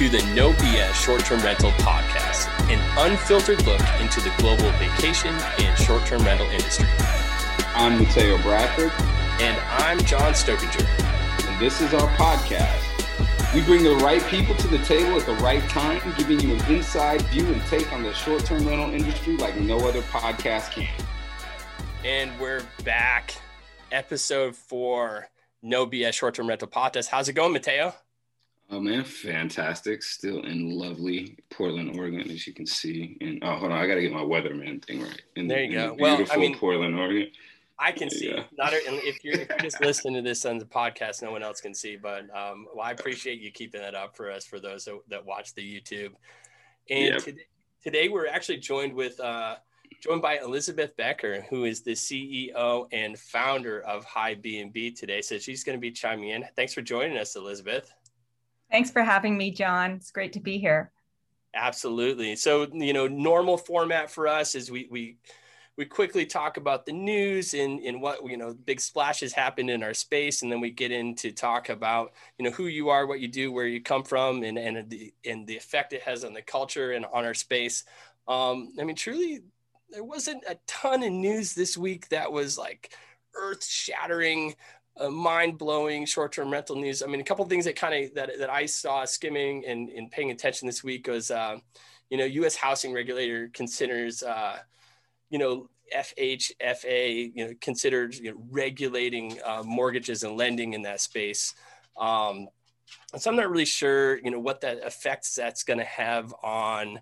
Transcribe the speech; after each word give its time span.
to 0.00 0.08
the 0.08 0.34
No 0.34 0.54
BS 0.54 0.94
Short 0.94 1.22
Term 1.26 1.42
Rental 1.42 1.72
Podcast, 1.72 2.48
an 2.70 2.80
unfiltered 2.96 3.66
look 3.66 3.82
into 4.00 4.18
the 4.22 4.32
global 4.38 4.70
vacation 4.78 5.34
and 5.58 5.78
short 5.78 6.06
term 6.06 6.22
rental 6.22 6.46
industry. 6.46 6.86
I'm 7.74 7.98
Mateo 7.98 8.38
Bradford. 8.38 8.92
And 9.42 9.60
I'm 9.68 9.98
John 10.06 10.32
Stokinger. 10.32 10.86
And 11.46 11.60
this 11.60 11.82
is 11.82 11.92
our 11.92 12.08
podcast. 12.16 13.54
We 13.54 13.60
bring 13.60 13.82
the 13.82 13.96
right 13.96 14.22
people 14.28 14.54
to 14.54 14.68
the 14.68 14.78
table 14.78 15.20
at 15.20 15.26
the 15.26 15.34
right 15.34 15.62
time, 15.68 16.00
giving 16.16 16.40
you 16.40 16.54
an 16.54 16.72
inside 16.72 17.20
view 17.26 17.44
and 17.52 17.60
take 17.66 17.92
on 17.92 18.02
the 18.02 18.14
short 18.14 18.46
term 18.46 18.66
rental 18.66 18.94
industry 18.94 19.36
like 19.36 19.60
no 19.60 19.86
other 19.86 20.00
podcast 20.00 20.70
can. 20.70 20.88
And 22.06 22.30
we're 22.40 22.62
back. 22.84 23.34
Episode 23.92 24.56
four, 24.56 25.28
No 25.62 25.86
BS 25.86 26.14
Short 26.14 26.36
Term 26.36 26.48
Rental 26.48 26.68
Podcast. 26.68 27.08
How's 27.08 27.28
it 27.28 27.34
going, 27.34 27.52
Mateo? 27.52 27.92
Oh 28.72 28.78
man, 28.78 29.02
fantastic! 29.02 30.00
Still 30.02 30.44
in 30.44 30.70
lovely 30.78 31.36
Portland, 31.50 31.98
Oregon, 31.98 32.30
as 32.30 32.46
you 32.46 32.52
can 32.52 32.66
see. 32.66 33.16
And 33.20 33.42
oh, 33.42 33.56
hold 33.56 33.72
on, 33.72 33.78
I 33.78 33.86
got 33.88 33.96
to 33.96 34.00
get 34.00 34.12
my 34.12 34.20
weatherman 34.20 34.84
thing 34.84 35.02
right. 35.02 35.22
In 35.34 35.48
there 35.48 35.64
you 35.64 35.72
go. 35.72 35.96
well, 35.98 36.24
I 36.30 36.36
mean, 36.36 36.56
Portland, 36.56 36.96
Oregon. 36.96 37.30
I 37.80 37.90
can 37.90 38.10
see. 38.10 38.30
Not 38.56 38.72
if 38.74 39.24
you're, 39.24 39.34
if 39.34 39.48
you're 39.48 39.58
just 39.58 39.80
listening 39.80 40.14
to 40.14 40.22
this 40.22 40.44
on 40.44 40.58
the 40.58 40.66
podcast, 40.66 41.22
no 41.22 41.32
one 41.32 41.42
else 41.42 41.60
can 41.60 41.74
see. 41.74 41.96
But 41.96 42.24
um, 42.36 42.66
well, 42.72 42.84
I 42.84 42.92
appreciate 42.92 43.40
you 43.40 43.50
keeping 43.50 43.80
that 43.80 43.94
up 43.94 44.14
for 44.14 44.30
us 44.30 44.44
for 44.44 44.60
those 44.60 44.84
that, 44.84 45.00
that 45.08 45.24
watch 45.24 45.54
the 45.54 45.62
YouTube. 45.62 46.12
And 46.90 47.14
yep. 47.14 47.24
today, 47.24 47.42
today, 47.82 48.08
we're 48.08 48.28
actually 48.28 48.58
joined 48.58 48.94
with 48.94 49.18
uh, 49.18 49.56
joined 50.00 50.22
by 50.22 50.38
Elizabeth 50.38 50.96
Becker, 50.96 51.44
who 51.50 51.64
is 51.64 51.82
the 51.82 51.92
CEO 51.92 52.86
and 52.92 53.18
founder 53.18 53.80
of 53.80 54.04
High 54.04 54.34
B 54.34 54.60
and 54.60 54.72
B 54.72 54.92
today. 54.92 55.22
So 55.22 55.38
she's 55.38 55.64
going 55.64 55.76
to 55.76 55.80
be 55.80 55.90
chiming 55.90 56.28
in. 56.28 56.44
Thanks 56.54 56.72
for 56.72 56.82
joining 56.82 57.18
us, 57.18 57.34
Elizabeth. 57.34 57.92
Thanks 58.70 58.90
for 58.90 59.02
having 59.02 59.36
me, 59.36 59.50
John. 59.50 59.92
It's 59.92 60.10
great 60.10 60.32
to 60.34 60.40
be 60.40 60.58
here. 60.58 60.92
Absolutely. 61.54 62.36
So, 62.36 62.68
you 62.72 62.92
know, 62.92 63.08
normal 63.08 63.56
format 63.56 64.10
for 64.10 64.28
us 64.28 64.54
is 64.54 64.70
we 64.70 64.86
we 64.90 65.16
we 65.80 65.86
quickly 65.86 66.26
talk 66.26 66.58
about 66.58 66.84
the 66.84 66.92
news 66.92 67.54
and, 67.54 67.80
and 67.80 68.02
what 68.02 68.22
you 68.28 68.36
know 68.36 68.52
big 68.66 68.78
splashes 68.80 69.32
happened 69.32 69.70
in 69.70 69.82
our 69.82 69.94
space 69.94 70.42
and 70.42 70.52
then 70.52 70.60
we 70.60 70.70
get 70.70 70.92
into 70.92 71.32
talk 71.32 71.70
about 71.70 72.12
you 72.38 72.44
know 72.44 72.50
who 72.50 72.66
you 72.66 72.90
are 72.90 73.06
what 73.06 73.18
you 73.18 73.28
do 73.28 73.50
where 73.50 73.66
you 73.66 73.80
come 73.80 74.04
from 74.04 74.42
and 74.42 74.58
and 74.58 74.90
the 74.90 75.10
and 75.24 75.46
the 75.46 75.56
effect 75.56 75.94
it 75.94 76.02
has 76.02 76.22
on 76.22 76.34
the 76.34 76.42
culture 76.42 76.92
and 76.92 77.06
on 77.06 77.24
our 77.24 77.32
space 77.32 77.84
um, 78.28 78.74
i 78.78 78.84
mean 78.84 78.94
truly 78.94 79.40
there 79.88 80.04
wasn't 80.04 80.44
a 80.46 80.58
ton 80.66 81.02
of 81.02 81.12
news 81.12 81.54
this 81.54 81.78
week 81.78 82.08
that 82.10 82.30
was 82.30 82.58
like 82.58 82.94
earth 83.34 83.64
shattering 83.64 84.54
uh, 84.98 85.08
mind 85.08 85.58
blowing 85.58 86.04
short 86.06 86.32
term 86.32 86.50
rental 86.50 86.76
news. 86.76 87.02
I 87.02 87.06
mean, 87.06 87.20
a 87.20 87.24
couple 87.24 87.44
things 87.46 87.64
that 87.64 87.76
kind 87.76 88.04
of 88.04 88.14
that, 88.14 88.38
that 88.38 88.50
I 88.50 88.66
saw 88.66 89.04
skimming 89.04 89.64
and, 89.66 89.88
and 89.90 90.10
paying 90.10 90.30
attention 90.30 90.66
this 90.66 90.84
week 90.84 91.06
was, 91.06 91.30
uh, 91.30 91.58
you 92.10 92.18
know, 92.18 92.24
U.S. 92.24 92.56
housing 92.56 92.92
regulator 92.92 93.50
considers, 93.52 94.22
uh, 94.22 94.58
you 95.30 95.38
know, 95.38 95.68
FHFA, 95.96 97.32
you 97.34 97.46
know, 97.46 97.54
considered 97.60 98.14
you 98.14 98.32
know, 98.32 98.40
regulating 98.50 99.38
uh, 99.44 99.62
mortgages 99.64 100.22
and 100.22 100.36
lending 100.36 100.74
in 100.74 100.82
that 100.82 101.00
space. 101.00 101.54
Um, 101.96 102.48
so 103.16 103.30
I'm 103.30 103.36
not 103.36 103.50
really 103.50 103.64
sure, 103.64 104.18
you 104.18 104.30
know, 104.30 104.38
what 104.38 104.60
that 104.62 104.78
effects 104.78 105.34
that's 105.34 105.62
going 105.62 105.78
to 105.78 105.84
have 105.84 106.34
on 106.42 107.00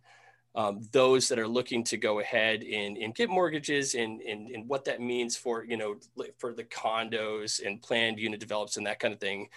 um, 0.54 0.80
those 0.92 1.28
that 1.28 1.38
are 1.38 1.48
looking 1.48 1.84
to 1.84 1.96
go 1.96 2.20
ahead 2.20 2.62
and, 2.62 2.96
and 2.96 3.14
get 3.14 3.30
mortgages 3.30 3.94
and, 3.94 4.20
and, 4.22 4.48
and 4.48 4.68
what 4.68 4.84
that 4.86 5.00
means 5.00 5.36
for, 5.36 5.64
you 5.64 5.76
know, 5.76 5.96
for 6.38 6.52
the 6.52 6.64
condos 6.64 7.64
and 7.64 7.82
planned 7.82 8.18
unit 8.18 8.40
develops 8.40 8.76
and 8.76 8.86
that 8.86 8.98
kind 8.98 9.14
of 9.14 9.20
thing. 9.20 9.48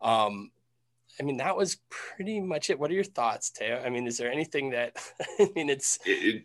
Um, 0.00 0.50
I 1.18 1.22
mean, 1.22 1.38
that 1.38 1.56
was 1.56 1.78
pretty 1.88 2.40
much 2.40 2.70
it. 2.70 2.78
What 2.78 2.90
are 2.90 2.94
your 2.94 3.04
thoughts, 3.04 3.50
Teo? 3.50 3.82
I 3.84 3.88
mean, 3.90 4.06
is 4.06 4.18
there 4.18 4.30
anything 4.30 4.70
that, 4.70 4.96
I 5.40 5.50
mean, 5.54 5.70
it's. 5.70 5.98
It, 6.04 6.44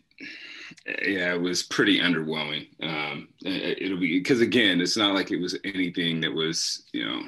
it, 0.86 1.08
yeah, 1.08 1.34
it 1.34 1.42
was 1.42 1.64
pretty 1.64 2.00
underwhelming. 2.00 2.68
Um, 2.82 3.30
it, 3.42 3.82
it'll 3.82 4.00
be, 4.00 4.20
because 4.20 4.42
again, 4.42 4.80
it's 4.82 4.98
not 4.98 5.14
like 5.14 5.32
it 5.32 5.42
was 5.42 5.58
anything 5.64 6.22
that 6.22 6.34
was, 6.34 6.84
you 6.94 7.06
know, 7.06 7.24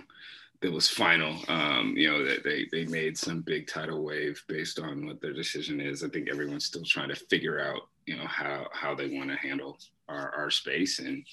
that 0.64 0.72
was 0.72 0.88
final. 0.88 1.36
Um, 1.50 1.94
you 1.96 2.10
know, 2.10 2.24
that 2.24 2.44
they, 2.44 2.68
they 2.72 2.86
made 2.86 3.18
some 3.18 3.42
big 3.42 3.68
tidal 3.68 4.02
wave 4.02 4.42
based 4.48 4.80
on 4.80 5.06
what 5.06 5.22
their 5.22 5.34
decision 5.34 5.82
is. 5.82 6.04
I 6.04 6.08
think 6.08 6.30
everyone's 6.30 6.66
still 6.66 6.86
trying 6.86 7.10
to 7.10 7.16
figure 7.16 7.60
out, 7.60 7.82
you 8.06 8.16
know, 8.16 8.26
how, 8.26 8.68
how 8.72 8.96
they 8.96 9.10
want 9.10 9.30
to 9.30 9.36
handle 9.36 9.78
our, 10.08 10.34
our 10.34 10.50
space. 10.50 11.00
And 11.00 11.26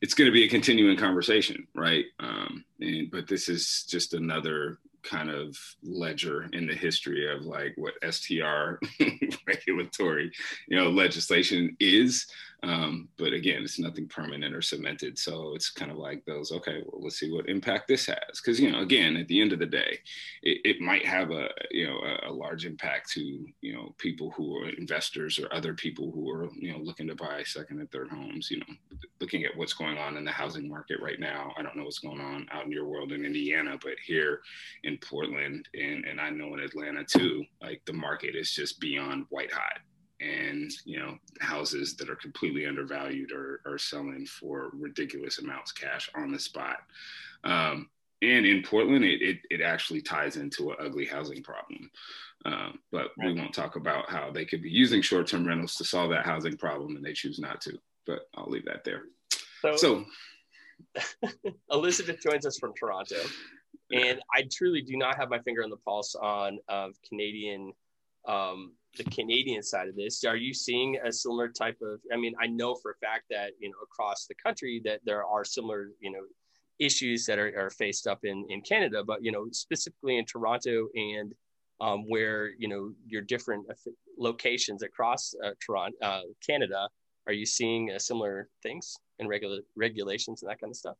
it's 0.00 0.14
going 0.14 0.26
to 0.28 0.32
be 0.32 0.44
a 0.44 0.48
continuing 0.48 0.96
conversation, 0.96 1.66
right? 1.74 2.06
Um, 2.20 2.64
and, 2.80 3.10
but 3.10 3.28
this 3.28 3.50
is 3.50 3.84
just 3.86 4.14
another 4.14 4.78
kind 5.02 5.30
of 5.30 5.58
ledger 5.82 6.48
in 6.54 6.66
the 6.66 6.74
history 6.74 7.30
of 7.30 7.44
like 7.44 7.74
what 7.76 7.94
STR 8.02 8.80
regulatory, 9.46 10.32
you 10.68 10.76
know, 10.76 10.88
legislation 10.88 11.76
is. 11.80 12.26
Um, 12.62 13.08
but 13.16 13.32
again, 13.32 13.62
it's 13.62 13.78
nothing 13.78 14.06
permanent 14.06 14.54
or 14.54 14.60
cemented. 14.60 15.18
So 15.18 15.54
it's 15.54 15.70
kind 15.70 15.90
of 15.90 15.96
like 15.96 16.24
those, 16.26 16.52
okay, 16.52 16.82
well, 16.84 17.02
let's 17.02 17.18
see 17.18 17.32
what 17.32 17.48
impact 17.48 17.88
this 17.88 18.06
has. 18.06 18.40
Cause, 18.44 18.60
you 18.60 18.70
know, 18.70 18.80
again, 18.80 19.16
at 19.16 19.28
the 19.28 19.40
end 19.40 19.52
of 19.52 19.58
the 19.58 19.66
day, 19.66 19.98
it, 20.42 20.60
it 20.64 20.80
might 20.80 21.06
have 21.06 21.30
a, 21.30 21.48
you 21.70 21.86
know, 21.86 21.98
a, 21.98 22.30
a, 22.30 22.32
large 22.32 22.66
impact 22.66 23.10
to, 23.12 23.46
you 23.60 23.72
know, 23.72 23.94
people 23.98 24.30
who 24.32 24.56
are 24.56 24.68
investors 24.70 25.38
or 25.38 25.52
other 25.52 25.74
people 25.74 26.10
who 26.12 26.30
are, 26.30 26.48
you 26.54 26.72
know, 26.72 26.78
looking 26.78 27.08
to 27.08 27.14
buy 27.14 27.42
second 27.44 27.80
and 27.80 27.90
third 27.90 28.08
homes, 28.10 28.50
you 28.50 28.58
know, 28.58 28.98
looking 29.20 29.44
at 29.44 29.56
what's 29.56 29.74
going 29.74 29.98
on 29.98 30.16
in 30.16 30.24
the 30.24 30.30
housing 30.30 30.68
market 30.68 31.00
right 31.00 31.20
now. 31.20 31.52
I 31.56 31.62
don't 31.62 31.76
know 31.76 31.84
what's 31.84 31.98
going 31.98 32.20
on 32.20 32.46
out 32.52 32.66
in 32.66 32.72
your 32.72 32.86
world 32.86 33.12
in 33.12 33.24
Indiana, 33.24 33.78
but 33.82 33.94
here 34.04 34.40
in 34.84 34.98
Portland 34.98 35.68
and, 35.74 36.04
and 36.04 36.20
I 36.20 36.30
know 36.30 36.54
in 36.54 36.60
Atlanta 36.60 37.04
too, 37.04 37.44
like 37.62 37.82
the 37.86 37.92
market 37.92 38.34
is 38.34 38.50
just 38.52 38.80
beyond 38.80 39.26
white 39.30 39.52
hot 39.52 39.80
and 40.20 40.70
you 40.84 40.98
know 40.98 41.16
houses 41.40 41.96
that 41.96 42.10
are 42.10 42.16
completely 42.16 42.66
undervalued 42.66 43.32
are, 43.32 43.60
are 43.64 43.78
selling 43.78 44.26
for 44.26 44.70
ridiculous 44.74 45.38
amounts 45.38 45.72
cash 45.72 46.10
on 46.14 46.30
the 46.30 46.38
spot. 46.38 46.78
Um, 47.44 47.88
and 48.22 48.44
in 48.44 48.62
portland 48.62 49.02
it, 49.02 49.22
it, 49.22 49.38
it, 49.50 49.62
actually 49.62 50.02
ties 50.02 50.36
into 50.36 50.70
an 50.70 50.76
ugly 50.78 51.06
housing 51.06 51.42
problem. 51.42 51.90
Um, 52.44 52.78
but 52.92 53.12
we 53.16 53.32
won't 53.32 53.54
talk 53.54 53.76
about 53.76 54.10
how 54.10 54.30
they 54.30 54.44
could 54.44 54.62
be 54.62 54.68
using 54.68 55.00
short-term 55.00 55.46
rentals 55.46 55.76
to 55.76 55.84
solve 55.84 56.10
that 56.10 56.26
housing 56.26 56.58
problem 56.58 56.96
and 56.96 57.04
they 57.04 57.14
choose 57.14 57.38
not 57.38 57.62
to 57.62 57.78
but 58.06 58.28
i'll 58.36 58.50
leave 58.50 58.66
that 58.66 58.84
there. 58.84 59.04
So, 59.62 59.76
so 59.76 60.04
elizabeth 61.70 62.20
joins 62.20 62.44
us 62.44 62.58
from 62.58 62.74
toronto 62.78 63.16
and 63.92 64.20
i 64.34 64.46
truly 64.52 64.82
do 64.82 64.96
not 64.96 65.16
have 65.16 65.30
my 65.30 65.38
finger 65.40 65.62
on 65.62 65.70
the 65.70 65.76
pulse 65.76 66.14
on 66.14 66.58
of 66.68 66.94
canadian 67.08 67.72
um, 68.26 68.72
the 68.96 69.04
Canadian 69.04 69.62
side 69.62 69.88
of 69.88 69.96
this, 69.96 70.24
are 70.24 70.36
you 70.36 70.52
seeing 70.52 70.98
a 71.04 71.12
similar 71.12 71.48
type 71.48 71.78
of? 71.82 72.00
I 72.12 72.16
mean, 72.16 72.34
I 72.40 72.46
know 72.46 72.74
for 72.74 72.92
a 72.92 73.06
fact 73.06 73.24
that 73.30 73.52
you 73.60 73.68
know 73.68 73.76
across 73.82 74.26
the 74.26 74.34
country 74.34 74.80
that 74.84 75.00
there 75.04 75.24
are 75.24 75.44
similar 75.44 75.90
you 76.00 76.10
know 76.10 76.22
issues 76.78 77.26
that 77.26 77.38
are, 77.38 77.52
are 77.56 77.70
faced 77.70 78.06
up 78.06 78.20
in 78.24 78.44
in 78.48 78.62
Canada, 78.62 79.04
but 79.04 79.24
you 79.24 79.32
know 79.32 79.46
specifically 79.52 80.18
in 80.18 80.24
Toronto 80.24 80.88
and 80.94 81.32
um, 81.80 82.08
where 82.08 82.50
you 82.58 82.68
know 82.68 82.92
your 83.06 83.22
different 83.22 83.66
locations 84.18 84.82
across 84.82 85.34
uh, 85.44 85.50
Toronto, 85.64 85.96
uh, 86.02 86.22
Canada, 86.44 86.88
are 87.26 87.32
you 87.32 87.46
seeing 87.46 87.92
uh, 87.94 87.98
similar 87.98 88.48
things 88.62 88.96
and 89.18 89.28
regula- 89.28 89.60
regulations 89.76 90.42
and 90.42 90.50
that 90.50 90.60
kind 90.60 90.70
of 90.70 90.76
stuff? 90.76 90.96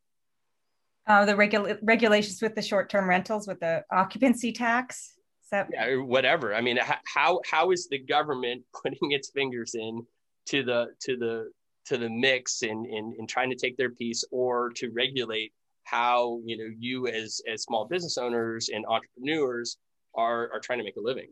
Uh, 1.06 1.24
the 1.24 1.34
regula- 1.34 1.76
regulations 1.82 2.40
with 2.40 2.54
the 2.54 2.62
short-term 2.62 3.08
rentals, 3.08 3.48
with 3.48 3.58
the 3.60 3.84
occupancy 3.90 4.52
tax. 4.52 5.14
So 5.50 5.66
yeah, 5.72 5.96
whatever. 5.96 6.54
I 6.54 6.60
mean, 6.60 6.78
how 7.04 7.40
how 7.44 7.72
is 7.72 7.88
the 7.88 7.98
government 7.98 8.62
putting 8.82 9.12
its 9.12 9.30
fingers 9.30 9.74
in 9.74 10.06
to 10.46 10.62
the 10.62 10.88
to 11.00 11.16
the 11.16 11.50
to 11.86 11.98
the 11.98 12.08
mix 12.08 12.62
and 12.62 12.86
in, 12.86 12.94
in, 12.94 13.14
in 13.18 13.26
trying 13.26 13.50
to 13.50 13.56
take 13.56 13.76
their 13.76 13.90
piece 13.90 14.24
or 14.30 14.70
to 14.70 14.90
regulate 14.90 15.52
how 15.84 16.40
you 16.44 16.56
know 16.56 16.72
you 16.78 17.08
as 17.08 17.40
as 17.50 17.62
small 17.62 17.84
business 17.86 18.16
owners 18.16 18.68
and 18.68 18.84
entrepreneurs 18.86 19.78
are 20.14 20.50
are 20.52 20.60
trying 20.60 20.78
to 20.78 20.84
make 20.84 20.96
a 20.96 21.00
living 21.00 21.28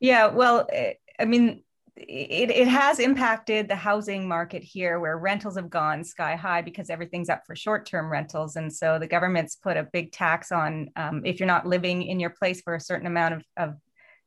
yeah 0.00 0.26
well 0.26 0.66
eh, 0.72 0.94
i 1.18 1.24
mean 1.24 1.62
it, 1.96 2.50
it 2.50 2.66
has 2.66 2.98
impacted 2.98 3.68
the 3.68 3.76
housing 3.76 4.26
market 4.26 4.64
here 4.64 4.98
where 4.98 5.16
rentals 5.16 5.56
have 5.56 5.70
gone 5.70 6.02
sky 6.02 6.34
high 6.34 6.60
because 6.60 6.90
everything's 6.90 7.28
up 7.28 7.42
for 7.46 7.54
short-term 7.54 8.10
rentals. 8.10 8.56
And 8.56 8.72
so 8.72 8.98
the 8.98 9.06
government's 9.06 9.54
put 9.54 9.76
a 9.76 9.88
big 9.92 10.10
tax 10.10 10.50
on 10.50 10.90
um, 10.96 11.22
if 11.24 11.38
you're 11.38 11.46
not 11.46 11.66
living 11.66 12.02
in 12.02 12.18
your 12.18 12.30
place 12.30 12.60
for 12.62 12.74
a 12.74 12.80
certain 12.80 13.06
amount 13.06 13.34
of, 13.34 13.44
of 13.56 13.74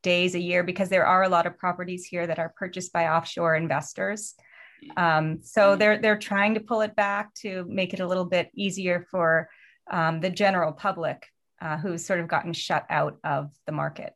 days 0.02 0.36
a 0.36 0.40
year 0.40 0.64
because 0.64 0.88
there 0.88 1.06
are 1.06 1.24
a 1.24 1.30
lot 1.30 1.46
of 1.46 1.58
properties 1.58 2.06
here 2.06 2.26
that 2.26 2.40
are 2.40 2.54
purchased 2.56 2.94
by 2.94 3.10
offshore 3.10 3.56
investors. 3.56 4.36
Um, 4.96 5.40
so 5.44 5.62
mm-hmm. 5.72 5.80
they're 5.80 5.98
they're 5.98 6.20
trying 6.20 6.54
to 6.54 6.60
pull 6.60 6.82
it 6.82 6.96
back 6.96 7.34
to 7.36 7.66
make 7.68 7.94
it 7.94 8.00
a 8.00 8.08
little 8.08 8.26
bit 8.26 8.50
easier 8.56 9.06
for 9.12 9.50
um, 9.90 10.22
the 10.22 10.30
general 10.30 10.72
public 10.72 11.26
uh, 11.60 11.78
who's 11.78 12.06
sort 12.06 12.20
of 12.20 12.28
gotten 12.28 12.54
shut 12.54 12.86
out 12.90 13.18
of 13.24 13.52
the 13.66 13.72
market 13.72 14.14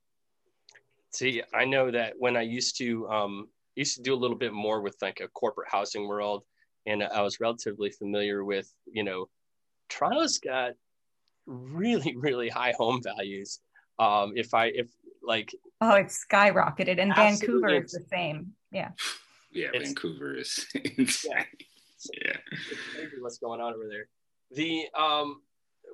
See, 1.12 1.44
I 1.54 1.66
know 1.66 1.92
that 1.92 2.13
when 2.18 2.38
I 2.38 2.42
used 2.42 2.78
to 2.78 3.08
um, 3.10 3.48
used 3.75 3.98
to 3.98 4.02
do 4.02 4.13
a 4.13 4.16
little 4.16 4.38
bit 4.38 4.54
more 4.54 4.81
with 4.81 4.96
like 5.02 5.19
a 5.19 5.28
corporate 5.30 5.69
housing 5.69 6.08
world, 6.08 6.44
and 6.86 7.04
I 7.04 7.22
was 7.22 7.40
relatively 7.40 7.92
familiar 7.92 8.44
with, 8.44 8.72
you 8.86 9.04
know, 9.04 9.28
Toronto's 9.90 10.40
got 10.40 10.74
really 11.46 12.16
really 12.18 12.50
high 12.50 12.74
home 12.78 13.02
values. 13.04 13.60
Um, 14.00 14.34
if 14.36 14.54
I 14.54 14.68
if 14.68 14.88
like 15.22 15.54
oh, 15.81 15.96
it's 15.96 16.25
skyrocketed, 16.25 17.00
and 17.00 17.13
Vancouver 17.16 17.69
is 17.69 17.92
the 17.92 18.06
same. 18.10 18.54
Yeah. 18.72 18.92
Yeah, 19.52 19.68
it's, 19.74 19.90
Vancouver 19.90 20.36
is 20.36 20.66
insane. 20.98 21.46
Yeah. 22.24 22.38
yeah. 22.98 23.06
What's 23.19 23.38
going 23.38 23.60
on 23.60 23.74
over 23.74 23.88
there? 23.90 24.08
The 24.52 24.86
um, 24.98 25.42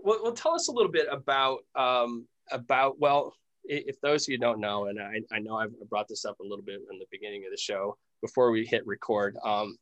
well, 0.03 0.19
well, 0.23 0.31
tell 0.31 0.53
us 0.53 0.67
a 0.67 0.71
little 0.71 0.91
bit 0.91 1.07
about 1.11 1.59
um 1.75 2.27
about 2.51 2.99
well, 2.99 3.33
if 3.67 3.99
those 4.01 4.27
of 4.27 4.29
you 4.29 4.37
don't 4.37 4.59
know, 4.59 4.85
and 4.85 4.99
I, 4.99 5.21
I 5.31 5.39
know 5.39 5.57
I've 5.57 5.73
brought 5.89 6.07
this 6.07 6.25
up 6.25 6.39
a 6.39 6.43
little 6.43 6.63
bit 6.63 6.81
in 6.91 6.99
the 6.99 7.05
beginning 7.11 7.43
of 7.45 7.51
the 7.51 7.57
show 7.57 7.97
before 8.21 8.51
we 8.51 8.65
hit 8.65 8.85
record. 8.85 9.37
Um, 9.43 9.77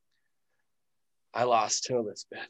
I 1.34 1.44
lost 1.44 1.84
to 1.86 1.98
Elizabeth. 1.98 2.48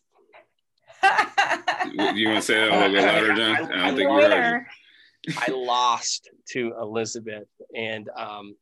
you 2.16 2.28
want 2.30 2.40
to 2.40 2.42
say 2.42 2.56
that 2.56 2.72
a 2.72 2.88
little 2.88 2.96
bit 2.96 3.04
louder, 3.06 3.36
John? 3.36 3.72
I 3.72 3.88
don't 3.88 3.98
think 3.98 4.10
you 4.10 4.22
heard. 4.22 4.66
I 5.38 5.52
lost 5.52 6.30
to 6.52 6.74
Elizabeth, 6.80 7.48
and 7.76 8.08
um, 8.16 8.56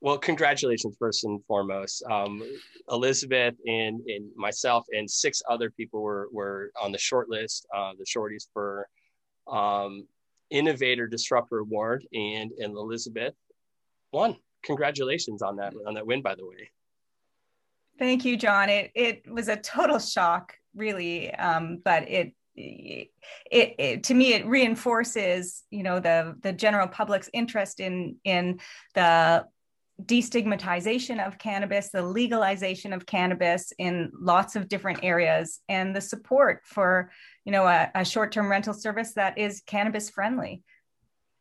well, 0.00 0.18
congratulations 0.18 0.96
first 0.98 1.24
and 1.24 1.42
foremost. 1.46 2.02
Um, 2.10 2.42
Elizabeth 2.90 3.54
and, 3.66 4.00
and 4.06 4.30
myself 4.36 4.84
and 4.92 5.10
six 5.10 5.42
other 5.48 5.70
people 5.70 6.02
were 6.02 6.28
were 6.32 6.72
on 6.80 6.92
the 6.92 6.98
short 6.98 7.28
list, 7.28 7.66
uh, 7.74 7.92
the 7.98 8.04
shorties 8.04 8.46
for 8.52 8.88
um, 9.46 10.06
Innovator 10.50 11.06
Disruptor 11.06 11.58
Award, 11.58 12.06
and 12.12 12.52
and 12.52 12.74
Elizabeth 12.74 13.34
won. 14.12 14.36
Congratulations 14.62 15.42
on 15.42 15.56
that 15.56 15.74
on 15.86 15.94
that 15.94 16.06
win, 16.06 16.22
by 16.22 16.34
the 16.34 16.46
way. 16.46 16.70
Thank 17.98 18.24
you, 18.24 18.36
John. 18.36 18.68
It 18.68 18.90
it 18.94 19.30
was 19.30 19.48
a 19.48 19.56
total 19.56 19.98
shock, 19.98 20.54
really, 20.74 21.32
um, 21.34 21.80
but 21.84 22.08
it, 22.08 22.34
it, 22.54 23.10
it, 23.50 24.04
to 24.04 24.14
me 24.14 24.34
it 24.34 24.46
reinforces, 24.46 25.64
you 25.70 25.82
know, 25.82 26.00
the 26.00 26.36
the 26.42 26.52
general 26.52 26.88
public's 26.88 27.30
interest 27.32 27.80
in 27.80 28.16
in 28.24 28.60
the 28.94 29.46
destigmatization 30.04 31.26
of 31.26 31.38
cannabis, 31.38 31.88
the 31.90 32.02
legalization 32.02 32.92
of 32.92 33.06
cannabis 33.06 33.72
in 33.78 34.12
lots 34.20 34.54
of 34.56 34.68
different 34.68 35.00
areas, 35.02 35.60
and 35.68 35.96
the 35.96 36.00
support 36.00 36.60
for, 36.64 37.10
you 37.46 37.52
know, 37.52 37.64
a, 37.66 37.90
a 37.94 38.04
short-term 38.04 38.50
rental 38.50 38.74
service 38.74 39.14
that 39.14 39.38
is 39.38 39.62
cannabis 39.66 40.10
friendly 40.10 40.62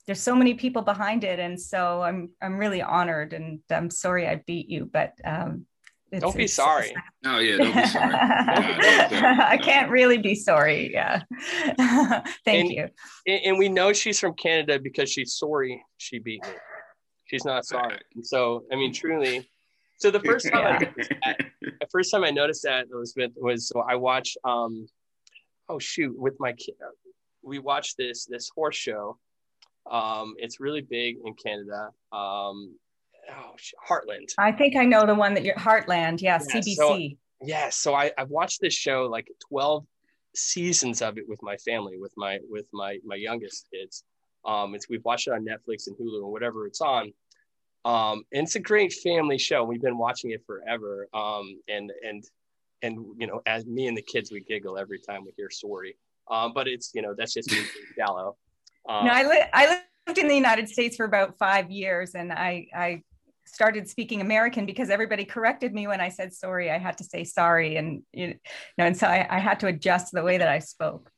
there's 0.05 0.21
so 0.21 0.35
many 0.35 0.53
people 0.53 0.83
behind 0.83 1.23
it 1.23 1.39
and 1.39 1.59
so 1.59 2.03
i'm 2.03 2.29
i'm 2.39 2.57
really 2.57 2.79
honored 2.81 3.33
and 3.33 3.59
i'm 3.71 3.89
sorry 3.89 4.27
i 4.27 4.35
beat 4.45 4.69
you 4.69 4.87
but 4.91 5.13
um, 5.25 5.65
don't 6.19 6.35
be 6.35 6.47
sorry. 6.47 6.93
No, 7.23 7.39
yeah, 7.39 7.57
don't 7.57 7.75
be 7.75 7.87
sorry. 7.87 8.13
yeah, 8.13 9.47
I 9.49 9.57
can't 9.57 9.89
really 9.89 10.17
be 10.17 10.35
sorry. 10.35 10.91
Yeah. 10.93 11.23
Thank 11.77 12.29
and, 12.45 12.71
you. 12.71 12.87
And 13.27 13.57
we 13.57 13.69
know 13.69 13.91
she's 13.93 14.19
from 14.19 14.33
Canada 14.33 14.79
because 14.79 15.11
she's 15.11 15.37
sorry 15.37 15.83
she 15.97 16.19
beat 16.19 16.43
me. 16.43 16.53
She's 17.25 17.43
not 17.43 17.65
sorry. 17.65 17.99
And 18.15 18.25
so, 18.25 18.63
I 18.71 18.75
mean, 18.75 18.93
truly. 18.93 19.49
So 19.97 20.11
the 20.11 20.19
first 20.19 20.49
time, 20.51 20.79
yeah. 20.81 21.07
I 21.25 21.35
that, 21.35 21.45
the 21.61 21.87
first 21.91 22.11
time 22.11 22.23
I 22.23 22.29
noticed 22.29 22.63
that 22.63 22.87
Elizabeth 22.93 23.31
was 23.35 23.67
so 23.67 23.81
I 23.81 23.95
watched. 23.95 24.37
Um, 24.43 24.87
oh 25.69 25.79
shoot, 25.79 26.17
with 26.17 26.35
my 26.39 26.53
kid, 26.53 26.75
we 27.41 27.59
watched 27.59 27.97
this 27.97 28.25
this 28.25 28.49
horse 28.53 28.75
show. 28.75 29.17
Um, 29.89 30.33
it's 30.37 30.59
really 30.59 30.81
big 30.81 31.17
in 31.23 31.33
Canada. 31.35 31.89
Um, 32.11 32.75
oh, 33.29 33.55
Heartland. 33.87 34.29
I 34.37 34.51
think 34.51 34.75
I 34.75 34.85
know 34.85 35.05
the 35.05 35.15
one 35.15 35.33
that 35.35 35.43
you're 35.43 35.55
Heartland. 35.55 36.21
Yeah, 36.21 36.39
yeah 36.49 36.59
CBC. 36.59 36.75
So, 36.75 36.99
yeah, 37.41 37.69
so 37.69 37.93
I, 37.93 38.11
I've 38.17 38.29
watched 38.29 38.61
this 38.61 38.73
show 38.73 39.03
like 39.03 39.27
12 39.49 39.85
seasons 40.35 41.01
of 41.01 41.17
it 41.17 41.27
with 41.27 41.41
my 41.41 41.57
family, 41.57 41.97
with 41.97 42.13
my 42.17 42.39
with 42.49 42.65
my 42.73 42.97
my 43.05 43.15
youngest 43.15 43.67
kids. 43.71 44.03
Um, 44.45 44.75
it's 44.75 44.89
we've 44.89 45.03
watched 45.05 45.27
it 45.27 45.33
on 45.33 45.45
Netflix 45.45 45.87
and 45.87 45.95
Hulu 45.97 46.23
and 46.23 46.31
whatever 46.31 46.67
it's 46.67 46.81
on. 46.81 47.13
Um, 47.83 48.23
and 48.33 48.43
it's 48.43 48.55
a 48.55 48.59
great 48.59 48.93
family 48.93 49.37
show. 49.37 49.63
We've 49.63 49.81
been 49.81 49.97
watching 49.97 50.31
it 50.31 50.43
forever. 50.45 51.07
Um, 51.13 51.59
and 51.67 51.91
and 52.03 52.23
and 52.81 53.05
you 53.17 53.27
know, 53.27 53.41
as 53.45 53.65
me 53.65 53.87
and 53.87 53.97
the 53.97 54.01
kids, 54.01 54.31
we 54.31 54.41
giggle 54.41 54.77
every 54.77 54.99
time 54.99 55.23
we 55.25 55.31
hear 55.35 55.49
"sorry." 55.49 55.97
Um, 56.29 56.53
but 56.53 56.67
it's 56.67 56.91
you 56.93 57.01
know 57.01 57.13
that's 57.17 57.33
just 57.33 57.51
me 57.51 57.57
being 57.57 57.85
shallow. 57.97 58.35
Um, 58.87 59.05
no, 59.05 59.11
I 59.11 59.23
li- 59.23 59.49
I 59.53 59.81
lived 60.07 60.19
in 60.19 60.27
the 60.27 60.35
United 60.35 60.69
States 60.69 60.95
for 60.95 61.05
about 61.05 61.37
five 61.37 61.71
years, 61.71 62.15
and 62.15 62.31
I 62.31 62.67
I 62.75 63.03
started 63.45 63.87
speaking 63.87 64.21
American 64.21 64.65
because 64.65 64.89
everybody 64.89 65.23
corrected 65.23 65.73
me 65.73 65.87
when 65.87 66.01
I 66.01 66.09
said 66.09 66.33
sorry. 66.33 66.71
I 66.71 66.77
had 66.77 66.97
to 66.97 67.03
say 67.03 67.23
sorry, 67.23 67.77
and 67.77 68.03
you 68.11 68.35
know, 68.77 68.85
and 68.85 68.97
so 68.97 69.07
I, 69.07 69.27
I 69.29 69.39
had 69.39 69.59
to 69.61 69.67
adjust 69.67 70.11
the 70.11 70.23
way 70.23 70.37
that 70.37 70.47
I 70.47 70.59
spoke. 70.59 71.11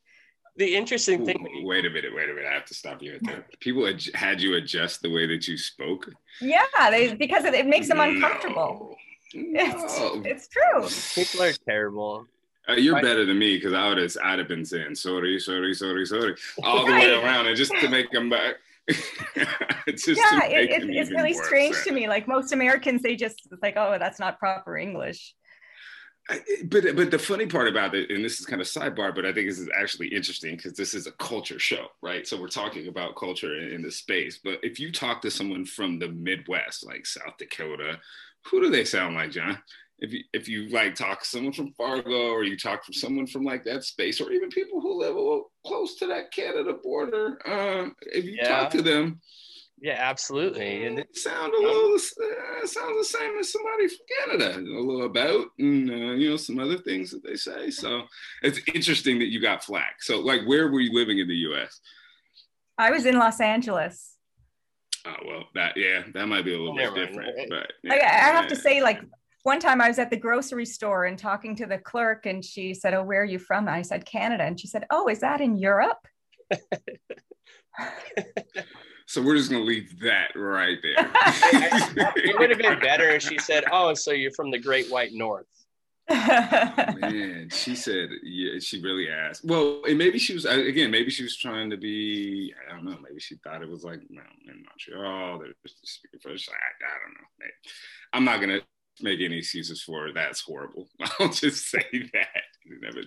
The 0.58 0.76
interesting 0.76 1.24
thing. 1.24 1.38
Wait 1.64 1.86
a 1.86 1.90
minute, 1.90 2.16
wait 2.16 2.30
a 2.30 2.34
minute. 2.34 2.50
I 2.50 2.54
have 2.56 2.66
to 2.66 2.74
stop 2.74 3.04
you 3.04 3.14
right 3.14 3.22
there. 3.24 3.46
People 3.60 3.88
ad- 3.88 4.02
had 4.16 4.42
you 4.42 4.56
adjust 4.56 5.04
the 5.04 5.10
way 5.10 5.28
that 5.28 5.48
you 5.48 5.56
spoke. 5.56 6.10
Yeah, 6.42 6.64
they, 6.90 7.14
because 7.14 7.46
it, 7.46 7.54
it 7.54 7.68
makes 7.68 7.88
them 7.88 8.00
uncomfortable. 8.00 8.90
No. 8.90 8.96
It's, 9.34 10.00
it's 10.26 10.48
true. 10.48 11.24
People 11.24 11.44
are 11.44 11.54
terrible. 11.54 12.26
Uh, 12.70 12.74
you're 12.74 13.02
better 13.02 13.26
than 13.26 13.40
me 13.40 13.56
because 13.56 13.74
I 13.74 13.88
would 13.88 13.98
have 13.98 14.16
I'd 14.24 14.40
have 14.40 14.48
been 14.48 14.66
saying 14.66 14.96
sorry, 14.96 15.40
sorry, 15.40 15.74
sorry, 15.74 16.06
sorry 16.06 16.36
all 16.64 16.86
the 16.86 16.92
way 16.92 17.14
around, 17.14 17.48
and 17.48 17.56
just 17.56 17.72
to 17.80 17.88
make 17.88 18.12
them 18.12 18.30
back. 18.30 18.56
it's 18.88 20.06
just 20.06 20.20
yeah, 20.20 20.46
it, 20.46 20.70
it's, 20.72 20.86
it's 20.88 21.12
really 21.12 21.34
strange 21.34 21.76
to 21.84 21.92
me. 21.92 22.08
Like 22.08 22.28
most 22.28 22.52
Americans, 22.52 23.02
they 23.02 23.16
just 23.16 23.48
like, 23.62 23.76
oh, 23.78 23.98
that's 24.00 24.20
not 24.20 24.38
proper 24.38 24.78
English. 24.78 25.34
I, 26.30 26.42
but 26.66 26.84
but 26.96 27.10
the 27.10 27.20
funny 27.20 27.46
part 27.46 27.70
about 27.70 27.96
it, 27.96 28.12
and 28.12 28.24
this 28.24 28.40
is 28.40 28.46
kind 28.46 28.62
of 28.62 28.68
sidebar, 28.68 29.16
but 29.16 29.26
I 29.26 29.32
think 29.32 29.48
this 29.48 29.60
is 29.60 29.70
actually 29.78 30.08
interesting 30.08 30.58
because 30.58 30.74
this 30.74 30.94
is 30.94 31.08
a 31.08 31.14
culture 31.14 31.60
show, 31.60 31.88
right? 32.02 32.28
So 32.28 32.40
we're 32.40 32.50
talking 32.50 32.88
about 32.88 33.16
culture 33.16 33.58
in, 33.58 33.76
in 33.76 33.82
the 33.82 33.92
space. 33.92 34.40
But 34.44 34.60
if 34.62 34.78
you 34.78 34.92
talk 34.92 35.22
to 35.22 35.32
someone 35.32 35.64
from 35.64 36.00
the 36.00 36.10
Midwest, 36.10 36.86
like 36.86 37.06
South 37.06 37.38
Dakota, 37.38 38.00
who 38.46 38.62
do 38.62 38.70
they 38.70 38.86
sound 38.86 39.16
like, 39.16 39.32
John? 39.32 39.58
if 40.00 40.14
you 40.14 40.24
if 40.34 40.48
you 40.48 40.70
like 40.70 40.96
talk 40.96 41.22
to 41.22 41.28
someone 41.28 41.54
from 41.54 41.74
Fargo 41.74 42.30
or 42.30 42.44
you 42.44 42.58
talk 42.58 42.86
to 42.86 42.94
someone 42.94 43.26
from 43.26 43.44
like 43.44 43.64
that 43.64 43.84
space 43.84 44.22
or 44.22 44.32
even 44.32 44.50
people 44.50 44.80
who 44.80 45.00
live 45.00 45.16
a 45.16 45.20
little 45.20 45.52
close 45.66 45.96
to 45.96 46.08
that 46.08 46.32
Canada 46.32 46.74
border, 46.84 47.40
uh, 47.48 47.90
if 48.02 48.26
you 48.26 48.38
yeah. 48.40 48.48
talk 48.48 48.70
to 48.72 48.82
them, 48.82 49.20
yeah, 49.80 49.98
absolutely, 50.00 50.86
and 50.86 51.00
it 51.00 51.16
sound 51.16 51.54
a 51.54 51.58
little 51.58 51.96
uh, 51.96 52.66
sounds 52.66 52.98
the 52.98 53.18
same 53.18 53.38
as 53.40 53.52
somebody 53.52 53.88
from 53.88 54.06
Canada, 54.26 54.58
a 54.58 54.62
little 54.62 55.06
about 55.06 55.48
and 55.60 55.90
uh, 55.90 56.14
you 56.14 56.30
know 56.30 56.38
some 56.38 56.60
other 56.60 56.78
things 56.78 57.12
that 57.12 57.24
they 57.24 57.36
say. 57.36 57.70
So 57.72 58.04
it's 58.44 58.60
interesting 58.74 59.20
that 59.20 59.32
you 59.32 59.40
got 59.42 59.64
flack. 59.64 60.02
So 60.02 60.20
like, 60.20 60.42
where 60.46 60.70
were 60.70 60.80
you 60.80 60.94
living 60.94 61.20
in 61.20 61.28
the 61.28 61.36
U.S.? 61.36 61.80
I 62.78 62.92
was 62.92 63.06
in 63.06 63.18
Los 63.18 63.40
Angeles. 63.40 64.17
Oh 65.08 65.16
well, 65.26 65.44
that 65.56 65.78
yeah, 65.78 66.04
that 66.14 66.28
might 66.28 66.44
be 66.44 66.54
a 66.54 66.60
little 66.60 66.76
bit 66.76 66.94
different. 66.94 67.50
But 67.50 67.72
yeah, 67.84 67.94
I, 67.94 67.98
I 67.98 68.34
have 68.36 68.46
yeah. 68.46 68.50
to 68.50 68.56
say, 68.56 68.82
like 68.82 69.02
one 69.48 69.60
time 69.62 69.80
I 69.80 69.88
was 69.88 69.98
at 69.98 70.10
the 70.10 70.18
grocery 70.18 70.66
store 70.66 71.06
and 71.06 71.18
talking 71.18 71.56
to 71.56 71.66
the 71.66 71.78
clerk, 71.78 72.26
and 72.26 72.44
she 72.44 72.74
said, 72.74 72.94
Oh, 72.94 73.02
where 73.02 73.22
are 73.22 73.26
you 73.26 73.40
from? 73.40 73.70
I 73.70 73.82
said, 73.82 74.06
Canada. 74.06 74.44
And 74.44 74.60
she 74.60 74.68
said, 74.68 74.86
Oh, 74.90 75.08
is 75.08 75.22
that 75.22 75.40
in 75.40 75.56
Europe? 75.56 76.06
so 79.06 79.22
we're 79.22 79.38
just 79.38 79.50
going 79.50 79.62
to 79.62 79.68
leave 79.68 80.02
that 80.02 80.32
right 80.36 80.78
there. 80.84 80.96
it 82.18 82.38
would 82.38 82.50
have 82.50 82.60
been 82.60 82.80
better 82.80 83.08
if 83.08 83.24
she 83.24 83.38
said, 83.38 83.64
Oh, 83.72 83.94
so 83.94 84.12
you're 84.12 84.32
from 84.32 84.52
the 84.52 84.60
Great 84.60 84.92
White 84.92 85.14
North. 85.14 85.46
Man, 86.10 87.50
she 87.52 87.76
said, 87.76 88.10
yeah, 88.24 88.60
she 88.60 88.82
really 88.82 89.10
asked. 89.10 89.44
Well, 89.44 89.82
and 89.88 89.98
maybe 89.98 90.18
she 90.20 90.34
was 90.34 90.46
again, 90.46 90.90
maybe 90.90 91.10
she 91.10 91.24
was 91.24 91.36
trying 91.36 91.70
to 91.70 91.78
be. 91.78 92.54
I 92.66 92.74
don't 92.74 92.86
know. 92.86 92.98
Maybe 93.04 93.20
she 93.20 93.36
thought 93.36 93.62
it 93.62 93.70
was 93.70 93.84
like, 93.84 94.00
no, 94.10 94.22
in 94.48 94.64
Montreal, 94.64 95.40
they're 95.40 95.54
just 95.66 95.86
speaking 95.86 96.20
French. 96.22 96.48
I, 96.50 96.54
I 96.54 96.98
don't 97.04 97.14
know. 97.14 97.48
I'm 98.14 98.24
not 98.24 98.40
gonna 98.40 98.62
make 99.02 99.20
any 99.20 99.40
excuses 99.40 99.84
for 99.84 100.14
that's 100.14 100.42
horrible. 100.42 100.88
I'll 101.20 101.30
just 101.30 101.70
say 101.70 101.86
that. 102.14 102.28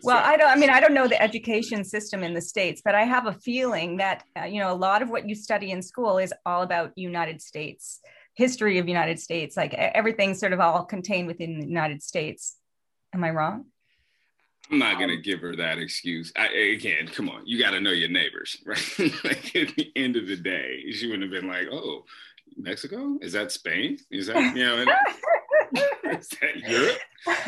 Well, 0.03 0.23
I 0.23 0.37
don't. 0.37 0.51
I 0.51 0.57
mean, 0.57 0.71
I 0.71 0.81
don't 0.81 0.95
know 0.95 1.09
the 1.09 1.21
education 1.21 1.85
system 1.85 2.23
in 2.23 2.35
the 2.35 2.41
states, 2.41 2.83
but 2.85 2.95
I 2.95 3.05
have 3.05 3.27
a 3.27 3.33
feeling 3.33 3.97
that 3.97 4.25
uh, 4.39 4.45
you 4.45 4.61
know 4.61 4.73
a 4.73 4.77
lot 4.77 5.01
of 5.01 5.09
what 5.11 5.29
you 5.29 5.35
study 5.35 5.71
in 5.71 5.83
school 5.83 6.19
is 6.19 6.35
all 6.45 6.63
about 6.63 6.93
United 6.97 7.41
States 7.41 8.01
history 8.35 8.79
of 8.79 8.89
United 8.89 9.21
States. 9.21 9.57
Like 9.57 9.75
everything's 9.75 10.41
sort 10.41 10.53
of 10.53 10.61
all 10.61 10.85
contained 10.85 11.27
within 11.27 11.61
the 11.61 11.67
United 11.67 12.03
States. 12.03 12.57
Am 13.13 13.25
I 13.25 13.31
wrong? 13.31 13.65
I'm 14.71 14.79
not 14.79 15.01
gonna 15.01 15.15
um, 15.15 15.23
give 15.23 15.41
her 15.41 15.57
that 15.57 15.79
excuse. 15.79 16.33
I, 16.37 16.47
again, 16.47 17.09
come 17.09 17.29
on, 17.29 17.45
you 17.45 17.61
got 17.61 17.71
to 17.71 17.81
know 17.81 17.91
your 17.91 18.09
neighbors, 18.09 18.57
right? 18.67 19.01
like 19.25 19.57
at 19.57 19.75
the 19.75 19.91
end 19.97 20.17
of 20.17 20.29
the 20.29 20.37
day, 20.37 20.93
she 20.93 21.09
wouldn't 21.09 21.25
have 21.25 21.43
been 21.43 21.51
like, 21.51 21.67
"Oh, 21.73 22.05
Mexico? 22.57 23.19
Is 23.21 23.33
that 23.33 23.51
Spain? 23.51 23.99
Is 24.11 24.29
that 24.29 24.57
you 24.57 24.65
know?" 24.65 24.85
Is 26.11 26.29
that 26.41 26.57
Europe? 26.69 26.99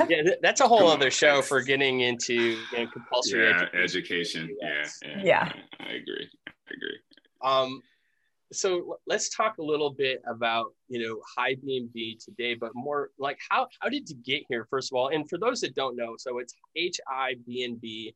Yeah, 0.08 0.34
that's 0.42 0.60
a 0.60 0.68
whole 0.68 0.88
other 0.88 1.10
show 1.10 1.42
for 1.42 1.60
getting 1.60 2.00
into 2.00 2.34
you 2.34 2.58
know, 2.72 2.86
compulsory 2.86 3.48
yeah, 3.48 3.66
education. 3.74 4.50
education. 4.50 4.56
Yeah, 4.60 4.84
yeah, 5.02 5.22
yeah, 5.24 5.52
I 5.80 5.92
agree. 5.94 6.30
I 6.46 6.70
agree. 6.70 6.98
Um, 7.42 7.82
so 8.52 8.98
let's 9.06 9.34
talk 9.34 9.58
a 9.58 9.62
little 9.62 9.90
bit 9.90 10.22
about 10.26 10.74
you 10.88 11.00
know 11.02 11.20
HiBnb 11.38 12.24
today, 12.24 12.54
but 12.54 12.72
more 12.74 13.10
like 13.18 13.38
how 13.48 13.68
how 13.80 13.88
did 13.88 14.08
you 14.08 14.16
get 14.24 14.44
here 14.48 14.66
first 14.70 14.92
of 14.92 14.96
all? 14.96 15.08
And 15.08 15.28
for 15.28 15.38
those 15.38 15.60
that 15.62 15.74
don't 15.74 15.96
know, 15.96 16.14
so 16.18 16.38
it's 16.38 16.54
hibnb.ca. 17.10 18.12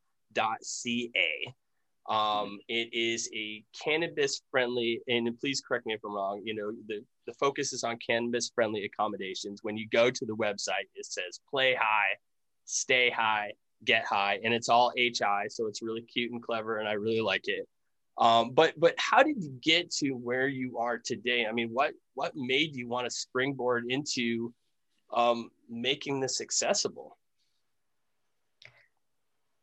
Um, 2.08 2.60
it 2.68 2.92
is 2.92 3.28
a 3.34 3.64
cannabis 3.82 4.42
friendly, 4.50 5.00
and 5.08 5.36
please 5.40 5.60
correct 5.66 5.86
me 5.86 5.94
if 5.94 6.00
I'm 6.04 6.14
wrong. 6.14 6.40
You 6.44 6.54
know, 6.54 6.70
the, 6.86 7.04
the 7.26 7.32
focus 7.34 7.72
is 7.72 7.82
on 7.82 7.98
cannabis 8.06 8.52
friendly 8.54 8.84
accommodations. 8.84 9.60
When 9.62 9.76
you 9.76 9.88
go 9.88 10.10
to 10.10 10.24
the 10.24 10.36
website, 10.36 10.86
it 10.94 11.06
says 11.06 11.40
play 11.50 11.74
high, 11.74 12.14
stay 12.64 13.10
high, 13.10 13.52
get 13.84 14.04
high, 14.04 14.38
and 14.44 14.54
it's 14.54 14.68
all 14.68 14.92
HI. 14.96 15.48
So 15.48 15.66
it's 15.66 15.82
really 15.82 16.02
cute 16.02 16.30
and 16.30 16.42
clever, 16.42 16.78
and 16.78 16.88
I 16.88 16.92
really 16.92 17.20
like 17.20 17.48
it. 17.48 17.66
Um, 18.18 18.50
but 18.50 18.78
but 18.78 18.94
how 18.98 19.22
did 19.22 19.42
you 19.42 19.58
get 19.62 19.90
to 19.96 20.12
where 20.12 20.48
you 20.48 20.78
are 20.78 20.98
today? 20.98 21.46
I 21.46 21.52
mean, 21.52 21.68
what 21.72 21.92
what 22.14 22.32
made 22.34 22.74
you 22.74 22.88
want 22.88 23.06
to 23.06 23.10
springboard 23.10 23.84
into 23.88 24.54
um, 25.14 25.50
making 25.68 26.20
this 26.20 26.40
accessible? 26.40 27.18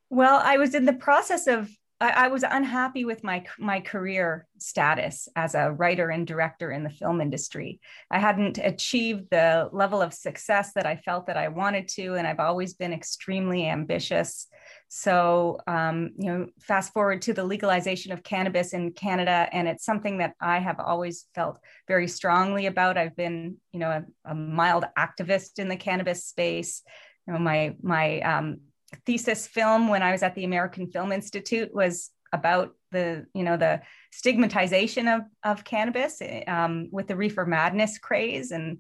Well, 0.10 0.40
I 0.44 0.58
was 0.58 0.76
in 0.76 0.86
the 0.86 0.94
process 0.94 1.48
of 1.48 1.70
I, 2.00 2.26
I, 2.26 2.28
was 2.28 2.44
unhappy 2.44 3.06
with 3.06 3.24
my 3.24 3.46
my 3.58 3.80
career 3.80 4.46
status 4.58 5.28
as 5.36 5.56
a 5.56 5.72
writer 5.72 6.10
and 6.10 6.28
director 6.28 6.72
in 6.72 6.84
the 6.84 6.90
film 6.90 7.22
industry. 7.22 7.80
I 8.12 8.20
hadn't 8.20 8.58
achieved 8.58 9.30
the 9.32 9.70
level 9.72 10.02
of 10.02 10.14
success 10.14 10.74
that 10.74 10.86
I 10.86 10.98
felt 10.98 11.28
that 11.28 11.38
I 11.38 11.48
wanted 11.48 11.88
to, 11.90 12.16
and 12.16 12.28
I've 12.28 12.40
always 12.40 12.74
been 12.74 12.94
extremely 12.94 13.68
ambitious. 13.68 14.48
So, 14.96 15.58
um, 15.66 16.12
you 16.20 16.28
know, 16.28 16.48
fast 16.62 16.94
forward 16.94 17.24
to 17.24 17.34
the 17.34 17.44
legalization 17.44 18.12
of 18.12 18.22
cannabis 18.22 18.74
in 18.74 18.92
Canada, 18.92 19.50
and 19.52 19.68
it's 19.68 19.84
something 19.84 20.20
that 20.20 20.36
I 20.40 20.60
have 20.60 20.80
always 20.80 21.26
felt 21.34 21.58
very 21.88 22.08
strongly 22.08 22.68
about. 22.68 22.96
I've 22.96 23.16
been, 23.16 23.58
you 23.72 23.80
know, 23.80 23.90
a, 23.90 24.06
a 24.24 24.36
mild 24.36 24.86
activist 24.96 25.58
in 25.58 25.68
the 25.68 25.76
cannabis 25.76 26.28
space. 26.28 26.84
You 27.26 27.34
know, 27.34 27.40
my 27.40 27.76
my 27.82 28.20
um, 28.20 28.60
thesis 29.08 29.48
film 29.48 29.88
when 29.88 30.04
I 30.04 30.12
was 30.12 30.22
at 30.22 30.36
the 30.36 30.44
American 30.44 30.86
Film 30.92 31.12
Institute 31.12 31.74
was 31.74 32.12
about 32.32 32.76
the 32.92 33.26
you 33.34 33.44
know 33.44 33.58
the 33.58 33.82
stigmatization 34.12 35.08
of 35.08 35.22
of 35.44 35.64
cannabis 35.64 36.22
um, 36.46 36.90
with 36.92 37.08
the 37.08 37.16
reefer 37.16 37.48
madness 37.48 37.98
craze 37.98 38.52
and 38.52 38.78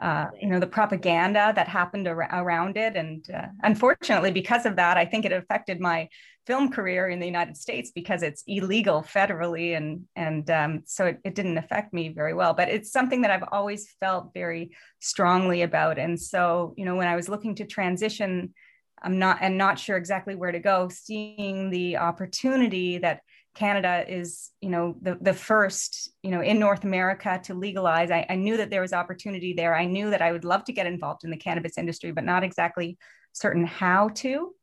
uh, 0.00 0.26
you 0.40 0.48
know 0.48 0.60
the 0.60 0.66
propaganda 0.66 1.52
that 1.54 1.68
happened 1.68 2.06
ar- 2.06 2.28
around 2.32 2.76
it. 2.76 2.96
And 2.96 3.28
uh, 3.30 3.48
unfortunately 3.62 4.30
because 4.30 4.64
of 4.66 4.76
that 4.76 4.96
i 4.96 5.04
think 5.04 5.24
it 5.24 5.32
affected 5.32 5.80
my 5.80 6.08
film 6.46 6.70
career 6.70 7.08
in 7.08 7.20
the 7.20 7.26
united 7.26 7.56
states 7.56 7.90
because 7.94 8.22
it's 8.22 8.42
illegal 8.46 9.02
federally 9.02 9.76
and 9.76 10.04
and 10.16 10.50
um, 10.50 10.82
so 10.86 11.06
it, 11.06 11.18
it 11.24 11.34
didn't 11.34 11.58
affect 11.58 11.92
me 11.92 12.08
very 12.08 12.32
well. 12.32 12.54
But 12.54 12.68
it's 12.68 12.92
something 12.92 13.22
that 13.22 13.30
i've 13.30 13.48
always 13.52 13.90
felt 14.00 14.32
very 14.34 14.70
strongly 15.00 15.62
about. 15.62 15.98
And 15.98 16.20
so 16.20 16.74
you 16.76 16.84
know 16.84 16.96
when 16.96 17.08
i 17.08 17.16
was 17.16 17.28
looking 17.28 17.54
to 17.56 17.66
transition 17.66 18.54
I'm 19.02 19.18
not 19.18 19.38
and 19.40 19.56
not 19.56 19.78
sure 19.78 19.96
exactly 19.96 20.34
where 20.34 20.52
to 20.52 20.58
go, 20.58 20.88
seeing 20.88 21.70
the 21.70 21.98
opportunity 21.98 22.98
that 22.98 23.20
Canada 23.58 24.04
is, 24.06 24.50
you 24.60 24.70
know, 24.70 24.94
the, 25.02 25.18
the 25.20 25.34
first, 25.34 26.12
you 26.22 26.30
know, 26.30 26.40
in 26.40 26.60
North 26.60 26.84
America 26.84 27.40
to 27.42 27.54
legalize. 27.54 28.08
I, 28.08 28.24
I 28.30 28.36
knew 28.36 28.56
that 28.56 28.70
there 28.70 28.80
was 28.80 28.92
opportunity 28.92 29.52
there. 29.52 29.74
I 29.74 29.84
knew 29.84 30.10
that 30.10 30.22
I 30.22 30.30
would 30.30 30.44
love 30.44 30.62
to 30.66 30.72
get 30.72 30.86
involved 30.86 31.24
in 31.24 31.30
the 31.30 31.36
cannabis 31.36 31.76
industry, 31.76 32.12
but 32.12 32.22
not 32.22 32.44
exactly 32.44 32.96
certain 33.32 33.66
how 33.66 34.10
to. 34.10 34.54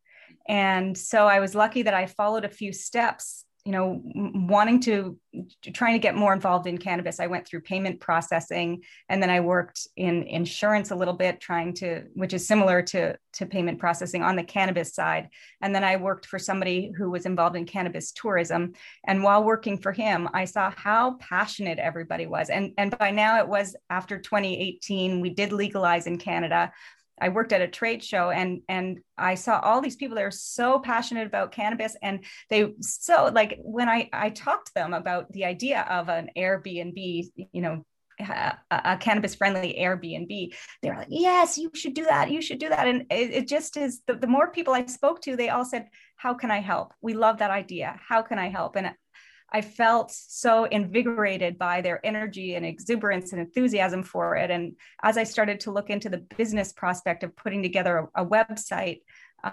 And 0.48 0.98
so 0.98 1.28
I 1.28 1.42
was 1.42 1.54
lucky 1.54 1.82
that 1.82 1.94
I 1.94 2.06
followed 2.06 2.46
a 2.46 2.50
few 2.50 2.72
steps 2.72 3.44
you 3.66 3.72
know 3.72 4.02
wanting 4.48 4.80
to 4.80 5.18
trying 5.74 5.94
to 5.94 6.00
get 6.00 6.16
more 6.16 6.34
involved 6.34 6.68
in 6.68 6.78
cannabis 6.78 7.20
i 7.20 7.28
went 7.28 7.48
through 7.48 7.60
payment 7.60 8.00
processing 8.00 8.82
and 9.10 9.22
then 9.22 9.30
i 9.30 9.40
worked 9.40 9.88
in 9.98 10.24
insurance 10.24 10.92
a 10.92 10.96
little 10.96 11.16
bit 11.16 11.42
trying 11.42 11.74
to 11.74 12.04
which 12.14 12.34
is 12.34 12.48
similar 12.48 12.82
to 12.82 13.18
to 13.36 13.46
payment 13.46 13.80
processing 13.80 14.24
on 14.24 14.36
the 14.36 14.44
cannabis 14.44 14.94
side. 14.94 15.30
And 15.62 15.76
then 15.76 15.84
i 15.84 15.98
worked 15.98 16.26
for 16.26 16.40
somebody 16.40 16.92
who 16.98 17.12
was 17.12 17.26
involved 17.26 17.56
in 17.56 17.66
cannabis 17.66 18.12
tourism. 18.12 18.74
And 19.06 19.24
while 19.24 19.44
working 19.44 19.78
for 19.78 19.92
him 19.92 20.30
i 20.34 20.46
saw 20.46 20.72
how 20.76 21.16
passionate 21.20 21.78
everybody 21.78 22.26
was. 22.26 22.50
And 22.50 22.72
and 22.78 22.98
by 22.98 23.12
now 23.12 23.40
it 23.40 23.48
was 23.48 23.76
after 23.90 24.18
2018 24.18 25.22
we 25.22 25.30
did 25.30 25.52
legalize 25.52 26.08
in 26.08 26.18
canada 26.18 26.72
I 27.20 27.30
worked 27.30 27.54
at 27.54 27.62
a 27.62 27.68
trade 27.68 28.04
show 28.04 28.30
and 28.30 28.62
and 28.68 29.00
I 29.18 29.36
saw 29.36 29.60
all 29.60 29.82
these 29.82 29.96
people 29.96 30.16
that 30.16 30.24
are 30.24 30.32
so 30.32 30.80
passionate 30.80 31.28
about 31.28 31.52
cannabis 31.52 31.96
and 32.02 32.24
they 32.50 32.74
so 32.82 33.32
like 33.34 33.58
when 33.62 33.88
I 33.90 34.10
I 34.12 34.30
talked 34.30 34.68
to 34.68 34.74
them 34.74 34.94
about 34.94 35.32
the 35.32 35.46
idea 35.46 35.82
of 35.90 36.10
an 36.10 36.30
Airbnb, 36.38 37.30
you 37.52 37.62
know, 37.62 37.86
a, 38.20 38.58
a 38.72 38.98
cannabis 38.98 39.36
friendly 39.36 39.76
Airbnb, 39.80 40.54
they 40.82 40.90
were 40.90 40.96
like, 40.96 41.08
yes, 41.10 41.58
you 41.58 41.72
should 41.74 41.94
do 41.94 42.06
that. 42.06 42.32
You 42.32 42.42
should 42.42 42.60
do 42.60 42.70
that. 42.70 42.88
And 42.88 43.02
it, 43.10 43.32
it 43.32 43.48
just 43.48 43.78
is 43.78 44.02
the, 44.08 44.16
the 44.16 44.28
more 44.28 44.52
people 44.52 44.74
I 44.74 44.86
spoke 44.86 45.22
to, 45.22 45.36
they 45.36 45.50
all 45.50 45.66
said, 45.66 45.88
how 46.16 46.34
can 46.34 46.52
I 46.52 46.60
help? 46.60 46.94
We 47.02 47.14
love 47.14 47.40
that 47.40 47.52
idea. 47.52 48.00
How 48.08 48.22
can 48.22 48.40
I 48.40 48.50
help? 48.50 48.76
And 48.76 48.92
I 49.52 49.62
felt 49.62 50.12
so 50.12 50.66
invigorated 50.66 51.58
by 51.58 51.82
their 51.82 52.06
energy 52.06 52.56
and 52.56 52.66
exuberance 52.66 53.32
and 53.32 53.42
enthusiasm 53.42 54.04
for 54.04 54.36
it. 54.36 54.52
And 54.52 54.76
as 55.04 55.18
I 55.18 55.24
started 55.24 55.60
to 55.62 55.72
look 55.72 55.90
into 55.90 56.10
the 56.10 56.26
business 56.38 56.74
prospect 56.74 57.24
of 57.24 57.36
putting 57.36 57.62
together 57.62 58.10
a, 58.16 58.24
a 58.24 58.26
website 58.26 59.02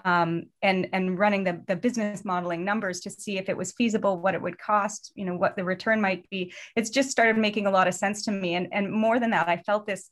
um, 0.05 0.45
and 0.61 0.89
and 0.91 1.19
running 1.19 1.43
the, 1.43 1.61
the 1.67 1.75
business 1.75 2.25
modeling 2.25 2.65
numbers 2.65 2.99
to 3.01 3.11
see 3.11 3.37
if 3.37 3.47
it 3.47 3.55
was 3.55 3.73
feasible, 3.73 4.19
what 4.19 4.33
it 4.33 4.41
would 4.41 4.57
cost, 4.57 5.11
you 5.15 5.25
know, 5.25 5.35
what 5.35 5.55
the 5.55 5.63
return 5.63 6.01
might 6.01 6.27
be, 6.29 6.51
it's 6.75 6.89
just 6.89 7.11
started 7.11 7.37
making 7.37 7.67
a 7.67 7.71
lot 7.71 7.87
of 7.87 7.93
sense 7.93 8.23
to 8.23 8.31
me. 8.31 8.55
And 8.55 8.67
and 8.71 8.91
more 8.91 9.19
than 9.19 9.29
that, 9.29 9.47
I 9.47 9.57
felt 9.57 9.85
this 9.85 10.09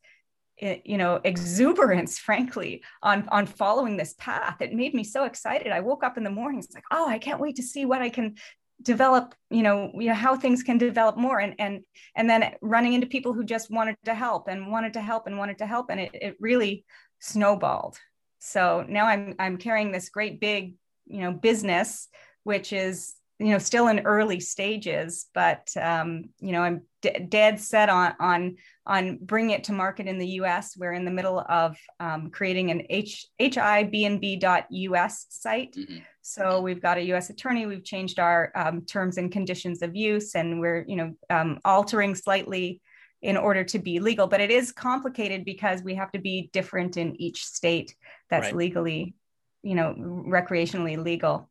eh, 0.60 0.78
you 0.86 0.98
know 0.98 1.20
exuberance 1.24 2.20
frankly 2.28 2.84
on 3.02 3.28
on 3.30 3.48
following 3.48 3.98
this 3.98 4.14
path 4.20 4.62
it 4.62 4.74
made 4.74 4.94
me 4.94 5.04
so 5.04 5.24
excited 5.24 5.72
i 5.72 5.80
woke 5.80 6.04
up 6.04 6.18
in 6.18 6.24
the 6.24 6.30
morning 6.30 6.60
it's 6.60 6.76
like 6.76 6.84
oh 6.92 7.08
i 7.08 7.18
can't 7.18 7.40
wait 7.40 7.56
to 7.56 7.64
see 7.64 7.86
what 7.86 8.02
i 8.02 8.10
can 8.10 8.36
develop 8.82 9.36
you 9.50 9.64
know 9.64 9.92
you 9.94 10.08
know 10.08 10.14
how 10.14 10.36
things 10.36 10.64
can 10.64 10.78
develop 10.78 11.18
more 11.18 11.40
and 11.40 11.56
and 11.60 11.82
and 12.16 12.30
then 12.30 12.54
running 12.62 12.94
into 12.94 13.08
people 13.08 13.34
who 13.34 13.44
just 13.44 13.70
wanted 13.70 13.96
to 14.06 14.14
help 14.14 14.48
and 14.48 14.72
wanted 14.72 14.94
to 14.94 15.02
help 15.02 15.28
and 15.28 15.38
wanted 15.38 15.58
to 15.58 15.66
help 15.66 15.90
and 15.90 16.00
it, 16.00 16.12
it 16.14 16.38
really 16.40 16.86
snowballed. 17.20 17.98
So 18.40 18.86
now 18.88 19.06
i'm 19.06 19.36
i'm 19.40 19.58
carrying 19.58 19.92
this 19.92 20.10
great 20.10 20.40
big 20.40 20.76
you 21.06 21.22
know 21.22 21.32
business 21.32 22.08
which 22.44 22.74
is 22.74 23.14
you 23.42 23.50
know 23.50 23.58
still 23.58 23.88
in 23.88 24.02
early 24.02 24.40
stages 24.40 25.28
but 25.34 25.68
um, 25.78 26.26
you 26.40 26.52
know 26.52 26.62
i'm 26.62 26.82
d- 27.02 27.26
dead 27.28 27.60
set 27.60 27.90
on 27.90 28.14
on 28.20 28.56
on 28.86 29.18
bringing 29.22 29.52
it 29.52 29.64
to 29.64 29.74
market 29.74 30.08
in 30.08 30.20
the 30.20 30.28
us 30.28 30.78
we're 30.78 30.94
in 30.94 31.06
the 31.06 31.12
middle 31.12 31.40
of 31.50 31.76
um, 32.00 32.30
creating 32.30 32.72
an 32.72 32.84
H, 32.90 33.28
hibnb.us 33.40 35.26
site. 35.30 35.76
Mm-hmm. 35.76 35.98
so 36.22 36.62
we've 36.62 36.82
got 36.82 36.98
a 36.98 37.02
us 37.14 37.30
attorney. 37.30 37.66
We've 37.66 37.84
changed 37.84 38.20
our 38.20 38.52
um, 38.56 38.86
terms 38.86 39.18
and 39.18 39.32
conditions 39.32 39.82
of 39.82 39.96
use 39.96 40.36
and 40.36 40.60
we're 40.60 40.86
you 40.88 40.96
know 40.96 41.16
um, 41.30 41.60
altering 41.66 42.16
slightly 42.16 42.82
in 43.22 43.38
order 43.38 43.64
to 43.64 43.80
be 43.80 44.00
legal. 44.00 44.28
But 44.28 44.42
it 44.42 44.50
is 44.52 44.72
complicated 44.72 45.46
because 45.46 45.84
we 45.84 45.96
have 45.96 46.12
to 46.14 46.20
be 46.20 46.50
different 46.54 46.98
in 46.98 47.20
each 47.22 47.46
state 47.46 47.96
that's 48.30 48.46
right. 48.46 48.56
legally 48.56 49.16
you 49.64 49.76
know 49.76 49.96
recreationally 49.98 51.04
legal. 51.04 51.50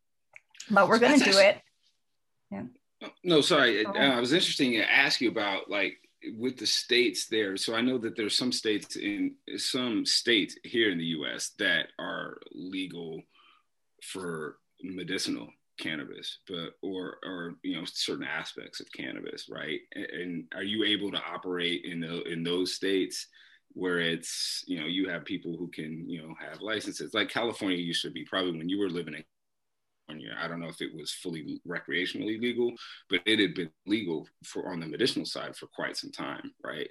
But 0.71 0.89
we're 0.89 0.99
going 0.99 1.19
to 1.19 1.25
do 1.25 1.39
it 1.39 1.61
yeah. 2.51 2.65
No, 3.25 3.41
sorry. 3.41 3.85
Oh. 3.85 3.93
Uh, 3.93 4.17
I 4.17 4.21
was 4.21 4.33
interesting 4.33 4.73
to 4.73 4.91
ask 4.91 5.21
you 5.21 5.31
about 5.31 5.71
like 5.71 5.97
with 6.37 6.59
the 6.59 6.67
states 6.67 7.27
there. 7.29 7.57
So 7.57 7.75
I 7.75 7.81
know 7.81 7.99
that 7.99 8.17
there's 8.17 8.37
some 8.37 8.53
states 8.53 8.97
in 8.97 9.35
some 9.57 10.05
states 10.05 10.57
here 10.65 10.91
in 10.91 10.99
the 10.99 11.05
U.S. 11.05 11.53
that 11.59 11.89
are 11.99 12.39
legal 12.53 13.23
for 14.03 14.59
medicinal 14.83 15.49
cannabis, 15.79 16.39
but 16.47 16.75
or 16.83 17.17
or 17.25 17.55
you 17.63 17.77
know 17.77 17.85
certain 17.87 18.27
aspects 18.27 18.81
of 18.81 18.93
cannabis, 18.93 19.49
right? 19.51 19.81
And, 19.95 20.05
and 20.05 20.45
are 20.55 20.63
you 20.63 20.85
able 20.85 21.11
to 21.13 21.23
operate 21.23 21.85
in 21.85 22.01
the 22.01 22.23
in 22.25 22.43
those 22.43 22.75
states? 22.75 23.27
where 23.75 24.01
it's 24.01 24.65
you 24.67 24.81
know 24.81 24.87
you 24.87 25.09
have 25.09 25.25
people 25.25 25.57
who 25.57 25.69
can 25.69 26.05
you 26.09 26.21
know 26.21 26.35
have 26.41 26.61
licenses 26.61 27.15
like 27.15 27.29
california 27.29 27.79
used 27.79 28.03
to 28.03 28.11
be 28.11 28.25
probably 28.25 28.59
when 28.59 28.69
you 28.69 28.81
were 28.81 28.91
living 28.91 29.15
in 29.15 29.23
California. 30.11 30.37
I 30.41 30.49
don't 30.49 30.61
know 30.61 30.69
if 30.69 30.81
it 30.81 30.95
was 30.95 31.13
fully 31.13 31.61
recreationally 31.67 32.41
legal, 32.41 32.73
but 33.09 33.21
it 33.27 33.39
had 33.39 33.55
been 33.55 33.71
legal 33.87 34.27
for 34.45 34.73
on 34.73 34.81
the 34.81 34.87
medicinal 34.87 35.27
side 35.27 35.57
for 35.57 35.67
quite 35.67 35.97
some 35.97 36.11
time, 36.11 36.53
right? 36.65 36.91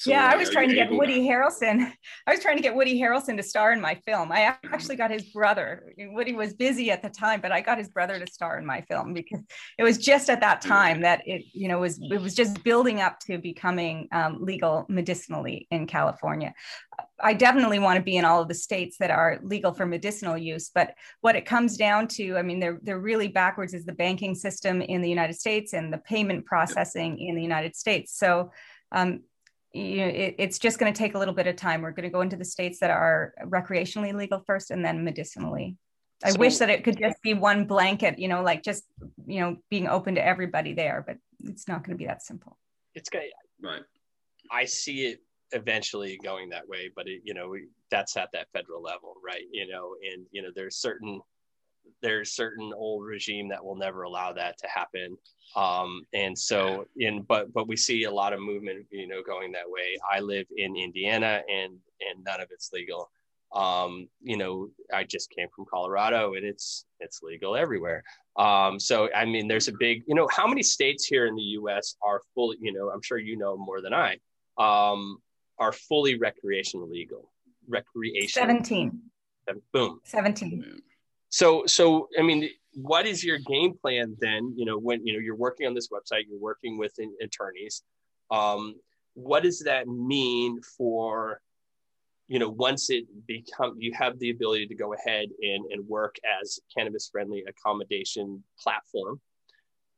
So 0.00 0.08
yeah, 0.08 0.30
I 0.32 0.36
was 0.36 0.48
trying 0.48 0.70
to 0.70 0.74
get 0.74 0.90
Woody 0.90 1.16
to- 1.16 1.28
Harrelson. 1.28 1.92
I 2.26 2.30
was 2.30 2.40
trying 2.40 2.56
to 2.56 2.62
get 2.62 2.74
Woody 2.74 2.98
Harrelson 2.98 3.36
to 3.36 3.42
star 3.42 3.70
in 3.74 3.82
my 3.82 3.96
film. 4.06 4.32
I 4.32 4.56
actually 4.72 4.96
got 4.96 5.10
his 5.10 5.24
brother. 5.24 5.92
Woody 5.98 6.32
was 6.32 6.54
busy 6.54 6.90
at 6.90 7.02
the 7.02 7.10
time, 7.10 7.42
but 7.42 7.52
I 7.52 7.60
got 7.60 7.76
his 7.76 7.90
brother 7.90 8.18
to 8.18 8.26
star 8.26 8.58
in 8.58 8.64
my 8.64 8.80
film 8.80 9.12
because 9.12 9.40
it 9.76 9.82
was 9.82 9.98
just 9.98 10.30
at 10.30 10.40
that 10.40 10.62
time 10.62 11.02
that 11.02 11.20
it, 11.26 11.42
you 11.52 11.68
know, 11.68 11.80
was 11.80 12.00
it 12.00 12.18
was 12.18 12.34
just 12.34 12.64
building 12.64 13.02
up 13.02 13.20
to 13.26 13.36
becoming 13.36 14.08
um, 14.10 14.38
legal 14.40 14.86
medicinally 14.88 15.68
in 15.70 15.86
California. 15.86 16.54
I 17.22 17.34
definitely 17.34 17.78
want 17.78 17.98
to 17.98 18.02
be 18.02 18.16
in 18.16 18.24
all 18.24 18.40
of 18.40 18.48
the 18.48 18.54
states 18.54 18.96
that 19.00 19.10
are 19.10 19.38
legal 19.42 19.74
for 19.74 19.84
medicinal 19.84 20.38
use. 20.38 20.70
But 20.74 20.94
what 21.20 21.36
it 21.36 21.44
comes 21.44 21.76
down 21.76 22.08
to, 22.08 22.38
I 22.38 22.42
mean, 22.42 22.58
they're 22.58 22.80
they're 22.82 22.98
really 22.98 23.28
backwards 23.28 23.74
is 23.74 23.84
the 23.84 23.92
banking 23.92 24.34
system 24.34 24.80
in 24.80 25.02
the 25.02 25.10
United 25.10 25.34
States 25.34 25.74
and 25.74 25.92
the 25.92 25.98
payment 25.98 26.46
processing 26.46 27.18
in 27.18 27.34
the 27.34 27.42
United 27.42 27.76
States. 27.76 28.16
So 28.16 28.50
um, 28.92 29.20
you 29.72 29.98
know, 29.98 30.06
it, 30.06 30.34
it's 30.38 30.58
just 30.58 30.78
going 30.78 30.92
to 30.92 30.98
take 30.98 31.14
a 31.14 31.18
little 31.18 31.34
bit 31.34 31.46
of 31.46 31.56
time. 31.56 31.82
We're 31.82 31.92
going 31.92 32.08
to 32.08 32.12
go 32.12 32.22
into 32.22 32.36
the 32.36 32.44
states 32.44 32.80
that 32.80 32.90
are 32.90 33.34
recreationally 33.44 34.14
legal 34.14 34.42
first 34.46 34.70
and 34.70 34.84
then 34.84 35.04
medicinally. 35.04 35.76
I 36.22 36.30
so, 36.30 36.38
wish 36.38 36.58
that 36.58 36.68
it 36.68 36.84
could 36.84 36.98
just 36.98 37.20
be 37.22 37.34
one 37.34 37.64
blanket, 37.64 38.18
you 38.18 38.28
know, 38.28 38.42
like 38.42 38.62
just, 38.62 38.84
you 39.26 39.40
know, 39.40 39.56
being 39.70 39.88
open 39.88 40.16
to 40.16 40.24
everybody 40.24 40.74
there, 40.74 41.02
but 41.06 41.16
it's 41.44 41.66
not 41.66 41.82
going 41.84 41.96
to 41.96 41.98
be 41.98 42.06
that 42.06 42.22
simple. 42.22 42.58
It's 42.94 43.08
going 43.08 43.30
right. 43.62 43.82
I 44.50 44.64
see 44.64 45.06
it 45.06 45.20
eventually 45.52 46.18
going 46.22 46.50
that 46.50 46.68
way, 46.68 46.90
but 46.94 47.08
it, 47.08 47.22
you 47.24 47.32
know, 47.32 47.54
that's 47.90 48.16
at 48.16 48.30
that 48.32 48.48
federal 48.52 48.82
level, 48.82 49.14
right? 49.24 49.44
You 49.50 49.68
know, 49.68 49.94
and 50.12 50.26
you 50.30 50.42
know, 50.42 50.50
there's 50.54 50.76
certain 50.76 51.20
there's 52.02 52.32
certain 52.32 52.72
old 52.74 53.04
regime 53.04 53.48
that 53.48 53.64
will 53.64 53.76
never 53.76 54.02
allow 54.02 54.32
that 54.32 54.58
to 54.58 54.68
happen. 54.68 55.16
Um, 55.56 56.02
and 56.14 56.38
so 56.38 56.86
in 56.96 57.22
but 57.22 57.52
but 57.52 57.66
we 57.66 57.76
see 57.76 58.04
a 58.04 58.10
lot 58.10 58.32
of 58.32 58.40
movement, 58.40 58.86
you 58.90 59.08
know, 59.08 59.22
going 59.22 59.52
that 59.52 59.68
way. 59.68 59.96
I 60.10 60.20
live 60.20 60.46
in 60.56 60.76
Indiana 60.76 61.42
and 61.50 61.72
and 62.00 62.24
none 62.24 62.40
of 62.40 62.48
it's 62.50 62.70
legal. 62.72 63.10
Um, 63.52 64.08
you 64.22 64.36
know, 64.36 64.68
I 64.94 65.02
just 65.02 65.30
came 65.30 65.48
from 65.54 65.64
Colorado 65.68 66.34
and 66.34 66.44
it's 66.44 66.84
it's 67.00 67.22
legal 67.22 67.56
everywhere. 67.56 68.04
Um, 68.36 68.78
so 68.78 69.08
I 69.12 69.24
mean 69.24 69.48
there's 69.48 69.68
a 69.68 69.72
big, 69.78 70.04
you 70.06 70.14
know, 70.14 70.28
how 70.30 70.46
many 70.46 70.62
states 70.62 71.04
here 71.04 71.26
in 71.26 71.34
the 71.34 71.42
US 71.42 71.96
are 72.02 72.20
fully, 72.34 72.56
you 72.60 72.72
know, 72.72 72.90
I'm 72.90 73.02
sure 73.02 73.18
you 73.18 73.36
know 73.36 73.56
more 73.56 73.80
than 73.80 73.92
I, 73.92 74.18
um, 74.56 75.18
are 75.58 75.72
fully 75.72 76.16
recreational 76.16 76.88
legal. 76.88 77.32
Recreation. 77.68 78.28
17. 78.28 79.00
Boom. 79.72 80.00
17 80.04 80.82
so 81.30 81.64
so 81.66 82.08
i 82.18 82.22
mean 82.22 82.50
what 82.74 83.06
is 83.06 83.24
your 83.24 83.38
game 83.38 83.74
plan 83.74 84.16
then? 84.20 84.52
You 84.56 84.64
know 84.64 84.78
when 84.78 85.04
you 85.06 85.12
know 85.12 85.18
you're 85.18 85.36
working 85.36 85.66
on 85.66 85.74
this 85.74 85.88
website 85.88 86.24
you're 86.28 86.38
working 86.38 86.78
with 86.78 86.94
attorneys. 87.22 87.82
Um, 88.30 88.76
what 89.14 89.42
does 89.42 89.60
that 89.60 89.88
mean 89.88 90.60
for 90.62 91.40
you 92.28 92.38
know 92.38 92.48
once 92.48 92.90
it 92.90 93.04
become 93.26 93.76
you 93.78 93.92
have 93.94 94.18
the 94.18 94.30
ability 94.30 94.66
to 94.68 94.74
go 94.74 94.94
ahead 94.94 95.28
and, 95.42 95.64
and 95.72 95.86
work 95.88 96.16
as 96.40 96.60
cannabis 96.76 97.08
friendly 97.10 97.44
accommodation 97.48 98.42
platform? 98.58 99.20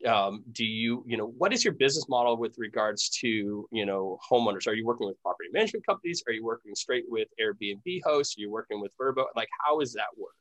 Um, 0.07 0.43
do 0.51 0.65
you 0.65 1.05
you 1.07 1.17
know 1.17 1.27
what 1.27 1.53
is 1.53 1.63
your 1.63 1.75
business 1.75 2.09
model 2.09 2.37
with 2.39 2.55
regards 2.57 3.11
to 3.21 3.69
you 3.71 3.87
know 3.87 4.19
homeowners? 4.29 4.67
Are 4.67 4.75
you 4.75 4.87
working 4.87 5.07
with 5.07 5.21
property 5.23 5.51
management 5.53 5.87
companies? 5.87 6.25
Are 6.27 6.33
you 6.33 6.45
working 6.45 6.75
straight 6.75 7.05
with 7.09 7.29
airbnb 7.41 8.01
hosts? 8.05 8.37
Are 8.39 8.41
you 8.41 8.51
working 8.51 8.81
with 8.81 8.93
Vrbo 8.99 9.27
like 9.37 9.49
how 9.61 9.79
does 9.79 9.93
that 9.93 10.09
work 10.17 10.35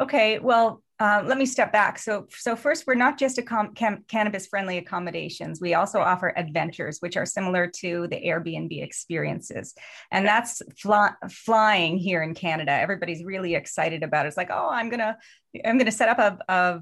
Okay, 0.00 0.38
well, 0.38 0.82
uh, 1.00 1.22
let 1.26 1.38
me 1.38 1.46
step 1.46 1.72
back. 1.72 1.98
So, 1.98 2.26
so 2.30 2.54
first, 2.54 2.86
we're 2.86 2.94
not 2.94 3.18
just 3.18 3.38
a 3.38 3.42
com- 3.42 3.74
cam- 3.74 4.04
cannabis-friendly 4.06 4.78
accommodations. 4.78 5.60
We 5.60 5.74
also 5.74 5.98
offer 5.98 6.32
adventures, 6.36 6.98
which 7.00 7.16
are 7.16 7.26
similar 7.26 7.66
to 7.80 8.06
the 8.08 8.16
Airbnb 8.16 8.80
experiences, 8.80 9.74
and 10.12 10.24
that's 10.24 10.62
fly- 10.78 11.14
flying 11.28 11.98
here 11.98 12.22
in 12.22 12.34
Canada. 12.34 12.70
Everybody's 12.70 13.24
really 13.24 13.56
excited 13.56 14.04
about 14.04 14.26
it. 14.26 14.28
It's 14.28 14.36
like, 14.36 14.50
oh, 14.52 14.68
I'm 14.70 14.88
gonna, 14.88 15.16
I'm 15.64 15.78
gonna 15.78 15.90
set 15.90 16.08
up 16.08 16.18
a, 16.18 16.52
a 16.52 16.80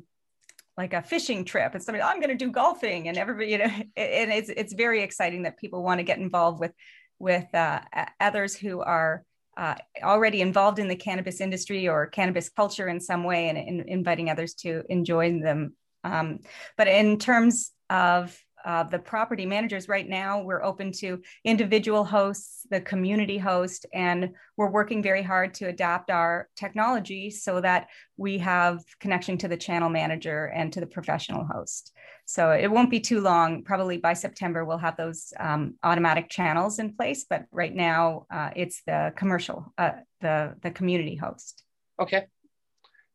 like 0.77 0.93
a 0.93 1.03
fishing 1.03 1.45
trip, 1.47 1.75
and 1.75 1.83
somebody, 1.83 2.03
I'm 2.03 2.21
gonna 2.21 2.35
do 2.35 2.51
golfing, 2.51 3.09
and 3.09 3.17
everybody, 3.17 3.51
you 3.51 3.59
know, 3.59 3.65
and 3.97 4.31
it's 4.31 4.51
it's 4.51 4.75
very 4.75 5.03
exciting 5.03 5.45
that 5.45 5.59
people 5.59 5.83
want 5.83 6.01
to 6.01 6.05
get 6.05 6.19
involved 6.19 6.61
with 6.61 6.73
with 7.19 7.55
uh, 7.55 7.81
others 8.21 8.55
who 8.57 8.81
are 8.81 9.25
uh, 9.57 9.75
already 10.03 10.41
involved 10.41 10.79
in 10.79 10.89
the 10.89 10.97
cannabis 10.97 11.41
industry 11.41 11.89
or 11.89 12.07
cannabis 12.07 12.49
culture 12.49 12.89
in 12.89 13.01
some 13.01 13.25
way 13.25 13.49
and, 13.49 13.83
inviting 13.89 14.31
others 14.31 14.55
to 14.55 14.83
enjoy 14.89 15.41
them. 15.41 15.75
Um, 16.05 16.41
but 16.77 16.89
in 16.89 17.19
terms 17.19 17.73
of 17.91 18.37
uh, 18.65 18.85
the 18.85 18.99
property 18.99 19.47
managers. 19.47 19.89
Right 19.89 20.09
now 20.09 20.43
we're 20.43 20.63
open 20.63 20.93
to 20.93 21.21
individual 21.45 22.05
hosts 22.05 22.67
the 22.71 22.81
community 22.81 23.39
host 23.39 23.87
and 23.93 24.31
we're 24.57 24.71
working 24.71 25.03
very 25.03 25.23
hard 25.23 25.55
to 25.55 25.67
adapt 25.67 26.11
our 26.11 26.49
technology 26.57 27.31
so 27.31 27.61
that 27.61 27.89
we 28.17 28.39
have 28.39 28.81
connection 29.01 29.37
to 29.39 29.49
the 29.49 29.57
channel 29.57 29.89
manager 29.89 30.47
and 30.47 30.73
to 30.73 30.81
the 30.81 30.87
professional 30.87 31.45
host. 31.45 31.93
So 32.25 32.53
it 32.53 32.71
won't 32.71 32.91
be 32.91 33.01
too 33.01 33.21
long. 33.21 33.63
Probably 33.63 33.99
by 33.99 34.15
september 34.15 34.65
we'll 34.65 34.79
have 34.79 34.97
those 34.97 35.33
um, 35.39 35.75
automatic 35.83 36.29
channels 36.29 36.79
in 36.79 36.95
place 36.95 37.27
but 37.29 37.47
right 37.51 37.75
now 37.75 38.27
uh, 38.31 38.51
it's 38.57 38.83
the 38.87 39.13
commercial 39.17 39.73
uh, 39.79 39.93
the 40.21 40.55
the 40.63 40.71
community 40.71 41.17
host. 41.17 41.65
Okay. 42.01 42.27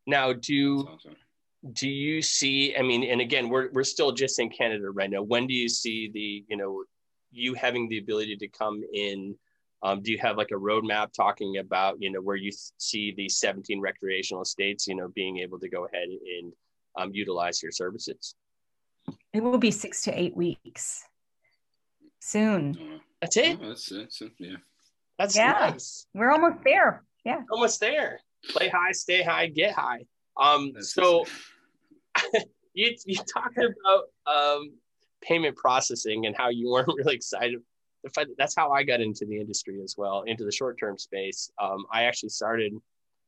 Now 0.06 0.34
do 0.34 0.88
awesome 0.88 1.16
do 1.74 1.90
you 1.90 2.22
see 2.22 2.76
i 2.78 2.82
mean 2.82 3.04
and 3.04 3.22
again 3.22 3.50
we're, 3.50 3.70
we're 3.72 3.84
still 3.84 4.12
just 4.12 4.40
in 4.40 4.50
canada 4.50 4.90
right 4.90 5.10
now. 5.10 5.22
When 5.22 5.48
do 5.48 5.54
you 5.54 5.70
see 5.70 6.10
the 6.14 6.44
you 6.48 6.58
know 6.58 6.84
you 7.32 7.54
having 7.54 7.90
the 7.90 8.00
ability 8.00 8.38
to 8.38 8.48
come 8.48 8.84
in? 8.94 9.36
Um, 9.84 10.02
do 10.02 10.12
you 10.12 10.18
have 10.20 10.38
like 10.38 10.50
a 10.52 10.56
roadmap 10.56 11.14
talking 11.14 11.58
about 11.58 11.98
you 12.00 12.12
know 12.12 12.22
where 12.22 12.36
you 12.36 12.52
see 12.78 13.14
these 13.16 13.38
17 13.38 13.80
recreational 13.80 14.44
states 14.44 14.88
you 14.88 14.96
know 14.96 15.10
being 15.10 15.38
able 15.40 15.60
to 15.60 15.70
go 15.70 15.86
ahead 15.86 16.08
and 16.08 16.54
um, 16.98 17.12
utilize 17.14 17.62
your 17.62 17.72
services? 17.72 18.36
It 19.34 19.42
will 19.42 19.58
be 19.58 19.72
six 19.72 20.02
to 20.04 20.20
eight 20.20 20.36
weeks. 20.36 21.04
Soon. 22.20 23.00
That's 23.22 23.38
it? 23.38 23.58
Oh, 23.62 23.70
that's, 23.70 23.90
that's 23.90 24.22
it 24.22 24.32
yeah. 24.40 24.56
That's 25.18 25.36
yeah. 25.36 25.52
nice. 25.52 26.08
we're 26.14 26.32
almost 26.32 26.64
there. 26.64 27.04
Yeah. 27.24 27.42
Almost 27.52 27.80
there. 27.80 28.20
Play 28.50 28.70
high 28.70 28.92
stay 28.92 29.24
high 29.24 29.48
get 29.48 29.74
high. 29.74 30.06
Um, 30.36 30.74
so 30.80 31.26
you 32.74 32.96
you 33.06 33.16
talked 33.34 33.58
about 33.58 34.04
um, 34.26 34.72
payment 35.22 35.56
processing 35.56 36.26
and 36.26 36.36
how 36.36 36.50
you 36.50 36.70
weren't 36.70 36.88
really 36.98 37.16
excited. 37.16 37.60
That's 38.38 38.56
how 38.56 38.72
I 38.72 38.84
got 38.84 39.02
into 39.02 39.26
the 39.26 39.40
industry 39.40 39.82
as 39.84 39.96
well, 39.98 40.22
into 40.22 40.46
the 40.46 40.52
short 40.52 40.80
term 40.80 40.98
space. 40.98 41.52
Um, 41.62 41.86
I 41.92 42.04
actually 42.04 42.30
started 42.30 42.74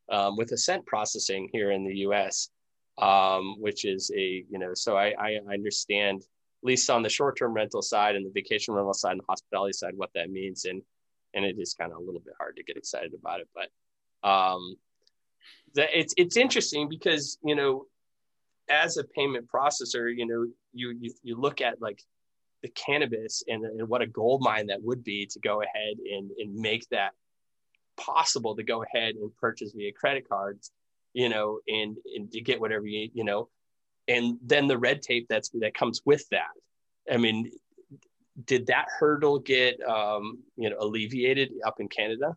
um, 0.10 0.38
with 0.38 0.52
Ascent 0.52 0.86
processing 0.86 1.50
here 1.52 1.72
in 1.72 1.86
the 1.86 1.96
U.S., 1.98 2.50
um, 2.98 3.56
which 3.60 3.86
is 3.86 4.12
a 4.16 4.46
you 4.50 4.60
know. 4.60 4.74
So 4.74 4.98
I, 4.98 5.14
I 5.20 5.54
understand 5.54 6.22
at 6.22 6.68
least 6.68 6.90
on 6.90 7.04
the 7.04 7.10
short 7.10 7.38
term 7.38 7.54
rental 7.54 7.82
side 7.82 8.16
and 8.16 8.26
the 8.26 8.32
vacation 8.32 8.74
rental 8.74 8.94
side 8.94 9.14
and 9.14 9.22
the 9.22 9.26
hospitality 9.28 9.74
side 9.74 9.94
what 9.96 10.12
that 10.16 10.30
means, 10.30 10.66
and 10.66 10.82
and 11.34 11.46
it 11.46 11.58
is 11.60 11.74
kind 11.74 11.92
of 11.92 11.98
a 11.98 12.02
little 12.02 12.22
bit 12.22 12.34
hard 12.38 12.56
to 12.58 12.64
get 12.64 12.78
excited 12.78 13.14
about 13.14 13.40
it, 13.42 13.48
but 13.54 14.30
um, 14.30 14.76
it's 15.76 16.14
it's 16.18 16.38
interesting 16.38 16.90
because 16.90 17.38
you 17.44 17.56
know 17.56 17.86
as 18.70 18.98
a 18.98 19.04
payment 19.04 19.48
processor 19.48 20.14
you 20.16 20.26
know 20.26 20.46
you 20.74 20.96
you, 21.00 21.14
you 21.24 21.36
look 21.40 21.62
at 21.62 21.82
like 21.82 22.02
the 22.62 22.70
cannabis 22.70 23.42
and, 23.48 23.64
and 23.64 23.88
what 23.88 24.02
a 24.02 24.08
gold 24.08 24.42
mine 24.42 24.68
that 24.68 24.84
would 24.84 25.02
be 25.02 25.26
to 25.26 25.40
go 25.40 25.62
ahead 25.62 25.96
and, 26.12 26.30
and 26.38 26.54
make 26.54 26.86
that 26.90 27.14
possible 27.96 28.54
to 28.56 28.64
go 28.64 28.84
ahead 28.84 29.16
and 29.16 29.34
purchase 29.38 29.72
via 29.76 29.92
credit 29.92 30.28
cards 30.28 30.72
you 31.14 31.30
know 31.30 31.60
and 31.68 31.98
and 32.16 32.32
to 32.32 32.42
get 32.42 32.60
whatever 32.60 32.86
you 32.86 33.10
you 33.14 33.24
know 33.24 33.50
and 34.10 34.38
then 34.44 34.68
the 34.68 34.78
red 34.78 35.02
tape 35.02 35.28
that's 35.30 35.50
that 35.50 35.74
comes 35.74 36.02
with 36.04 36.28
that. 36.30 36.50
I 37.10 37.18
mean 37.18 37.52
did 38.46 38.68
that 38.68 38.86
hurdle 39.00 39.40
get 39.40 39.82
um, 39.88 40.40
you 40.56 40.70
know 40.70 40.78
alleviated 40.80 41.52
up 41.66 41.80
in 41.80 41.88
canada? 41.88 42.36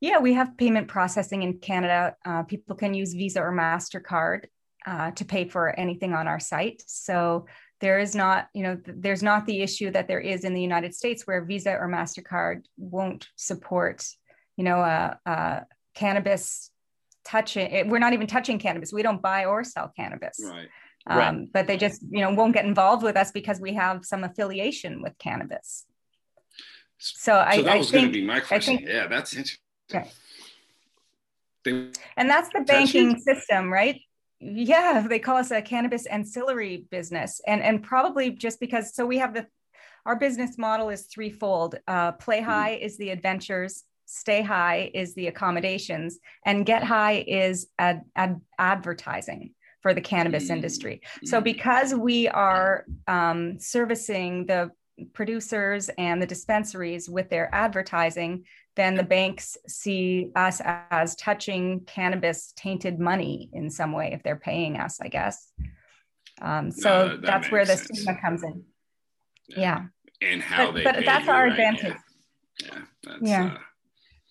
Yeah, 0.00 0.18
we 0.18 0.34
have 0.34 0.58
payment 0.58 0.88
processing 0.88 1.42
in 1.42 1.58
Canada. 1.58 2.16
Uh, 2.22 2.42
people 2.42 2.76
can 2.76 2.92
use 2.92 3.14
Visa 3.14 3.40
or 3.40 3.50
MasterCard 3.50 4.44
uh, 4.86 5.10
to 5.10 5.24
pay 5.24 5.48
for 5.48 5.68
anything 5.78 6.14
on 6.14 6.28
our 6.28 6.40
site. 6.40 6.82
So 6.86 7.46
there 7.80 7.98
is 7.98 8.14
not, 8.14 8.48
you 8.54 8.62
know, 8.62 8.80
there's 8.86 9.22
not 9.22 9.44
the 9.44 9.60
issue 9.60 9.90
that 9.90 10.08
there 10.08 10.20
is 10.20 10.44
in 10.44 10.54
the 10.54 10.62
United 10.62 10.94
States 10.94 11.26
where 11.26 11.44
Visa 11.44 11.72
or 11.72 11.88
MasterCard 11.88 12.64
won't 12.78 13.28
support, 13.36 14.06
you 14.56 14.64
know, 14.64 14.78
uh, 14.78 15.14
uh, 15.26 15.60
cannabis 15.94 16.70
touching. 17.24 17.70
It, 17.70 17.88
we're 17.88 17.98
not 17.98 18.12
even 18.14 18.26
touching 18.26 18.58
cannabis. 18.58 18.92
We 18.92 19.02
don't 19.02 19.20
buy 19.20 19.44
or 19.44 19.64
sell 19.64 19.92
cannabis. 19.94 20.40
Right. 20.42 20.68
Um, 21.06 21.18
right. 21.18 21.52
But 21.52 21.66
they 21.66 21.76
just, 21.76 22.02
you 22.08 22.20
know, 22.20 22.32
won't 22.32 22.54
get 22.54 22.64
involved 22.64 23.02
with 23.02 23.16
us 23.16 23.30
because 23.30 23.60
we 23.60 23.74
have 23.74 24.04
some 24.04 24.24
affiliation 24.24 25.02
with 25.02 25.18
cannabis. 25.18 25.84
So, 26.98 27.32
so 27.32 27.38
I, 27.38 27.62
that 27.62 27.78
was 27.78 27.90
going 27.90 28.06
to 28.06 28.12
be 28.12 28.24
my 28.24 28.40
question. 28.40 28.78
Think, 28.78 28.88
yeah, 28.88 29.06
that's 29.06 29.34
interesting. 29.34 29.60
Okay. 29.92 30.10
And 32.16 32.30
that's 32.30 32.48
the 32.50 32.60
banking 32.60 33.18
system, 33.18 33.72
right? 33.72 34.00
Yeah, 34.40 35.06
they 35.08 35.18
call 35.18 35.36
us 35.36 35.50
a 35.50 35.62
cannabis 35.62 36.06
ancillary 36.06 36.86
business, 36.90 37.40
and 37.46 37.62
and 37.62 37.82
probably 37.82 38.30
just 38.30 38.60
because. 38.60 38.94
So 38.94 39.06
we 39.06 39.18
have 39.18 39.34
the 39.34 39.46
our 40.04 40.16
business 40.16 40.56
model 40.56 40.88
is 40.90 41.06
threefold. 41.06 41.76
Uh, 41.86 42.12
play 42.12 42.38
mm-hmm. 42.38 42.50
high 42.50 42.76
mm. 42.76 42.84
is 42.84 42.96
the 42.96 43.10
adventures, 43.10 43.84
stay 44.06 44.42
high 44.42 44.90
is 44.94 45.14
the 45.14 45.26
accommodations, 45.26 46.18
and 46.44 46.64
get 46.64 46.84
high 46.84 47.24
is 47.26 47.66
ad, 47.78 48.02
ad, 48.14 48.40
advertising 48.58 49.52
for 49.82 49.94
the 49.94 50.00
cannabis 50.00 50.48
mm. 50.48 50.56
industry. 50.56 51.00
So 51.24 51.40
mm. 51.40 51.44
because 51.44 51.94
we 51.94 52.28
are 52.28 52.84
um, 53.08 53.58
servicing 53.58 54.46
the 54.46 54.70
producers 55.12 55.90
and 55.98 56.22
the 56.22 56.26
dispensaries 56.26 57.08
with 57.08 57.28
their 57.28 57.54
advertising, 57.54 58.44
then 58.76 58.94
the 58.94 59.02
banks 59.02 59.56
see 59.66 60.30
us 60.36 60.60
as 60.64 61.16
touching 61.16 61.80
cannabis 61.86 62.52
tainted 62.56 63.00
money 63.00 63.48
in 63.52 63.70
some 63.70 63.92
way 63.92 64.10
if 64.12 64.22
they're 64.22 64.36
paying 64.36 64.76
us, 64.76 65.00
I 65.00 65.08
guess. 65.08 65.50
Um, 66.40 66.70
so 66.70 66.90
no, 66.90 67.08
that 67.08 67.22
that's 67.22 67.50
where 67.50 67.64
the 67.64 67.76
sense. 67.76 68.00
stigma 68.00 68.20
comes 68.20 68.42
in. 68.42 68.64
Yeah. 69.48 69.86
yeah. 70.20 70.28
And 70.28 70.42
how 70.42 70.66
but, 70.66 70.74
they 70.74 70.84
but 70.84 71.04
that's 71.04 71.28
our 71.28 71.44
right? 71.44 71.52
advantage. 71.52 71.96
Yeah. 72.62 72.78
Yeah. 73.04 73.16
yeah. 73.22 73.44
Uh, 73.44 73.58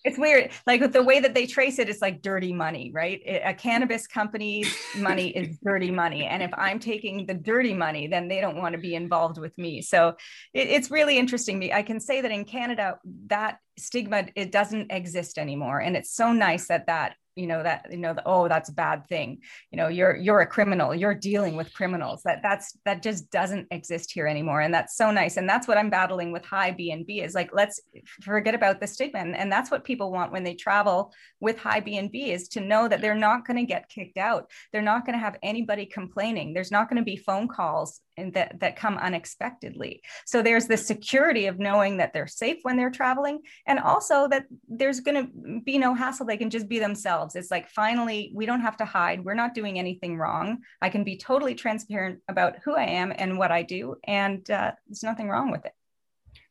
it's 0.06 0.16
weird. 0.16 0.50
Like 0.66 0.80
with 0.80 0.92
the 0.92 1.02
way 1.02 1.18
that 1.18 1.34
they 1.34 1.46
trace 1.46 1.80
it, 1.80 1.88
it's 1.88 2.00
like 2.00 2.22
dirty 2.22 2.52
money, 2.52 2.92
right? 2.94 3.20
A 3.44 3.52
cannabis 3.52 4.06
company's 4.06 4.72
money 4.96 5.28
is 5.30 5.58
dirty 5.58 5.90
money. 5.90 6.24
And 6.24 6.42
if 6.42 6.50
I'm 6.54 6.78
taking 6.78 7.26
the 7.26 7.34
dirty 7.34 7.74
money, 7.74 8.06
then 8.06 8.28
they 8.28 8.40
don't 8.40 8.56
want 8.56 8.74
to 8.74 8.80
be 8.80 8.94
involved 8.94 9.36
with 9.36 9.58
me. 9.58 9.82
So 9.82 10.10
it, 10.54 10.68
it's 10.68 10.92
really 10.92 11.18
interesting. 11.18 11.72
I 11.72 11.82
can 11.82 11.98
say 11.98 12.20
that 12.20 12.30
in 12.30 12.44
Canada, 12.44 12.98
that 13.26 13.58
stigma, 13.76 14.26
it 14.36 14.52
doesn't 14.52 14.92
exist 14.92 15.38
anymore. 15.38 15.80
And 15.80 15.96
it's 15.96 16.12
so 16.12 16.32
nice 16.32 16.68
that 16.68 16.86
that 16.86 17.16
you 17.36 17.46
know 17.46 17.62
that 17.62 17.86
you 17.90 17.98
know 17.98 18.14
the, 18.14 18.22
oh 18.26 18.48
that's 18.48 18.68
a 18.68 18.72
bad 18.72 19.06
thing. 19.08 19.42
You 19.70 19.76
know 19.76 19.88
you're 19.88 20.16
you're 20.16 20.40
a 20.40 20.46
criminal. 20.46 20.94
You're 20.94 21.14
dealing 21.14 21.56
with 21.56 21.72
criminals. 21.72 22.22
That 22.24 22.42
that's 22.42 22.76
that 22.84 23.02
just 23.02 23.30
doesn't 23.30 23.68
exist 23.70 24.10
here 24.12 24.26
anymore 24.26 24.62
and 24.62 24.74
that's 24.74 24.96
so 24.96 25.10
nice 25.10 25.36
and 25.36 25.48
that's 25.48 25.68
what 25.68 25.78
i'm 25.78 25.90
battling 25.90 26.32
with 26.32 26.42
HiBnb 26.42 27.24
is 27.24 27.34
like 27.34 27.50
let's 27.52 27.80
forget 28.22 28.54
about 28.54 28.80
the 28.80 28.86
stigma 28.86 29.18
and, 29.18 29.36
and 29.36 29.50
that's 29.50 29.70
what 29.70 29.84
people 29.84 30.10
want 30.10 30.32
when 30.32 30.44
they 30.44 30.54
travel 30.54 31.12
with 31.40 31.58
HiBnb 31.58 32.28
is 32.28 32.48
to 32.48 32.60
know 32.60 32.88
that 32.88 33.00
they're 33.00 33.14
not 33.14 33.46
going 33.46 33.58
to 33.58 33.64
get 33.64 33.88
kicked 33.88 34.18
out. 34.18 34.50
They're 34.72 34.82
not 34.82 35.04
going 35.04 35.18
to 35.18 35.24
have 35.24 35.36
anybody 35.42 35.86
complaining. 35.86 36.52
There's 36.52 36.70
not 36.70 36.88
going 36.88 36.98
to 36.98 37.04
be 37.04 37.16
phone 37.16 37.48
calls 37.48 38.00
and 38.16 38.32
that 38.34 38.60
that 38.60 38.76
come 38.76 38.96
unexpectedly. 38.98 40.02
So 40.24 40.42
there's 40.42 40.66
the 40.66 40.76
security 40.76 41.46
of 41.46 41.58
knowing 41.58 41.96
that 41.98 42.12
they're 42.12 42.26
safe 42.26 42.58
when 42.62 42.76
they're 42.76 42.90
traveling 42.90 43.40
and 43.66 43.78
also 43.78 44.28
that 44.28 44.46
there's 44.68 45.00
going 45.00 45.26
to 45.26 45.60
be 45.60 45.78
no 45.78 45.94
hassle. 45.94 46.26
They 46.26 46.36
can 46.36 46.50
just 46.50 46.68
be 46.68 46.78
themselves. 46.78 47.36
It's 47.36 47.50
like 47.50 47.68
finally 47.68 48.32
we 48.34 48.46
don't 48.46 48.60
have 48.60 48.76
to 48.78 48.84
hide. 48.84 49.24
We're 49.24 49.34
not 49.34 49.54
doing 49.54 49.78
anything 49.78 50.16
wrong. 50.16 50.58
I 50.80 50.88
can 50.88 51.04
be 51.04 51.16
totally 51.16 51.54
transparent 51.54 52.20
about 52.28 52.56
who 52.64 52.74
i 52.74 52.84
am 52.84 53.12
and 53.16 53.38
what 53.38 53.50
i 53.50 53.62
do 53.62 53.96
and 54.04 54.48
uh, 54.50 54.72
there's 54.86 55.02
nothing 55.02 55.28
wrong 55.28 55.50
with 55.50 55.64
it. 55.64 55.72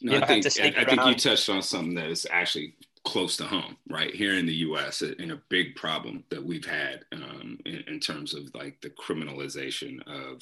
No, 0.01 0.17
I 0.17 0.25
think, 0.25 0.45
I, 0.59 0.81
I 0.81 0.85
think 0.85 1.05
you 1.05 1.15
touched 1.15 1.49
on 1.49 1.61
something 1.61 1.95
that 1.95 2.09
is 2.09 2.27
actually 2.29 2.75
close 3.05 3.37
to 3.37 3.45
home, 3.45 3.77
right? 3.89 4.13
Here 4.13 4.37
in 4.37 4.45
the 4.45 4.55
U.S. 4.55 5.01
in 5.01 5.31
a 5.31 5.41
big 5.49 5.75
problem 5.75 6.23
that 6.29 6.43
we've 6.43 6.65
had 6.65 7.05
um, 7.13 7.57
in, 7.65 7.83
in, 7.87 7.99
terms 7.99 8.33
of 8.33 8.53
like 8.53 8.81
the 8.81 8.89
criminalization 8.89 9.99
of 10.07 10.41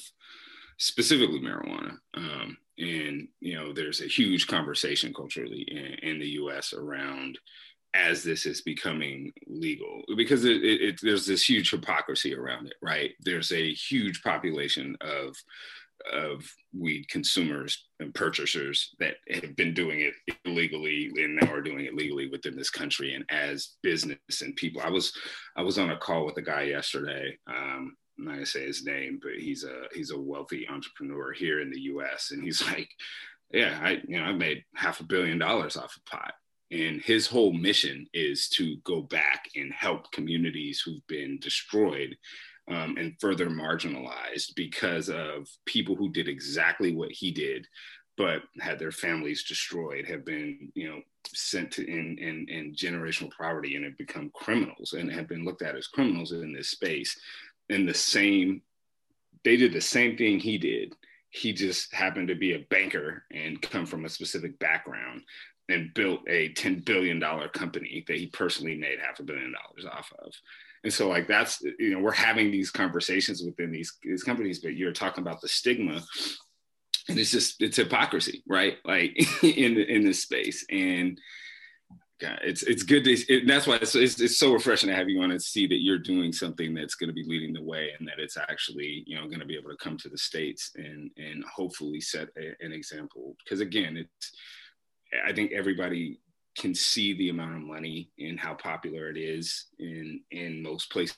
specifically 0.78 1.40
marijuana. 1.40 1.98
Um, 2.14 2.56
and 2.78 3.28
you 3.40 3.54
know, 3.54 3.72
there's 3.72 4.00
a 4.00 4.06
huge 4.06 4.46
conversation 4.46 5.14
culturally 5.14 5.62
in, 5.68 6.10
in, 6.10 6.18
the 6.18 6.30
U.S. 6.30 6.72
around 6.72 7.38
as 7.94 8.24
this 8.24 8.44
is 8.46 8.62
becoming 8.62 9.32
legal 9.46 10.02
because 10.16 10.44
it, 10.44 10.64
it, 10.64 10.80
it, 10.82 11.00
there's 11.00 11.26
this 11.26 11.48
huge 11.48 11.70
hypocrisy 11.70 12.34
around 12.34 12.66
it, 12.66 12.74
right? 12.82 13.12
There's 13.20 13.52
a 13.52 13.72
huge 13.72 14.22
population 14.22 14.96
of 15.00 15.36
of 16.12 16.44
weed 16.76 17.08
consumers 17.08 17.86
and 18.00 18.14
purchasers 18.14 18.94
that 18.98 19.14
have 19.30 19.56
been 19.56 19.72
doing 19.72 20.00
it 20.00 20.14
illegally 20.44 21.10
and 21.16 21.36
now 21.36 21.52
are 21.52 21.62
doing 21.62 21.84
it 21.84 21.94
legally 21.94 22.28
within 22.28 22.56
this 22.56 22.70
country 22.70 23.14
and 23.14 23.24
as 23.30 23.76
business 23.82 24.18
and 24.42 24.54
people 24.56 24.82
i 24.84 24.90
was 24.90 25.12
i 25.56 25.62
was 25.62 25.78
on 25.78 25.90
a 25.90 25.96
call 25.96 26.26
with 26.26 26.36
a 26.36 26.42
guy 26.42 26.62
yesterday 26.62 27.36
um, 27.46 27.96
I'm 28.18 28.24
not 28.24 28.34
gonna 28.34 28.46
say 28.46 28.66
his 28.66 28.84
name, 28.84 29.18
but 29.22 29.32
he's 29.38 29.64
a 29.64 29.84
he's 29.94 30.10
a 30.10 30.20
wealthy 30.20 30.68
entrepreneur 30.68 31.32
here 31.32 31.60
in 31.60 31.70
the 31.70 31.80
U.S. 31.82 32.30
And 32.30 32.42
he's 32.42 32.62
like, 32.66 32.88
yeah, 33.52 33.78
I 33.82 34.02
you 34.06 34.18
know 34.18 34.24
I 34.24 34.32
made 34.32 34.64
half 34.74 35.00
a 35.00 35.04
billion 35.04 35.38
dollars 35.38 35.76
off 35.76 35.96
of 35.96 36.04
pot, 36.04 36.34
and 36.70 37.00
his 37.00 37.26
whole 37.26 37.52
mission 37.52 38.06
is 38.12 38.48
to 38.50 38.76
go 38.84 39.02
back 39.02 39.48
and 39.56 39.72
help 39.72 40.10
communities 40.12 40.80
who've 40.80 41.06
been 41.08 41.38
destroyed 41.40 42.16
um, 42.70 42.96
and 42.98 43.14
further 43.20 43.48
marginalized 43.48 44.54
because 44.56 45.08
of 45.08 45.48
people 45.66 45.96
who 45.96 46.10
did 46.10 46.28
exactly 46.28 46.94
what 46.94 47.10
he 47.10 47.30
did, 47.30 47.66
but 48.16 48.42
had 48.60 48.78
their 48.78 48.92
families 48.92 49.44
destroyed, 49.44 50.06
have 50.06 50.24
been 50.24 50.72
you 50.74 50.88
know 50.88 51.00
sent 51.26 51.70
to 51.72 51.86
in 51.86 52.16
in, 52.18 52.46
in 52.48 52.74
generational 52.74 53.30
poverty 53.36 53.76
and 53.76 53.84
have 53.84 53.98
become 53.98 54.30
criminals 54.34 54.92
and 54.92 55.10
have 55.10 55.28
been 55.28 55.44
looked 55.44 55.62
at 55.62 55.76
as 55.76 55.86
criminals 55.86 56.32
in 56.32 56.52
this 56.52 56.70
space 56.70 57.18
in 57.68 57.86
the 57.86 57.94
same 57.94 58.62
they 59.44 59.56
did 59.56 59.72
the 59.72 59.80
same 59.80 60.16
thing 60.16 60.40
he 60.40 60.58
did. 60.58 60.94
He 61.30 61.52
just 61.52 61.92
happened 61.92 62.28
to 62.28 62.34
be 62.34 62.54
a 62.54 62.66
banker 62.70 63.24
and 63.30 63.60
come 63.60 63.86
from 63.86 64.04
a 64.04 64.08
specific 64.08 64.58
background 64.58 65.22
and 65.68 65.92
built 65.94 66.20
a 66.28 66.52
$10 66.54 66.84
billion 66.84 67.20
company 67.50 68.04
that 68.06 68.16
he 68.16 68.26
personally 68.26 68.76
made 68.76 68.98
half 69.00 69.20
a 69.20 69.22
billion 69.22 69.52
dollars 69.52 69.86
off 69.90 70.12
of. 70.18 70.32
And 70.82 70.92
so 70.92 71.08
like 71.08 71.26
that's 71.26 71.62
you 71.78 71.90
know 71.90 72.00
we're 72.00 72.12
having 72.12 72.50
these 72.50 72.70
conversations 72.70 73.42
within 73.42 73.72
these 73.72 73.96
these 74.02 74.22
companies 74.22 74.58
but 74.58 74.74
you're 74.74 74.92
talking 74.92 75.22
about 75.22 75.40
the 75.40 75.48
stigma. 75.48 76.02
And 77.08 77.18
it's 77.18 77.30
just 77.30 77.60
it's 77.62 77.76
hypocrisy 77.76 78.42
right? 78.46 78.76
Like 78.84 79.16
in 79.42 79.78
in 79.78 80.04
this 80.04 80.22
space. 80.22 80.64
And 80.70 81.18
God, 82.24 82.40
it's 82.42 82.62
it's 82.62 82.82
good 82.82 83.04
to 83.04 83.12
it, 83.12 83.46
that's 83.46 83.66
why 83.66 83.76
it's, 83.76 83.94
it's, 83.94 84.20
it's 84.20 84.38
so 84.38 84.52
refreshing 84.52 84.88
to 84.88 84.94
have 84.94 85.08
you 85.08 85.20
on 85.22 85.30
and 85.30 85.42
see 85.42 85.66
that 85.66 85.82
you're 85.82 85.98
doing 85.98 86.32
something 86.32 86.72
that's 86.72 86.94
going 86.94 87.08
to 87.08 87.14
be 87.14 87.24
leading 87.24 87.52
the 87.52 87.62
way 87.62 87.90
and 87.98 88.08
that 88.08 88.18
it's 88.18 88.36
actually 88.36 89.04
you 89.06 89.16
know 89.16 89.26
going 89.26 89.40
to 89.40 89.46
be 89.46 89.56
able 89.56 89.70
to 89.70 89.76
come 89.76 89.98
to 89.98 90.08
the 90.08 90.16
states 90.16 90.70
and 90.76 91.10
and 91.18 91.44
hopefully 91.44 92.00
set 92.00 92.28
a, 92.38 92.64
an 92.64 92.72
example 92.72 93.36
because 93.44 93.60
again 93.60 93.96
it's 93.96 94.32
I 95.26 95.32
think 95.32 95.52
everybody 95.52 96.20
can 96.56 96.74
see 96.74 97.14
the 97.14 97.28
amount 97.28 97.56
of 97.56 97.62
money 97.62 98.10
and 98.18 98.40
how 98.40 98.54
popular 98.54 99.10
it 99.10 99.18
is 99.18 99.66
in 99.78 100.20
in 100.30 100.62
most 100.62 100.90
places 100.90 101.16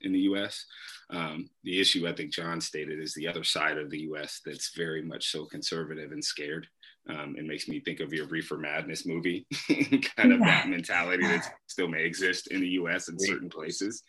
in 0.00 0.12
the 0.12 0.20
U.S. 0.20 0.64
Um, 1.10 1.50
the 1.64 1.78
issue 1.78 2.08
I 2.08 2.14
think 2.14 2.32
John 2.32 2.60
stated 2.60 2.98
is 2.98 3.14
the 3.14 3.28
other 3.28 3.44
side 3.44 3.78
of 3.78 3.90
the 3.90 4.00
U.S. 4.00 4.40
that's 4.44 4.74
very 4.74 5.02
much 5.02 5.30
so 5.30 5.44
conservative 5.44 6.12
and 6.12 6.24
scared 6.24 6.66
um, 7.08 7.36
it 7.38 7.44
makes 7.44 7.68
me 7.68 7.80
think 7.80 8.00
of 8.00 8.12
your 8.12 8.26
Reefer 8.26 8.56
Madness 8.56 9.06
movie, 9.06 9.46
kind 10.16 10.32
of 10.32 10.40
that 10.40 10.68
mentality 10.68 11.22
that 11.22 11.44
still 11.66 11.88
may 11.88 12.04
exist 12.04 12.48
in 12.48 12.60
the 12.60 12.68
U.S. 12.70 13.08
in 13.08 13.18
certain 13.18 13.48
places, 13.48 14.02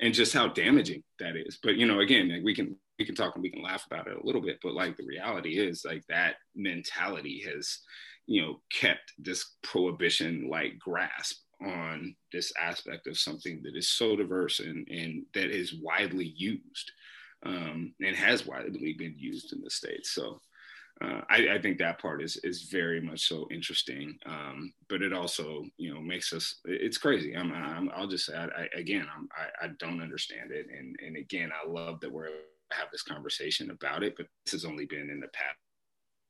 and 0.00 0.12
just 0.12 0.32
how 0.32 0.48
damaging 0.48 1.02
that 1.20 1.36
is. 1.36 1.58
But 1.62 1.76
you 1.76 1.86
know, 1.86 2.00
again, 2.00 2.42
we 2.44 2.54
can 2.54 2.76
we 2.98 3.04
can 3.04 3.14
talk 3.14 3.34
and 3.34 3.42
we 3.42 3.50
can 3.50 3.62
laugh 3.62 3.86
about 3.86 4.08
it 4.08 4.18
a 4.20 4.26
little 4.26 4.42
bit, 4.42 4.58
but 4.62 4.74
like 4.74 4.96
the 4.96 5.06
reality 5.06 5.58
is, 5.58 5.84
like 5.84 6.02
that 6.08 6.36
mentality 6.56 7.44
has, 7.46 7.78
you 8.26 8.42
know, 8.42 8.60
kept 8.72 9.12
this 9.18 9.54
prohibition-like 9.62 10.78
grasp 10.78 11.38
on 11.62 12.14
this 12.32 12.52
aspect 12.60 13.06
of 13.06 13.18
something 13.18 13.60
that 13.62 13.76
is 13.76 13.90
so 13.90 14.16
diverse 14.16 14.60
and 14.60 14.88
and 14.88 15.24
that 15.34 15.50
is 15.50 15.74
widely 15.80 16.34
used, 16.36 16.90
um, 17.46 17.94
and 18.04 18.16
has 18.16 18.44
widely 18.44 18.94
been 18.98 19.14
used 19.16 19.52
in 19.52 19.60
the 19.60 19.70
states. 19.70 20.10
So 20.10 20.40
uh, 21.02 21.22
I, 21.30 21.54
I, 21.54 21.62
think 21.62 21.78
that 21.78 21.98
part 21.98 22.22
is 22.22 22.36
is 22.44 22.64
very 22.64 23.00
much 23.00 23.26
so 23.26 23.48
interesting. 23.50 24.18
Um, 24.26 24.74
but 24.88 25.00
it 25.00 25.14
also, 25.14 25.64
you 25.78 25.94
know, 25.94 26.00
makes 26.00 26.32
us. 26.32 26.56
It's 26.66 26.98
crazy. 26.98 27.34
I'm. 27.34 27.52
i 27.52 28.00
will 28.00 28.06
just 28.06 28.26
say 28.26 28.36
I, 28.36 28.44
I, 28.44 28.68
again, 28.74 29.06
I'm, 29.16 29.28
I, 29.34 29.66
I 29.66 29.68
don't 29.78 30.02
understand 30.02 30.50
it, 30.50 30.66
and 30.76 30.96
and 31.04 31.16
again, 31.16 31.50
I 31.52 31.68
love 31.68 32.00
that 32.00 32.12
we're 32.12 32.28
have 32.72 32.88
this 32.92 33.02
conversation 33.02 33.70
about 33.70 34.02
it. 34.02 34.14
But 34.16 34.26
this 34.44 34.52
has 34.52 34.64
only 34.64 34.86
been 34.86 35.10
in 35.10 35.20
the 35.20 35.28
past 35.28 35.56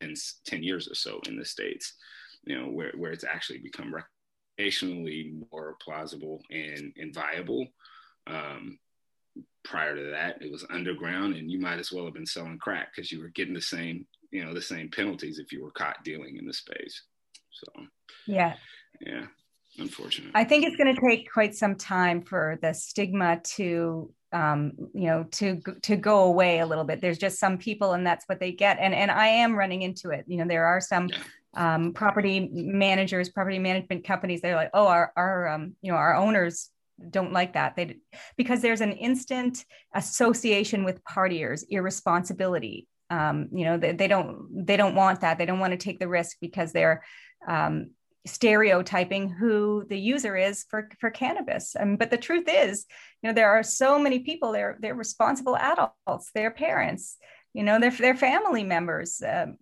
10, 0.01 0.15
10 0.47 0.63
years 0.63 0.89
or 0.89 0.95
so 0.95 1.21
in 1.27 1.37
the 1.37 1.45
states, 1.45 1.95
you 2.45 2.59
know, 2.59 2.69
where 2.69 2.93
where 2.97 3.13
it's 3.13 3.25
actually 3.25 3.59
become 3.59 3.93
recreationally 4.59 5.43
more 5.51 5.77
plausible 5.83 6.43
and 6.51 6.93
and 6.97 7.15
viable. 7.15 7.67
Um, 8.27 8.79
prior 9.65 9.97
to 9.97 10.11
that, 10.11 10.43
it 10.43 10.51
was 10.51 10.67
underground, 10.71 11.35
and 11.35 11.51
you 11.51 11.59
might 11.59 11.79
as 11.79 11.93
well 11.93 12.05
have 12.05 12.15
been 12.15 12.27
selling 12.27 12.59
crack 12.59 12.89
because 12.95 13.11
you 13.11 13.21
were 13.21 13.29
getting 13.29 13.55
the 13.55 13.61
same 13.61 14.07
you 14.31 14.45
know 14.45 14.55
the 14.55 14.63
same 14.63 14.91
penalties 14.91 15.39
if 15.39 15.53
you 15.53 15.63
were 15.63 15.71
caught 15.71 16.03
dealing 16.05 16.37
in 16.37 16.47
the 16.47 16.53
space. 16.53 17.03
So 17.51 17.83
yeah. 18.27 18.55
yeah 19.01 19.27
unfortunate 19.79 20.33
i 20.35 20.43
think 20.43 20.65
it's 20.65 20.77
going 20.77 20.93
to 20.93 21.01
take 21.01 21.31
quite 21.31 21.55
some 21.55 21.77
time 21.77 22.23
for 22.23 22.59
the 22.61 22.73
stigma 22.73 23.41
to 23.45 24.13
um, 24.33 24.73
you 24.95 25.07
know 25.07 25.25
to 25.33 25.61
to 25.83 25.97
go 25.97 26.25
away 26.25 26.61
a 26.61 26.67
little 26.67 26.85
bit. 26.85 27.01
There's 27.01 27.19
just 27.19 27.39
some 27.39 27.59
people 27.59 27.93
and 27.93 28.07
that's 28.07 28.25
what 28.27 28.41
they 28.41 28.53
get. 28.53 28.79
And 28.81 28.95
and 28.95 29.11
i 29.11 29.27
am 29.27 29.57
running 29.57 29.83
into 29.83 30.11
it. 30.11 30.25
You 30.29 30.39
know 30.39 30.47
there 30.47 30.67
are 30.67 30.81
some 30.81 31.09
yeah. 31.09 31.75
um, 31.75 31.93
property 31.93 32.49
managers 32.53 33.29
property 33.29 33.59
management 33.59 34.05
companies 34.05 34.41
they're 34.41 34.57
like 34.57 34.71
oh 34.75 34.87
our 34.87 35.13
our 35.17 35.49
um, 35.49 35.75
you 35.83 35.91
know 35.91 35.99
our 35.99 36.15
owners 36.15 36.71
don't 37.09 37.33
like 37.33 37.55
that. 37.55 37.77
They 37.77 37.97
because 38.37 38.61
there's 38.61 38.83
an 38.83 38.93
instant 38.93 39.65
association 39.95 40.85
with 40.85 41.03
partiers 41.05 41.65
irresponsibility 41.69 42.87
um, 43.11 43.49
you 43.53 43.65
know 43.65 43.77
they, 43.77 43.93
they, 43.93 44.09
don't 44.09 44.67
they 44.67 44.77
don't 44.77 44.95
want 44.95 45.21
that. 45.21 45.39
They 45.39 45.47
don't 45.47 45.59
want 45.59 45.73
to 45.73 45.77
take 45.77 45.99
the 45.99 46.09
risk 46.09 46.37
because 46.41 46.73
they're 46.73 47.03
um, 47.47 47.91
stereotyping 48.27 49.29
who 49.29 49.85
the 49.89 49.99
user 49.99 50.37
is 50.37 50.65
for 50.69 50.89
for 51.01 51.11
cannabis. 51.11 51.75
Um, 51.79 51.97
but 51.97 52.11
the 52.11 52.19
truth 52.19 52.49
is 52.49 52.87
you 53.23 53.29
know 53.29 53.35
there 53.35 53.51
are 53.51 53.63
so 53.63 53.99
many 53.99 54.21
people 54.21 54.53
they're 54.53 54.79
they're 54.81 54.95
responsible 54.95 55.57
adults 55.57 56.31
they're 56.35 56.51
parents 56.51 57.17
you 57.55 57.63
know 57.63 57.81
they're, 57.81 57.91
they're 57.91 58.15
family 58.15 58.63
members 58.63 59.23
um, 59.27 59.57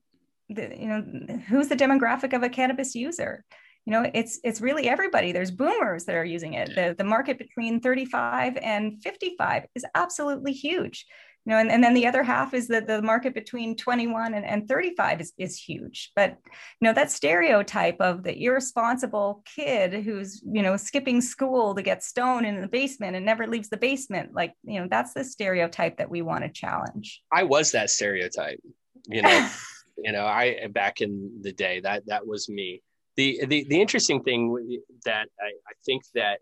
the, 0.48 0.74
you 0.78 0.88
know 0.88 1.38
who's 1.48 1.68
the 1.68 1.76
demographic 1.76 2.34
of 2.34 2.42
a 2.42 2.48
cannabis 2.48 2.94
user? 2.94 3.44
You 3.84 3.92
know 3.92 4.10
it's 4.12 4.38
it's 4.44 4.60
really 4.60 4.88
everybody. 4.88 5.32
There's 5.32 5.50
boomers 5.50 6.04
that 6.04 6.14
are 6.14 6.24
using 6.24 6.54
it. 6.54 6.74
The, 6.74 6.94
the 6.96 7.04
market 7.04 7.38
between 7.38 7.80
35 7.80 8.56
and 8.58 9.02
55 9.02 9.66
is 9.74 9.84
absolutely 9.94 10.52
huge 10.52 11.06
you 11.48 11.54
know, 11.54 11.60
and, 11.60 11.70
and 11.70 11.82
then 11.82 11.94
the 11.94 12.06
other 12.06 12.22
half 12.22 12.52
is 12.52 12.68
that 12.68 12.86
the 12.86 13.00
market 13.00 13.32
between 13.32 13.74
21 13.74 14.34
and, 14.34 14.44
and 14.44 14.68
35 14.68 15.22
is, 15.22 15.32
is 15.38 15.56
huge. 15.56 16.12
But, 16.14 16.36
you 16.78 16.86
know, 16.86 16.92
that 16.92 17.10
stereotype 17.10 17.96
of 18.00 18.22
the 18.22 18.38
irresponsible 18.38 19.42
kid 19.46 20.04
who's, 20.04 20.42
you 20.44 20.60
know, 20.60 20.76
skipping 20.76 21.22
school 21.22 21.74
to 21.74 21.80
get 21.80 22.04
stoned 22.04 22.44
in 22.44 22.60
the 22.60 22.68
basement 22.68 23.16
and 23.16 23.24
never 23.24 23.46
leaves 23.46 23.70
the 23.70 23.78
basement, 23.78 24.34
like, 24.34 24.52
you 24.62 24.78
know, 24.78 24.88
that's 24.90 25.14
the 25.14 25.24
stereotype 25.24 25.96
that 25.96 26.10
we 26.10 26.20
want 26.20 26.44
to 26.44 26.50
challenge. 26.50 27.22
I 27.32 27.44
was 27.44 27.72
that 27.72 27.88
stereotype, 27.88 28.60
you 29.06 29.22
know, 29.22 29.48
you 29.96 30.12
know, 30.12 30.26
I, 30.26 30.66
back 30.66 31.00
in 31.00 31.40
the 31.40 31.52
day, 31.52 31.80
that, 31.80 32.04
that 32.08 32.26
was 32.26 32.50
me. 32.50 32.82
The, 33.16 33.46
the, 33.46 33.64
the 33.64 33.80
interesting 33.80 34.22
thing 34.22 34.82
that 35.06 35.28
I, 35.40 35.46
I 35.46 35.72
think 35.86 36.02
that 36.14 36.40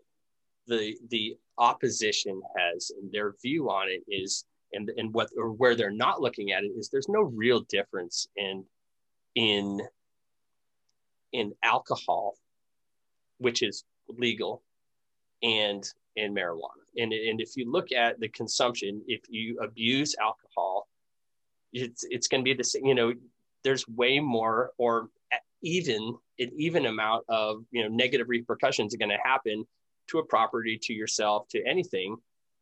the, 0.67 0.97
the 1.09 1.37
opposition 1.57 2.41
has 2.57 2.91
and 2.91 3.09
their 3.09 3.35
view 3.41 3.69
on 3.69 3.87
it 3.87 4.03
is 4.13 4.43
and 4.73 4.89
and 4.97 5.13
what 5.13 5.29
or 5.37 5.51
where 5.51 5.75
they're 5.75 5.91
not 5.91 6.21
looking 6.21 6.51
at 6.51 6.63
it 6.63 6.71
is 6.77 6.89
there's 6.89 7.09
no 7.09 7.21
real 7.21 7.61
difference 7.61 8.27
in 8.35 8.65
in 9.35 9.81
in 11.33 11.53
alcohol 11.63 12.35
which 13.37 13.61
is 13.61 13.83
legal 14.09 14.63
and 15.43 15.93
in 16.15 16.33
marijuana. 16.33 16.83
And 16.97 17.13
and 17.13 17.39
if 17.39 17.55
you 17.55 17.71
look 17.71 17.91
at 17.91 18.19
the 18.19 18.29
consumption 18.29 19.01
if 19.07 19.21
you 19.29 19.59
abuse 19.59 20.15
alcohol 20.19 20.87
it's 21.73 22.05
it's 22.09 22.27
going 22.27 22.41
to 22.41 22.45
be 22.45 22.53
the 22.53 22.63
same 22.63 22.85
you 22.85 22.95
know 22.95 23.13
there's 23.63 23.87
way 23.87 24.19
more 24.19 24.71
or 24.77 25.09
even 25.61 26.15
an 26.39 26.51
even 26.55 26.85
amount 26.85 27.25
of 27.29 27.63
you 27.71 27.83
know 27.83 27.89
negative 27.89 28.29
repercussions 28.29 28.93
are 28.93 28.97
going 28.97 29.09
to 29.09 29.17
happen 29.23 29.65
to 30.07 30.19
a 30.19 30.25
property 30.25 30.79
to 30.81 30.93
yourself 30.93 31.47
to 31.49 31.63
anything 31.65 32.15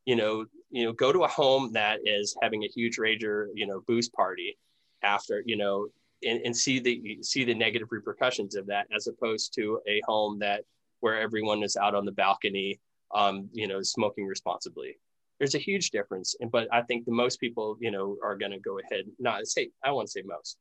you 0.05 0.15
know, 0.15 0.45
you 0.69 0.85
know, 0.85 0.93
go 0.93 1.11
to 1.11 1.23
a 1.23 1.27
home 1.27 1.71
that 1.73 1.99
is 2.05 2.35
having 2.41 2.63
a 2.63 2.67
huge 2.67 2.97
rager, 2.97 3.47
you 3.53 3.67
know, 3.67 3.81
boost 3.87 4.13
party 4.13 4.57
after, 5.03 5.43
you 5.45 5.57
know, 5.57 5.87
and, 6.23 6.41
and 6.45 6.55
see 6.55 6.79
the 6.79 7.19
see 7.21 7.43
the 7.43 7.53
negative 7.53 7.89
repercussions 7.91 8.55
of 8.55 8.67
that 8.67 8.87
as 8.95 9.07
opposed 9.07 9.53
to 9.55 9.79
a 9.87 10.01
home 10.05 10.39
that 10.39 10.63
where 10.99 11.19
everyone 11.19 11.63
is 11.63 11.75
out 11.75 11.95
on 11.95 12.05
the 12.05 12.11
balcony, 12.11 12.79
um, 13.13 13.49
you 13.53 13.67
know, 13.67 13.81
smoking 13.81 14.25
responsibly. 14.25 14.97
There's 15.39 15.55
a 15.55 15.59
huge 15.59 15.91
difference. 15.91 16.35
And 16.39 16.51
but 16.51 16.67
I 16.71 16.81
think 16.83 17.05
the 17.05 17.11
most 17.11 17.39
people, 17.39 17.77
you 17.79 17.91
know, 17.91 18.17
are 18.23 18.37
gonna 18.37 18.59
go 18.59 18.79
ahead, 18.79 19.05
not 19.19 19.45
say 19.47 19.69
I 19.83 19.91
want 19.91 20.07
to 20.07 20.11
say 20.11 20.23
most. 20.25 20.57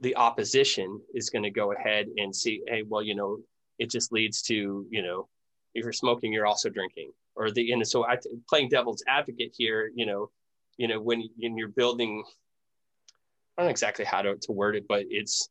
The 0.00 0.14
opposition 0.14 1.00
is 1.12 1.28
going 1.28 1.42
to 1.42 1.50
go 1.50 1.72
ahead 1.72 2.06
and 2.18 2.34
see, 2.34 2.62
hey, 2.68 2.84
well, 2.86 3.02
you 3.02 3.16
know, 3.16 3.38
it 3.80 3.90
just 3.90 4.12
leads 4.12 4.42
to, 4.42 4.86
you 4.88 5.02
know, 5.02 5.28
if 5.74 5.82
you're 5.82 5.92
smoking, 5.92 6.32
you're 6.32 6.46
also 6.46 6.68
drinking 6.68 7.10
or 7.38 7.50
the 7.52 7.72
and 7.72 7.86
so 7.86 8.04
I 8.04 8.18
playing 8.48 8.68
devil's 8.68 9.02
advocate 9.08 9.54
here, 9.56 9.90
you 9.94 10.04
know, 10.04 10.30
you 10.76 10.88
know 10.88 11.00
when 11.00 11.28
when 11.38 11.56
you're 11.56 11.68
building, 11.68 12.24
I 13.56 13.62
don't 13.62 13.66
know 13.68 13.70
exactly 13.70 14.04
how 14.04 14.22
to, 14.22 14.36
to 14.36 14.52
word 14.52 14.76
it, 14.76 14.86
but 14.88 15.04
it's 15.08 15.48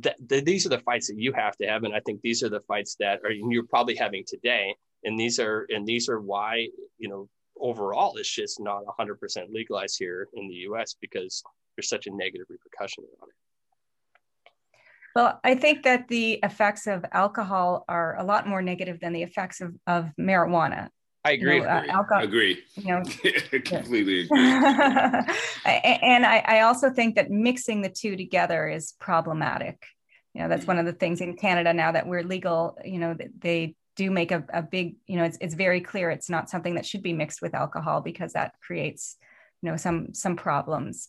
that 0.00 0.16
the, 0.28 0.40
these 0.40 0.66
are 0.66 0.70
the 0.70 0.80
fights 0.80 1.06
that 1.06 1.16
you 1.16 1.32
have 1.32 1.56
to 1.58 1.66
have, 1.66 1.84
and 1.84 1.94
I 1.94 2.00
think 2.00 2.20
these 2.20 2.42
are 2.42 2.48
the 2.48 2.60
fights 2.60 2.96
that 2.98 3.20
are 3.24 3.30
you're 3.30 3.62
probably 3.62 3.94
having 3.94 4.24
today, 4.26 4.74
and 5.04 5.18
these 5.18 5.38
are 5.38 5.66
and 5.70 5.86
these 5.86 6.08
are 6.08 6.20
why 6.20 6.68
you 6.98 7.08
know 7.08 7.28
overall 7.60 8.16
it's 8.16 8.32
just 8.32 8.60
not 8.60 8.84
100% 8.98 9.18
legalized 9.52 9.96
here 9.98 10.28
in 10.34 10.48
the 10.48 10.54
U.S. 10.54 10.94
because 11.00 11.42
there's 11.76 11.88
such 11.88 12.06
a 12.06 12.10
negative 12.10 12.46
repercussion 12.48 13.04
on 13.22 13.28
it. 13.28 13.34
Well, 15.18 15.40
I 15.42 15.56
think 15.56 15.82
that 15.82 16.06
the 16.06 16.34
effects 16.44 16.86
of 16.86 17.04
alcohol 17.10 17.84
are 17.88 18.16
a 18.20 18.22
lot 18.22 18.46
more 18.46 18.62
negative 18.62 19.00
than 19.00 19.12
the 19.12 19.24
effects 19.24 19.60
of, 19.60 19.74
of 19.84 20.12
marijuana. 20.16 20.90
I 21.24 21.32
agree. 21.32 21.56
You 21.56 21.62
know, 21.62 21.68
uh, 21.68 21.82
alcohol, 21.88 22.22
agree. 22.22 22.62
You 22.76 22.84
know, 22.84 23.02
completely 23.64 24.20
agree. 24.20 24.38
and 25.64 26.24
I, 26.24 26.44
I 26.46 26.60
also 26.60 26.90
think 26.90 27.16
that 27.16 27.32
mixing 27.32 27.82
the 27.82 27.88
two 27.88 28.16
together 28.16 28.68
is 28.68 28.94
problematic. 29.00 29.84
You 30.34 30.42
know, 30.42 30.48
that's 30.48 30.60
mm-hmm. 30.60 30.68
one 30.68 30.78
of 30.78 30.86
the 30.86 30.92
things 30.92 31.20
in 31.20 31.36
Canada 31.36 31.72
now 31.72 31.90
that 31.90 32.06
we're 32.06 32.22
legal. 32.22 32.78
You 32.84 33.00
know, 33.00 33.16
they 33.40 33.74
do 33.96 34.12
make 34.12 34.30
a, 34.30 34.44
a 34.52 34.62
big. 34.62 34.98
You 35.08 35.16
know, 35.16 35.24
it's 35.24 35.38
it's 35.40 35.54
very 35.54 35.80
clear 35.80 36.10
it's 36.12 36.30
not 36.30 36.48
something 36.48 36.76
that 36.76 36.86
should 36.86 37.02
be 37.02 37.12
mixed 37.12 37.42
with 37.42 37.56
alcohol 37.56 38.02
because 38.02 38.34
that 38.34 38.54
creates, 38.64 39.16
you 39.62 39.70
know, 39.72 39.76
some 39.76 40.14
some 40.14 40.36
problems. 40.36 41.08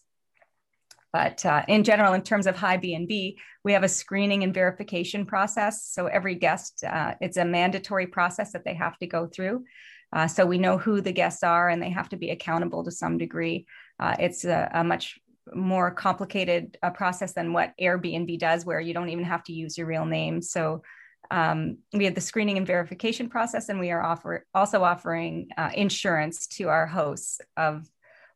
But 1.12 1.46
uh, 1.46 1.64
in 1.68 1.84
general, 1.84 2.14
in 2.14 2.22
terms 2.22 2.46
of 2.46 2.56
HiBnb, 2.56 3.36
we 3.64 3.74
have 3.74 3.84
a 3.84 3.90
screening 3.90 4.44
and 4.44 4.54
verification 4.54 5.26
process. 5.26 5.86
So 5.86 6.06
every 6.06 6.36
guest, 6.36 6.84
uh, 6.84 7.16
it's 7.20 7.38
a 7.38 7.46
mandatory 7.46 8.08
process 8.08 8.52
that 8.54 8.64
they 8.64 8.76
have 8.76 8.98
to 9.00 9.08
go 9.08 9.28
through. 9.28 9.64
Uh, 10.12 10.28
so 10.28 10.46
we 10.46 10.58
know 10.58 10.78
who 10.78 11.02
the 11.02 11.12
guests 11.12 11.44
are 11.44 11.70
and 11.70 11.82
they 11.82 11.90
have 11.90 12.10
to 12.10 12.18
be 12.18 12.30
accountable 12.32 12.84
to 12.84 12.92
some 12.92 13.18
degree. 13.18 13.66
Uh, 14.00 14.16
it's 14.20 14.46
a, 14.46 14.70
a, 14.74 14.84
much 14.84 15.20
more 15.54 15.92
complicated 15.92 16.78
uh, 16.82 16.90
process 16.90 17.34
than 17.34 17.54
what 17.54 17.74
Airbnb 17.80 18.40
does, 18.40 18.66
where 18.66 18.80
you 18.80 18.94
don't 18.94 19.10
even 19.10 19.26
have 19.26 19.44
to 19.44 19.54
use 19.54 19.78
your 19.78 19.88
real 19.88 20.06
name. 20.06 20.42
So 20.42 20.84
um, 21.32 21.78
we 21.94 22.06
have 22.06 22.16
the 22.16 22.22
screening 22.22 22.58
and 22.58 22.66
verification 22.66 23.30
process, 23.30 23.70
and 23.70 23.80
we 23.80 23.92
are 23.92 24.02
offer, 24.02 24.46
also 24.54 24.84
offering 24.84 25.50
uh, 25.58 25.70
insurance 25.74 26.48
to 26.48 26.70
our 26.70 26.88
hosts 26.88 27.40
of 27.56 27.88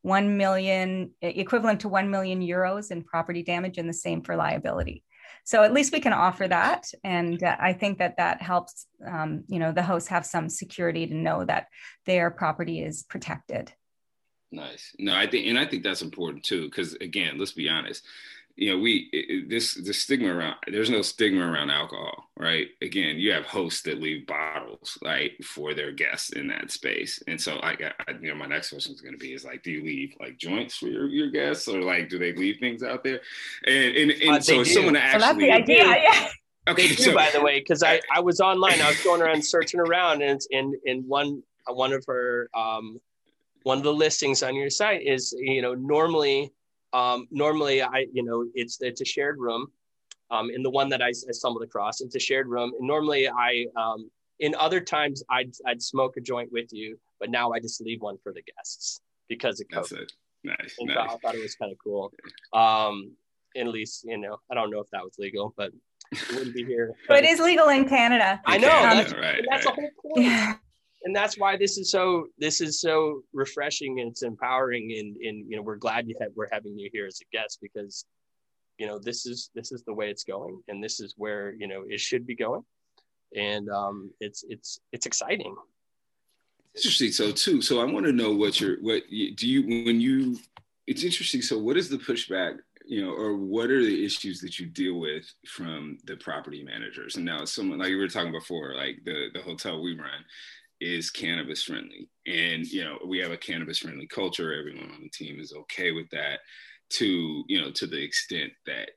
1 0.04 0.38
million, 0.38 1.12
equivalent 1.22 1.82
to 1.82 1.90
1 1.90 2.12
million 2.12 2.42
euros 2.42 2.92
in 2.92 3.04
property 3.04 3.44
damage, 3.44 3.78
and 3.78 3.90
the 3.90 3.94
same 3.94 4.22
for 4.22 4.36
liability. 4.36 5.04
So 5.46 5.64
at 5.64 5.74
least 5.74 5.92
we 5.92 6.00
can 6.00 6.14
offer 6.14 6.48
that, 6.48 6.86
and 7.04 7.42
uh, 7.42 7.58
I 7.60 7.74
think 7.74 7.98
that 7.98 8.18
that 8.18 8.42
helps. 8.42 8.86
Um, 9.06 9.44
you 9.48 9.60
know, 9.60 9.72
the 9.72 9.84
hosts 9.84 10.10
have 10.10 10.26
some 10.26 10.48
security 10.48 11.08
to 11.08 11.14
know 11.14 11.44
that 11.44 11.68
their 12.06 12.32
property 12.32 12.82
is 12.82 13.04
protected. 13.04 13.74
Nice. 14.52 14.96
No, 15.00 15.16
I 15.16 15.26
think, 15.26 15.48
and 15.48 15.58
I 15.58 15.66
think 15.66 15.84
that's 15.84 16.04
important 16.04 16.44
too, 16.44 16.66
because 16.66 16.94
again, 16.96 17.38
let's 17.38 17.54
be 17.54 17.68
honest 17.68 18.06
you 18.56 18.72
know, 18.72 18.80
we 18.80 19.10
it, 19.12 19.50
this 19.50 19.74
the 19.74 19.94
stigma 19.94 20.34
around. 20.34 20.58
There's 20.68 20.90
no 20.90 21.02
stigma 21.02 21.46
around 21.46 21.72
alcohol, 21.72 22.30
right? 22.38 22.68
Again, 22.82 23.18
you 23.18 23.32
have 23.32 23.46
hosts 23.46 23.82
that 23.84 24.00
leave 24.00 24.28
bottles, 24.28 24.98
like 25.02 25.34
for 25.44 25.74
their 25.74 25.92
guests 25.92 26.32
in 26.32 26.48
that 26.50 26.70
space, 26.70 27.22
and 27.28 27.42
so 27.42 27.58
I, 27.58 27.72
I 28.08 28.12
you 28.22 28.30
know, 28.30 28.36
my 28.36 28.46
next 28.46 28.70
question 28.70 28.94
is 28.94 29.02
going 29.02 29.14
to 29.14 29.20
be 29.20 29.34
is 29.34 29.44
like, 29.44 29.64
do 29.64 29.72
you 29.72 29.84
leave 29.84 30.16
like 30.20 30.38
joints 30.38 30.78
for 30.78 30.88
your, 30.88 31.08
your 31.08 31.32
guests, 31.32 31.68
or 31.68 31.82
like, 31.82 32.10
do 32.10 32.20
they 32.20 32.34
leave 32.34 32.60
things 32.60 32.84
out 32.84 33.04
there? 33.04 33.22
And 33.66 33.96
and, 33.96 34.12
and 34.12 34.30
uh, 34.38 34.40
so 34.40 34.64
do. 34.64 34.66
someone 34.66 34.96
actually, 34.96 35.20
well, 35.20 35.34
that's 35.34 35.40
the 35.40 35.52
idea, 35.52 35.86
yeah. 35.86 36.28
Okay, 36.66 36.88
they 36.88 36.96
do, 36.96 37.04
so, 37.04 37.14
by 37.14 37.30
the 37.34 37.42
way, 37.42 37.60
because 37.60 37.84
I, 37.84 38.00
I 38.16 38.22
was 38.22 38.40
online, 38.40 38.80
I 38.80 38.88
was 38.88 39.04
going 39.04 39.22
around 39.22 39.44
searching 39.44 39.82
around, 39.82 40.22
and 40.22 40.40
in 40.50 40.74
in 40.86 41.04
one 41.08 41.44
one 41.68 41.92
of 41.92 42.06
her 42.08 42.50
um 42.54 43.02
one 43.64 43.78
of 43.78 43.84
the 43.84 43.94
listings 43.94 44.44
on 44.44 44.56
your 44.56 44.70
site 44.70 45.02
is 45.02 45.34
you 45.38 45.62
know 45.62 45.74
normally 45.74 46.54
um, 46.94 47.28
normally, 47.32 47.82
I 47.82 48.06
you 48.12 48.24
know 48.24 48.46
it's 48.54 48.78
it's 48.82 49.02
a 49.02 49.06
shared 49.06 49.40
room. 49.40 49.68
Um, 50.32 50.50
in 50.50 50.64
the 50.64 50.70
one 50.70 50.90
that 50.90 51.02
I, 51.02 51.10
I 51.10 51.32
stumbled 51.32 51.64
across, 51.64 52.02
it's 52.02 52.16
a 52.16 52.20
shared 52.20 52.48
room. 52.48 52.72
And 52.78 52.88
normally, 52.88 53.28
I 53.28 53.66
um, 53.76 54.10
in 54.40 54.56
other 54.56 54.80
times 54.80 55.24
I'd 55.30 55.54
I'd 55.66 55.82
smoke 55.82 56.18
a 56.18 56.22
joint 56.22 56.52
with 56.52 56.72
you, 56.72 57.00
but 57.20 57.30
now 57.30 57.52
I 57.52 57.60
just 57.60 57.82
leave 57.82 58.02
one 58.02 58.18
for 58.24 58.32
the 58.32 58.42
guests 58.42 59.02
because 59.28 59.60
of 59.60 59.68
COVID. 59.68 59.90
That's 59.90 59.92
it. 59.92 60.14
Nice. 60.44 60.76
And 60.80 60.90
nice. 60.90 61.10
I 61.12 61.18
thought 61.18 61.36
it 61.36 61.42
was 61.42 61.56
kind 61.56 61.72
of 61.72 61.78
cool. 61.84 62.12
Um, 62.54 63.14
at 63.56 63.68
least 63.68 64.04
you 64.06 64.18
know 64.18 64.38
I 64.52 64.56
don't 64.56 64.72
know 64.72 64.80
if 64.80 64.90
that 64.92 65.04
was 65.04 65.16
legal, 65.18 65.54
but 65.58 65.72
it 66.12 66.32
wouldn't 66.32 66.56
be 66.56 66.64
here. 66.64 66.94
But 67.08 67.24
it 67.24 67.30
is 67.30 67.40
legal 67.40 67.70
in 67.70 67.88
Canada. 67.88 68.42
I 68.46 68.58
know. 68.58 68.68
That's, 68.68 69.14
right, 69.14 69.44
that's 69.50 69.66
right. 69.66 69.76
the 69.76 69.82
whole 69.82 70.14
point. 70.16 70.26
Yeah 70.26 70.56
and 71.04 71.16
that's 71.16 71.38
why 71.38 71.58
this 71.58 71.78
is 71.78 71.92
so 71.92 72.28
this 72.38 72.62
is 72.62 72.80
so 72.80 73.22
refreshing 73.34 74.00
and 74.00 74.12
it's 74.12 74.24
empowering 74.24 74.92
and, 74.98 75.18
and 75.18 75.50
you 75.50 75.58
know 75.58 75.62
we're 75.62 75.76
glad 75.76 76.08
you 76.08 76.16
have 76.22 76.32
we're 76.36 76.48
having 76.52 76.78
you 76.78 76.90
here 76.94 77.06
as 77.06 77.20
a 77.22 77.36
guest 77.36 77.60
because 77.62 78.06
you 78.78 78.88
know 78.88 79.00
this 79.00 79.26
is 79.26 79.50
this 79.54 79.72
is 79.72 79.84
the 79.84 79.94
way 79.94 80.10
it's 80.10 80.24
going 80.24 80.62
and 80.68 80.84
this 80.84 81.00
is 81.00 81.14
where 81.18 81.54
you 81.54 81.68
know 81.68 81.84
it 81.88 82.00
should 82.00 82.26
be 82.26 82.36
going. 82.36 82.64
And 83.36 83.70
um 83.70 84.12
it's 84.20 84.44
it's 84.48 84.80
it's 84.92 85.06
exciting. 85.06 85.56
Interesting. 86.76 87.12
So 87.12 87.32
too 87.32 87.62
so 87.62 87.82
i 87.82 87.86
want 87.86 88.06
to 88.06 88.12
know 88.12 88.34
what 88.34 88.60
your 88.60 88.78
what 88.82 89.04
do 89.10 89.48
you 89.48 89.86
when 89.86 90.00
you 90.00 90.38
it's 90.88 91.04
interesting. 91.04 91.42
So 91.42 91.58
what 91.58 91.78
is 91.78 91.90
the 91.90 91.98
pushback 91.98 92.58
you 92.86 93.02
know, 93.02 93.12
or 93.12 93.36
what 93.36 93.72
are 93.72 93.82
the 93.82 94.06
issues 94.06 94.42
that 94.42 94.60
you 94.60 94.66
deal 94.66 95.00
with 95.00 95.26
from 95.46 95.98
the 96.04 96.18
property 96.18 96.64
managers? 96.64 97.16
And 97.16 97.26
now, 97.26 97.46
someone 97.46 97.80
like 97.80 97.88
we 97.88 97.96
were 97.96 98.10
talking 98.10 98.32
before, 98.32 98.76
like 98.76 99.00
the 99.06 99.28
the 99.34 99.42
hotel 99.42 99.82
we 99.82 99.98
run, 99.98 100.26
is 100.84 101.10
cannabis 101.10 101.64
friendly. 101.64 102.10
And, 102.28 102.66
you 102.68 102.84
know, 102.84 102.98
we 103.06 103.18
have 103.20 103.32
a 103.32 103.38
cannabis 103.38 103.80
friendly 103.80 104.06
culture. 104.06 104.54
Everyone 104.54 104.92
on 104.92 105.02
the 105.02 105.10
team 105.10 105.40
is 105.40 105.54
okay 105.54 105.94
with 105.94 106.10
that 106.10 106.40
to, 106.92 107.46
you 107.48 107.62
know, 107.62 107.72
to 107.72 107.88
the 107.88 108.04
extent 108.04 108.52
that 108.66 108.92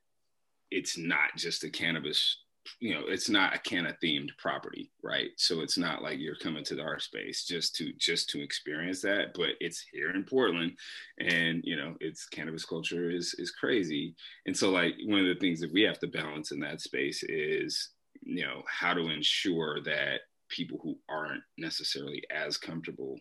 it's 0.72 0.98
not 0.98 1.36
just 1.36 1.62
a 1.62 1.70
cannabis, 1.70 2.38
you 2.80 2.92
know, 2.92 3.04
it's 3.06 3.30
not 3.30 3.54
a 3.54 3.60
canna 3.60 3.96
themed 4.02 4.30
property, 4.36 4.90
right? 5.04 5.30
So 5.36 5.60
it's 5.60 5.78
not 5.78 6.02
like 6.02 6.18
you're 6.18 6.34
coming 6.34 6.64
to 6.64 6.80
our 6.80 6.98
space 6.98 7.44
just 7.44 7.76
to 7.76 7.92
just 7.96 8.28
to 8.30 8.42
experience 8.42 9.00
that, 9.02 9.34
but 9.34 9.50
it's 9.60 9.86
here 9.92 10.10
in 10.10 10.24
Portland 10.24 10.72
and, 11.20 11.62
you 11.62 11.76
know, 11.76 11.94
it's 12.00 12.26
cannabis 12.26 12.64
culture 12.64 13.08
is 13.08 13.32
is 13.38 13.52
crazy. 13.52 14.16
And 14.46 14.56
so 14.56 14.70
like 14.70 14.96
one 15.04 15.20
of 15.20 15.26
the 15.28 15.40
things 15.40 15.60
that 15.60 15.72
we 15.72 15.82
have 15.82 16.00
to 16.00 16.08
balance 16.08 16.50
in 16.50 16.58
that 16.60 16.80
space 16.80 17.22
is, 17.22 17.90
you 18.22 18.44
know, 18.44 18.62
how 18.66 18.92
to 18.92 19.08
ensure 19.08 19.80
that 19.84 20.22
people 20.48 20.78
who 20.82 20.98
aren't 21.08 21.42
necessarily 21.58 22.22
as 22.30 22.56
comfortable 22.56 23.18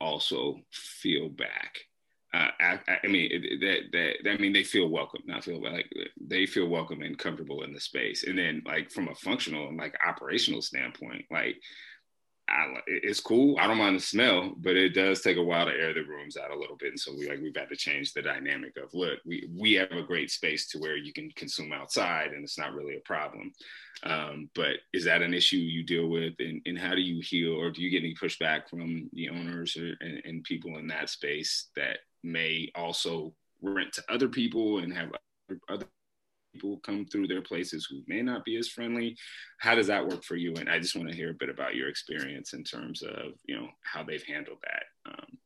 also 0.00 0.60
feel 0.72 1.28
back. 1.28 1.78
Uh, 2.34 2.48
I, 2.60 2.80
I, 3.02 3.06
mean 3.06 3.30
that, 3.60 3.78
that 3.92 4.30
I 4.30 4.36
mean 4.36 4.52
they 4.52 4.64
feel 4.64 4.88
welcome, 4.88 5.22
not 5.26 5.44
feel 5.44 5.62
like 5.62 5.86
they 6.20 6.44
feel 6.44 6.66
welcome 6.66 7.00
and 7.00 7.18
comfortable 7.18 7.62
in 7.62 7.72
the 7.72 7.80
space. 7.80 8.24
And 8.24 8.38
then 8.38 8.62
like 8.66 8.90
from 8.90 9.08
a 9.08 9.14
functional 9.14 9.68
and 9.68 9.78
like 9.78 9.94
operational 10.06 10.60
standpoint, 10.60 11.24
like 11.30 11.56
I, 12.48 12.80
it's 12.86 13.18
cool. 13.18 13.58
I 13.58 13.66
don't 13.66 13.78
mind 13.78 13.96
the 13.96 14.00
smell, 14.00 14.54
but 14.58 14.76
it 14.76 14.90
does 14.90 15.20
take 15.20 15.36
a 15.36 15.42
while 15.42 15.66
to 15.66 15.72
air 15.72 15.92
the 15.92 16.02
rooms 16.02 16.36
out 16.36 16.52
a 16.52 16.58
little 16.58 16.76
bit. 16.76 16.90
And 16.90 17.00
so 17.00 17.12
we 17.12 17.28
like 17.28 17.40
we've 17.40 17.56
had 17.56 17.68
to 17.70 17.76
change 17.76 18.12
the 18.12 18.22
dynamic 18.22 18.76
of 18.76 18.94
look, 18.94 19.18
we 19.24 19.48
we 19.52 19.72
have 19.74 19.90
a 19.90 20.02
great 20.02 20.30
space 20.30 20.68
to 20.68 20.78
where 20.78 20.96
you 20.96 21.12
can 21.12 21.30
consume 21.32 21.72
outside, 21.72 22.32
and 22.32 22.44
it's 22.44 22.58
not 22.58 22.72
really 22.72 22.96
a 22.96 23.00
problem. 23.00 23.52
Um, 24.04 24.48
but 24.54 24.76
is 24.92 25.04
that 25.06 25.22
an 25.22 25.34
issue 25.34 25.56
you 25.56 25.82
deal 25.82 26.06
with, 26.06 26.34
and, 26.38 26.62
and 26.66 26.78
how 26.78 26.94
do 26.94 27.00
you 27.00 27.20
heal, 27.20 27.54
or 27.54 27.70
do 27.70 27.82
you 27.82 27.90
get 27.90 28.04
any 28.04 28.14
pushback 28.14 28.68
from 28.68 29.10
the 29.12 29.28
owners 29.28 29.76
or, 29.76 29.96
and, 30.00 30.22
and 30.24 30.44
people 30.44 30.78
in 30.78 30.86
that 30.88 31.10
space 31.10 31.68
that 31.74 31.98
may 32.22 32.70
also 32.74 33.32
rent 33.62 33.92
to 33.94 34.04
other 34.08 34.28
people 34.28 34.78
and 34.78 34.92
have 34.92 35.10
other 35.68 35.86
people 36.56 36.80
come 36.84 37.06
through 37.06 37.26
their 37.26 37.42
places 37.42 37.86
who 37.88 38.02
may 38.06 38.22
not 38.22 38.44
be 38.44 38.56
as 38.56 38.68
friendly. 38.68 39.16
How 39.58 39.74
does 39.74 39.86
that 39.86 40.06
work 40.06 40.24
for 40.24 40.36
you? 40.36 40.54
And 40.54 40.68
I 40.68 40.78
just 40.78 40.96
want 40.96 41.08
to 41.08 41.14
hear 41.14 41.30
a 41.30 41.34
bit 41.34 41.48
about 41.48 41.74
your 41.74 41.88
experience 41.88 42.52
in 42.52 42.64
terms 42.64 43.02
of 43.02 43.32
you 43.44 43.56
know 43.56 43.68
how 43.82 44.02
they've 44.02 44.22
handled 44.22 44.58
that. 44.62 45.12
Um, 45.12 45.38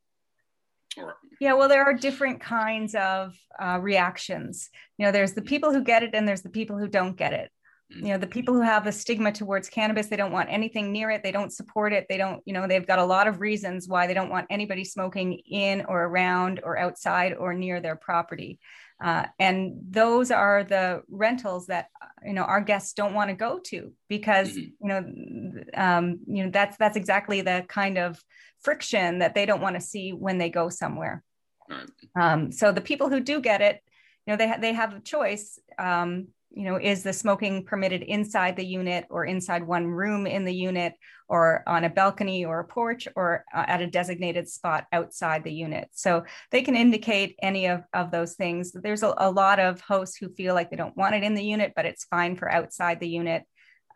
or 0.97 1.17
yeah, 1.41 1.53
well, 1.55 1.69
there 1.69 1.85
are 1.85 1.95
different 1.95 2.41
kinds 2.41 2.95
of 2.95 3.35
uh, 3.63 3.79
reactions. 3.81 4.71
You 4.99 5.07
know, 5.07 5.13
there's 5.13 5.35
the 5.35 5.43
people 5.43 5.73
who 5.73 5.83
get 5.83 6.03
it, 6.03 6.15
and 6.15 6.27
there's 6.27 6.43
the 6.43 6.51
people 6.51 6.79
who 6.79 6.89
don't 6.89 7.17
get 7.17 7.33
it 7.33 7.51
you 7.91 8.09
know 8.09 8.19
the 8.19 8.27
people 8.27 8.55
who 8.55 8.61
have 8.61 8.87
a 8.87 8.93
stigma 8.93 9.33
towards 9.33 9.69
cannabis 9.69 10.07
they 10.07 10.17
don't 10.17 10.33
want 10.33 10.49
anything 10.51 10.93
near 10.93 11.11
it 11.11 11.23
they 11.23 11.33
don't 11.33 11.53
support 11.53 11.93
it 11.93 12.07
they 12.09 12.17
don't 12.17 12.41
you 12.45 12.53
know 12.53 12.67
they've 12.67 12.87
got 12.87 13.01
a 13.01 13.05
lot 13.05 13.27
of 13.27 13.41
reasons 13.41 13.89
why 13.89 14.07
they 14.07 14.15
don't 14.15 14.31
want 14.31 14.47
anybody 14.49 14.85
smoking 14.85 15.41
in 15.51 15.85
or 15.87 16.05
around 16.05 16.61
or 16.63 16.79
outside 16.79 17.35
or 17.35 17.53
near 17.53 17.81
their 17.81 17.97
property 17.97 18.59
uh, 19.01 19.27
and 19.39 19.75
those 19.91 20.31
are 20.31 20.63
the 20.63 21.03
rentals 21.09 21.67
that 21.67 21.89
you 22.25 22.35
know 22.35 22.43
our 22.43 22.61
guests 22.61 22.93
don't 22.93 23.15
want 23.15 23.31
to 23.31 23.37
go 23.37 23.59
to 23.59 23.93
because 24.09 24.51
mm-hmm. 24.51 24.61
you 24.61 24.89
know 24.89 25.63
um, 25.75 26.21
you 26.27 26.45
know 26.45 26.51
that's 26.51 26.77
that's 26.77 26.97
exactly 26.97 27.41
the 27.41 27.65
kind 27.69 27.99
of 27.99 28.23
friction 28.61 29.21
that 29.21 29.35
they 29.35 29.47
don't 29.47 29.63
want 29.63 29.75
to 29.75 29.81
see 29.81 30.13
when 30.13 30.39
they 30.39 30.51
go 30.51 30.69
somewhere 30.69 31.23
right. 31.69 31.89
um, 32.21 32.53
so 32.53 32.73
the 32.73 32.81
people 32.81 33.09
who 33.09 33.21
do 33.21 33.41
get 33.41 33.63
it 33.63 33.81
you 34.27 34.33
know 34.33 34.37
they, 34.37 34.49
ha- 34.49 34.59
they 34.61 34.73
have 34.73 34.95
a 34.95 35.01
choice 35.01 35.59
um, 35.79 36.29
you 36.53 36.65
know, 36.65 36.77
is 36.77 37.03
the 37.03 37.13
smoking 37.13 37.65
permitted 37.65 38.03
inside 38.03 38.57
the 38.57 38.65
unit 38.65 39.07
or 39.09 39.25
inside 39.25 39.67
one 39.67 39.87
room 39.87 40.27
in 40.27 40.45
the 40.45 40.55
unit 40.55 40.95
or 41.29 41.63
on 41.67 41.85
a 41.85 41.91
balcony 41.91 42.45
or 42.45 42.61
a 42.61 42.65
porch 42.65 43.07
or 43.15 43.45
uh, 43.55 43.65
at 43.69 43.81
a 43.81 43.87
designated 43.87 44.49
spot 44.49 44.87
outside 44.93 45.45
the 45.45 45.53
unit? 45.53 45.89
So 45.93 46.25
they 46.51 46.63
can 46.63 46.75
indicate 46.75 47.37
any 47.43 47.67
of, 47.67 47.83
of 47.95 48.11
those 48.11 48.35
things. 48.35 48.73
There's 48.73 49.03
a, 49.03 49.15
a 49.19 49.31
lot 49.31 49.61
of 49.61 49.81
hosts 49.81 50.17
who 50.17 50.35
feel 50.35 50.55
like 50.55 50.71
they 50.71 50.77
don't 50.77 50.97
want 50.97 51.15
it 51.15 51.23
in 51.23 51.35
the 51.35 51.45
unit, 51.45 51.73
but 51.77 51.87
it's 51.87 52.05
fine 52.05 52.37
for 52.37 52.51
outside 52.51 52.99
the 53.01 53.09
unit. 53.09 53.45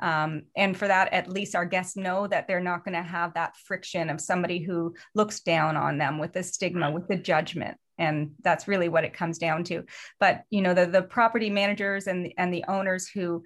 Um, 0.01 0.43
and 0.57 0.77
for 0.77 0.89
that, 0.89 1.13
at 1.13 1.31
least 1.31 1.55
our 1.55 1.65
guests 1.65 1.97
know 1.97 2.27
that 2.27 2.47
they're 2.47 2.61
not 2.61 2.85
going 2.85 2.97
to 2.97 3.03
have 3.03 3.35
that 3.35 3.57
friction 3.57 4.11
of 4.11 4.21
somebody 4.21 4.61
who 4.61 4.95
looks 5.15 5.41
down 5.41 5.77
on 5.77 5.99
them 5.99 6.19
with 6.19 6.33
the 6.33 6.43
stigma, 6.43 6.91
with 6.91 7.09
the 7.09 7.17
judgment 7.17 7.79
and 7.99 8.33
that's 8.43 8.69
really 8.69 8.89
what 8.89 9.05
it 9.05 9.15
comes 9.15 9.39
down 9.39 9.65
to 9.65 9.85
but 10.21 10.45
you 10.51 10.63
know 10.63 10.75
the 10.75 10.87
the 10.87 11.03
property 11.03 11.51
managers 11.51 12.07
and 12.07 12.33
and 12.39 12.53
the 12.53 12.65
owners 12.69 13.09
who 13.09 13.43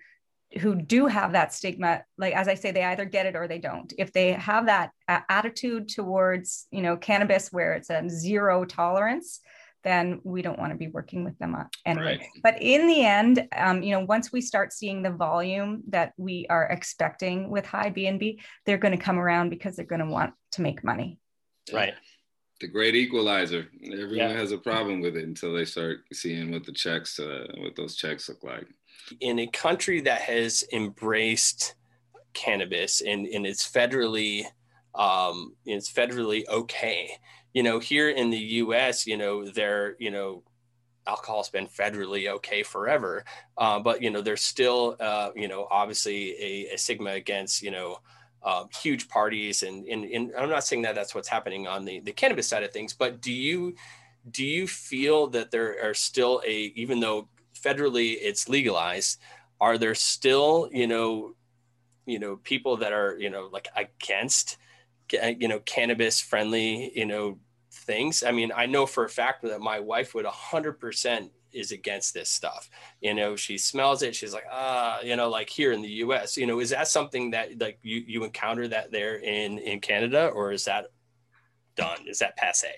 who 0.60 0.74
do 0.74 1.06
have 1.06 1.32
that 1.32 1.52
stigma 1.52 2.02
like 2.16 2.34
as 2.34 2.48
i 2.48 2.54
say 2.54 2.70
they 2.70 2.84
either 2.84 3.04
get 3.04 3.26
it 3.26 3.36
or 3.36 3.46
they 3.46 3.58
don't 3.58 3.92
if 3.98 4.12
they 4.12 4.32
have 4.32 4.66
that 4.66 4.90
attitude 5.06 5.88
towards 5.88 6.66
you 6.70 6.82
know 6.82 6.96
cannabis 6.96 7.52
where 7.52 7.74
it's 7.74 7.90
a 7.90 8.08
zero 8.08 8.64
tolerance 8.64 9.40
then 9.84 10.20
we 10.24 10.42
don't 10.42 10.58
want 10.58 10.72
to 10.72 10.76
be 10.76 10.88
working 10.88 11.22
with 11.22 11.38
them 11.38 11.54
uh, 11.54 11.62
anyway. 11.86 12.18
Right. 12.18 12.26
But 12.42 12.60
in 12.60 12.88
the 12.88 13.04
end, 13.04 13.46
um, 13.56 13.80
you 13.80 13.92
know, 13.92 14.04
once 14.04 14.32
we 14.32 14.40
start 14.40 14.72
seeing 14.72 15.02
the 15.02 15.10
volume 15.10 15.84
that 15.90 16.14
we 16.16 16.46
are 16.50 16.64
expecting 16.64 17.48
with 17.48 17.64
HiBnb, 17.64 18.40
they're 18.66 18.76
going 18.76 18.98
to 18.98 19.02
come 19.02 19.20
around 19.20 19.50
because 19.50 19.76
they're 19.76 19.86
going 19.86 20.00
to 20.00 20.06
want 20.06 20.34
to 20.52 20.62
make 20.62 20.82
money. 20.82 21.20
Right 21.72 21.94
the 22.60 22.66
great 22.66 22.94
equalizer. 22.94 23.68
Everyone 23.84 24.16
yeah. 24.16 24.32
has 24.32 24.52
a 24.52 24.58
problem 24.58 25.00
with 25.00 25.16
it 25.16 25.24
until 25.24 25.54
they 25.54 25.64
start 25.64 26.00
seeing 26.12 26.50
what 26.50 26.64
the 26.64 26.72
checks, 26.72 27.18
uh, 27.18 27.46
what 27.58 27.76
those 27.76 27.96
checks 27.96 28.28
look 28.28 28.42
like. 28.42 28.66
In 29.20 29.38
a 29.38 29.46
country 29.46 30.00
that 30.02 30.22
has 30.22 30.64
embraced 30.72 31.74
cannabis 32.34 33.00
and, 33.00 33.26
and 33.26 33.46
it's 33.46 33.68
federally, 33.68 34.44
um, 34.94 35.54
it's 35.66 35.90
federally 35.90 36.46
okay. 36.48 37.10
You 37.54 37.62
know, 37.62 37.78
here 37.78 38.10
in 38.10 38.30
the 38.30 38.38
U.S., 38.38 39.06
you 39.06 39.16
know, 39.16 39.48
there, 39.48 39.96
you 39.98 40.10
know, 40.10 40.42
alcohol's 41.06 41.48
been 41.48 41.66
federally 41.66 42.28
okay 42.28 42.62
forever, 42.62 43.24
uh, 43.56 43.78
but 43.78 44.02
you 44.02 44.10
know, 44.10 44.20
there's 44.20 44.42
still, 44.42 44.96
uh, 45.00 45.30
you 45.34 45.48
know, 45.48 45.66
obviously 45.70 46.32
a, 46.38 46.74
a 46.74 46.78
stigma 46.78 47.12
against, 47.12 47.62
you 47.62 47.70
know, 47.70 47.98
uh, 48.42 48.64
huge 48.82 49.08
parties 49.08 49.62
and, 49.62 49.86
and, 49.86 50.04
and 50.04 50.32
i'm 50.38 50.48
not 50.48 50.64
saying 50.64 50.82
that 50.82 50.94
that's 50.94 51.14
what's 51.14 51.28
happening 51.28 51.66
on 51.66 51.84
the, 51.84 52.00
the 52.00 52.12
cannabis 52.12 52.46
side 52.46 52.62
of 52.62 52.72
things 52.72 52.92
but 52.92 53.20
do 53.20 53.32
you 53.32 53.74
do 54.30 54.44
you 54.44 54.66
feel 54.66 55.26
that 55.26 55.50
there 55.50 55.76
are 55.82 55.94
still 55.94 56.42
a 56.46 56.72
even 56.74 57.00
though 57.00 57.28
federally 57.54 58.16
it's 58.20 58.48
legalized 58.48 59.20
are 59.60 59.78
there 59.78 59.94
still 59.94 60.68
you 60.72 60.86
know 60.86 61.34
you 62.06 62.18
know 62.18 62.36
people 62.36 62.76
that 62.76 62.92
are 62.92 63.16
you 63.18 63.30
know 63.30 63.48
like 63.52 63.68
against 63.76 64.56
you 65.10 65.48
know 65.48 65.58
cannabis 65.60 66.20
friendly 66.20 66.92
you 66.94 67.06
know 67.06 67.38
things? 67.70 68.22
I 68.22 68.32
mean 68.32 68.52
i 68.54 68.66
know 68.66 68.86
for 68.86 69.04
a 69.04 69.08
fact 69.08 69.42
that 69.42 69.60
my 69.60 69.80
wife 69.80 70.14
would 70.14 70.26
100% 70.26 71.30
is 71.52 71.72
against 71.72 72.14
this 72.14 72.30
stuff. 72.30 72.68
You 73.00 73.14
know, 73.14 73.36
she 73.36 73.58
smells 73.58 74.02
it. 74.02 74.14
She's 74.14 74.34
like, 74.34 74.46
ah, 74.50 75.00
you 75.00 75.16
know, 75.16 75.28
like 75.28 75.48
here 75.48 75.72
in 75.72 75.82
the 75.82 75.88
U.S. 75.88 76.36
You 76.36 76.46
know, 76.46 76.60
is 76.60 76.70
that 76.70 76.88
something 76.88 77.30
that 77.30 77.60
like 77.60 77.78
you 77.82 78.02
you 78.06 78.24
encounter 78.24 78.68
that 78.68 78.90
there 78.90 79.16
in 79.16 79.58
in 79.58 79.80
Canada, 79.80 80.28
or 80.28 80.52
is 80.52 80.64
that 80.64 80.86
done? 81.76 81.98
Is 82.06 82.18
that 82.18 82.36
passe? 82.36 82.74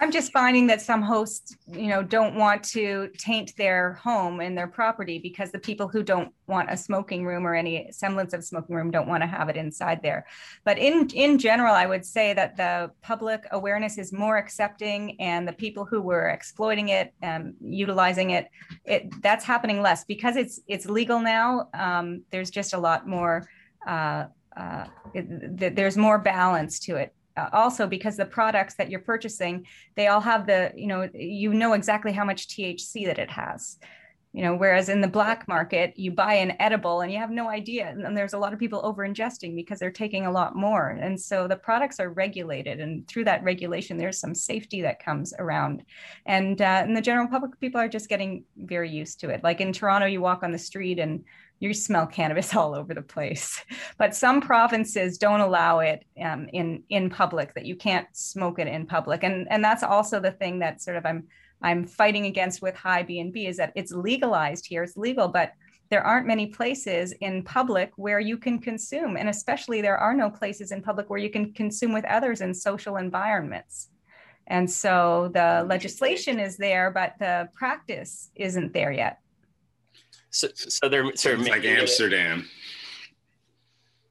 I'm 0.00 0.12
just 0.12 0.30
finding 0.30 0.68
that 0.68 0.80
some 0.80 1.02
hosts, 1.02 1.56
you 1.66 1.88
know, 1.88 2.04
don't 2.04 2.36
want 2.36 2.62
to 2.64 3.10
taint 3.18 3.56
their 3.56 3.94
home 3.94 4.38
and 4.38 4.56
their 4.56 4.68
property 4.68 5.18
because 5.18 5.50
the 5.50 5.58
people 5.58 5.88
who 5.88 6.04
don't 6.04 6.32
want 6.46 6.70
a 6.70 6.76
smoking 6.76 7.24
room 7.24 7.44
or 7.44 7.56
any 7.56 7.88
semblance 7.90 8.32
of 8.32 8.44
smoking 8.44 8.76
room 8.76 8.92
don't 8.92 9.08
want 9.08 9.24
to 9.24 9.26
have 9.26 9.48
it 9.48 9.56
inside 9.56 10.00
there. 10.00 10.24
But 10.64 10.78
in 10.78 11.10
in 11.10 11.36
general, 11.36 11.74
I 11.74 11.86
would 11.86 12.06
say 12.06 12.32
that 12.34 12.56
the 12.56 12.92
public 13.02 13.44
awareness 13.50 13.98
is 13.98 14.12
more 14.12 14.36
accepting, 14.36 15.20
and 15.20 15.48
the 15.48 15.52
people 15.52 15.84
who 15.84 16.00
were 16.00 16.28
exploiting 16.28 16.90
it, 16.90 17.12
and 17.20 17.54
utilizing 17.60 18.30
it, 18.30 18.46
it 18.84 19.10
that's 19.20 19.44
happening 19.44 19.82
less 19.82 20.04
because 20.04 20.36
it's 20.36 20.60
it's 20.68 20.86
legal 20.86 21.18
now. 21.18 21.70
Um, 21.74 22.22
there's 22.30 22.50
just 22.50 22.72
a 22.72 22.78
lot 22.78 23.08
more. 23.08 23.48
Uh, 23.84 24.26
uh, 24.56 24.86
it, 25.14 25.74
there's 25.76 25.96
more 25.96 26.18
balance 26.18 26.80
to 26.80 26.96
it 26.96 27.14
Uh, 27.38 27.48
also 27.52 27.86
because 27.86 28.16
the 28.16 28.26
products 28.26 28.74
that 28.74 28.90
you're 28.90 29.00
purchasing 29.00 29.64
they 29.94 30.08
all 30.08 30.20
have 30.20 30.44
the 30.46 30.72
you 30.74 30.88
know 30.88 31.08
you 31.14 31.54
know 31.54 31.72
exactly 31.72 32.10
how 32.10 32.24
much 32.24 32.48
thc 32.48 33.06
that 33.06 33.18
it 33.18 33.30
has 33.30 33.78
you 34.32 34.42
know 34.42 34.54
whereas 34.54 34.88
in 34.88 35.00
the 35.00 35.08
black 35.08 35.48
market 35.48 35.94
you 35.96 36.10
buy 36.10 36.34
an 36.34 36.54
edible 36.60 37.00
and 37.00 37.10
you 37.10 37.18
have 37.18 37.30
no 37.30 37.48
idea 37.48 37.88
and 37.88 38.16
there's 38.16 38.34
a 38.34 38.38
lot 38.38 38.52
of 38.52 38.58
people 38.58 38.80
over 38.84 39.06
ingesting 39.06 39.54
because 39.54 39.78
they're 39.78 39.90
taking 39.90 40.26
a 40.26 40.30
lot 40.30 40.54
more. 40.54 40.90
And 40.90 41.18
so 41.18 41.48
the 41.48 41.56
products 41.56 41.98
are 41.98 42.10
regulated 42.10 42.80
and 42.80 43.06
through 43.08 43.24
that 43.24 43.42
regulation 43.42 43.96
there's 43.96 44.20
some 44.20 44.34
safety 44.34 44.82
that 44.82 45.02
comes 45.02 45.32
around. 45.38 45.82
And 46.26 46.60
uh, 46.60 46.82
and 46.84 46.96
the 46.96 47.00
general 47.00 47.28
public 47.28 47.58
people 47.58 47.80
are 47.80 47.88
just 47.88 48.08
getting 48.08 48.44
very 48.56 48.90
used 48.90 49.20
to 49.20 49.30
it. 49.30 49.42
Like 49.42 49.60
in 49.60 49.72
toronto 49.72 50.06
you 50.06 50.20
walk 50.20 50.42
on 50.42 50.52
the 50.52 50.58
street 50.58 50.98
and 50.98 51.24
you 51.60 51.74
smell 51.74 52.06
cannabis 52.06 52.54
all 52.54 52.74
over 52.74 52.94
the 52.94 53.02
place. 53.02 53.64
But 53.96 54.14
some 54.14 54.40
provinces 54.40 55.18
don't 55.18 55.40
allow 55.40 55.80
it 55.80 56.04
um, 56.22 56.48
in 56.52 56.82
in 56.88 57.10
public; 57.10 57.54
that 57.54 57.66
you 57.66 57.76
can't 57.76 58.06
smoke 58.12 58.58
it 58.58 58.68
in 58.68 58.86
public, 58.86 59.24
and 59.24 59.46
and 59.50 59.64
that's 59.64 59.82
also 59.82 60.20
the 60.20 60.32
thing 60.32 60.60
that 60.60 60.80
sort 60.82 60.96
of 60.96 61.06
I'm 61.06 61.24
I'm 61.62 61.86
fighting 61.86 62.26
against 62.26 62.62
with 62.62 62.74
HiBnb 62.74 63.48
is 63.48 63.56
that 63.56 63.72
it's 63.74 63.92
legalized 63.92 64.66
here, 64.66 64.82
it's 64.82 64.96
legal, 64.96 65.28
but 65.28 65.52
there 65.90 66.02
aren't 66.02 66.26
many 66.26 66.46
places 66.46 67.12
in 67.20 67.42
public 67.42 67.92
where 67.96 68.20
you 68.20 68.36
can 68.36 68.58
consume, 68.58 69.16
and 69.16 69.28
especially 69.28 69.80
there 69.80 69.98
are 69.98 70.14
no 70.14 70.30
places 70.30 70.70
in 70.70 70.82
public 70.82 71.08
where 71.08 71.18
you 71.18 71.30
can 71.30 71.52
consume 71.52 71.92
with 71.92 72.04
others 72.04 72.40
in 72.40 72.52
social 72.54 72.96
environments. 72.96 73.88
And 74.46 74.70
so 74.70 75.30
the 75.34 75.64
legislation 75.68 76.38
is 76.40 76.56
there, 76.56 76.90
but 76.90 77.14
the 77.18 77.48
practice 77.54 78.30
isn't 78.34 78.72
there 78.72 78.92
yet. 78.92 79.20
So, 80.30 80.48
so 80.54 80.88
they're 80.88 81.14
sort 81.16 81.40
of 81.40 81.46
like 81.46 81.64
Amsterdam. 81.64 82.40
It, 82.40 82.46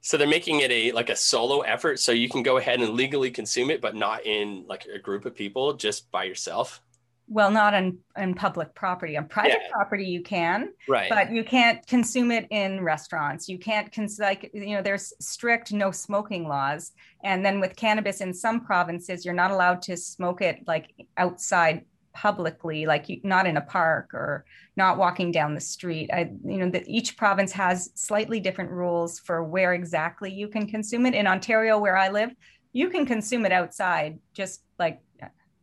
so 0.01 0.17
they're 0.17 0.27
making 0.27 0.61
it 0.61 0.71
a 0.71 0.91
like 0.93 1.09
a 1.09 1.15
solo 1.15 1.61
effort, 1.61 1.99
so 1.99 2.11
you 2.11 2.29
can 2.29 2.41
go 2.41 2.57
ahead 2.57 2.79
and 2.79 2.93
legally 2.93 3.29
consume 3.29 3.69
it, 3.69 3.81
but 3.81 3.95
not 3.95 4.25
in 4.25 4.63
like 4.67 4.85
a 4.85 4.99
group 4.99 5.25
of 5.25 5.35
people, 5.35 5.73
just 5.73 6.09
by 6.11 6.23
yourself. 6.23 6.81
Well, 7.27 7.51
not 7.51 7.73
on, 7.73 7.97
on 8.15 8.33
public 8.33 8.73
property. 8.73 9.17
On 9.17 9.27
private 9.27 9.59
yeah. 9.61 9.71
property, 9.71 10.05
you 10.05 10.21
can, 10.21 10.69
right? 10.87 11.09
But 11.09 11.31
you 11.31 11.43
can't 11.43 11.85
consume 11.85 12.31
it 12.31 12.47
in 12.51 12.83
restaurants. 12.83 13.49
You 13.49 13.59
can't 13.59 13.91
cons- 13.91 14.19
like 14.19 14.49
you 14.53 14.75
know, 14.75 14.81
there's 14.81 15.13
strict 15.19 15.73
no 15.73 15.91
smoking 15.91 16.47
laws, 16.47 16.91
and 17.23 17.45
then 17.45 17.59
with 17.59 17.75
cannabis 17.75 18.21
in 18.21 18.33
some 18.33 18.61
provinces, 18.61 19.25
you're 19.25 19.33
not 19.33 19.51
allowed 19.51 19.81
to 19.83 19.97
smoke 19.97 20.41
it 20.41 20.59
like 20.67 20.93
outside 21.17 21.83
publicly, 22.13 22.85
like 22.85 23.09
you, 23.09 23.19
not 23.23 23.45
in 23.45 23.57
a 23.57 23.61
park 23.61 24.13
or 24.13 24.45
not 24.75 24.97
walking 24.97 25.31
down 25.31 25.53
the 25.53 25.61
street. 25.61 26.09
I, 26.11 26.31
you 26.43 26.57
know, 26.57 26.69
that 26.71 26.87
each 26.87 27.17
province 27.17 27.51
has 27.51 27.91
slightly 27.93 28.39
different 28.39 28.71
rules 28.71 29.19
for 29.19 29.43
where 29.43 29.73
exactly 29.73 30.33
you 30.33 30.47
can 30.47 30.65
consume 30.65 31.05
it. 31.05 31.13
In 31.13 31.27
Ontario, 31.27 31.77
where 31.77 31.97
I 31.97 32.09
live, 32.09 32.31
you 32.73 32.89
can 32.89 33.05
consume 33.05 33.45
it 33.45 33.51
outside, 33.51 34.19
just 34.33 34.63
like 34.79 35.01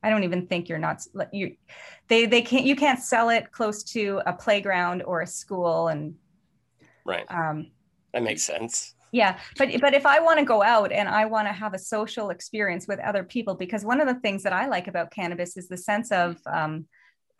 I 0.04 0.10
don't 0.10 0.24
even 0.24 0.46
think 0.46 0.68
you're 0.68 0.78
not 0.78 1.02
you 1.32 1.56
they 2.08 2.26
they 2.26 2.42
can't 2.42 2.66
you 2.66 2.76
can't 2.76 3.00
sell 3.00 3.30
it 3.30 3.50
close 3.50 3.82
to 3.94 4.20
a 4.26 4.32
playground 4.34 5.02
or 5.02 5.22
a 5.22 5.26
school 5.26 5.88
and 5.88 6.14
right. 7.06 7.24
um 7.30 7.70
that 8.12 8.22
makes 8.22 8.42
sense. 8.42 8.94
Yeah 9.12 9.38
but 9.56 9.70
but 9.80 9.94
if 9.94 10.04
i 10.06 10.20
want 10.20 10.40
to 10.40 10.44
go 10.44 10.62
out 10.62 10.92
and 10.92 11.08
i 11.08 11.24
want 11.24 11.48
to 11.48 11.52
have 11.52 11.72
a 11.72 11.78
social 11.78 12.30
experience 12.30 12.86
with 12.86 12.98
other 12.98 13.24
people 13.24 13.54
because 13.54 13.84
one 13.84 14.00
of 14.00 14.08
the 14.08 14.20
things 14.20 14.42
that 14.42 14.52
i 14.52 14.66
like 14.66 14.88
about 14.88 15.10
cannabis 15.10 15.56
is 15.56 15.68
the 15.68 15.76
sense 15.76 16.12
of 16.12 16.36
um, 16.46 16.86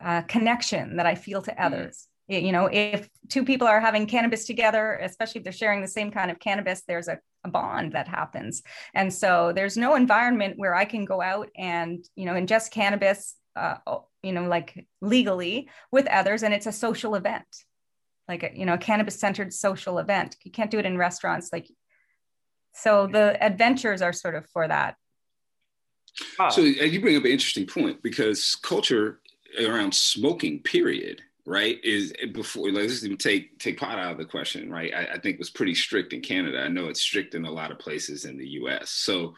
uh, 0.03 0.21
connection 0.23 0.95
that 0.97 1.05
i 1.05 1.15
feel 1.15 1.41
to 1.41 1.51
mm-hmm. 1.51 1.63
others. 1.63 2.07
You 2.27 2.51
know 2.51 2.67
if 2.71 3.07
two 3.29 3.45
people 3.45 3.67
are 3.67 3.79
having 3.79 4.07
cannabis 4.07 4.45
together 4.45 4.93
especially 5.03 5.39
if 5.39 5.43
they're 5.43 5.53
sharing 5.53 5.81
the 5.81 5.87
same 5.87 6.09
kind 6.09 6.31
of 6.31 6.39
cannabis 6.39 6.81
there's 6.87 7.07
a, 7.07 7.19
a, 7.45 7.49
bond 7.49 7.93
that 7.93 8.07
happens. 8.07 8.63
And 8.93 9.13
so 9.13 9.51
there's 9.53 9.77
no 9.77 9.95
environment 9.95 10.57
where 10.57 10.75
i 10.75 10.85
can 10.85 11.05
go 11.05 11.21
out 11.21 11.49
and 11.55 12.03
you 12.15 12.25
know 12.25 12.33
ingest 12.33 12.71
cannabis 12.71 13.35
uh, 13.55 13.77
you 14.21 14.33
know 14.33 14.43
like 14.43 14.85
legally 15.01 15.69
with 15.91 16.07
others 16.07 16.43
and 16.43 16.53
it's 16.53 16.67
a 16.67 16.71
social 16.71 17.15
event. 17.15 17.47
Like 18.27 18.43
a, 18.43 18.51
you 18.53 18.65
know 18.65 18.73
a 18.73 18.77
cannabis 18.77 19.19
centered 19.19 19.53
social 19.53 19.99
event. 19.99 20.35
You 20.43 20.51
can't 20.51 20.71
do 20.71 20.79
it 20.79 20.85
in 20.85 20.97
restaurants 20.97 21.49
like 21.53 21.67
so 22.73 23.07
the 23.07 23.41
adventures 23.41 24.01
are 24.01 24.13
sort 24.13 24.35
of 24.35 24.45
for 24.49 24.67
that. 24.67 24.95
So 26.51 26.61
you 26.61 27.01
bring 27.01 27.17
up 27.17 27.25
an 27.25 27.31
interesting 27.31 27.65
point 27.65 28.01
because 28.01 28.55
culture 28.55 29.19
around 29.59 29.93
smoking 29.93 30.61
period 30.61 31.21
right 31.45 31.77
is 31.83 32.13
before 32.33 32.71
let's 32.71 33.03
even 33.03 33.17
take 33.17 33.57
take 33.59 33.79
pot 33.79 33.99
out 33.99 34.11
of 34.11 34.17
the 34.17 34.25
question 34.25 34.69
right? 34.69 34.93
I, 34.93 35.13
I, 35.13 35.19
think 35.19 35.37
was 35.37 35.51
pretty 35.51 35.75
strict 35.75 36.11
in 36.11 36.21
canada. 36.21 36.59
I 36.59 36.67
know 36.67 36.87
it's 36.87 37.01
strict 37.01 37.35
in 37.35 37.45
a 37.45 37.51
lot 37.51 37.71
of 37.71 37.79
places 37.79 38.25
in 38.25 38.37
the 38.37 38.45
us 38.45 38.89
so 38.89 39.35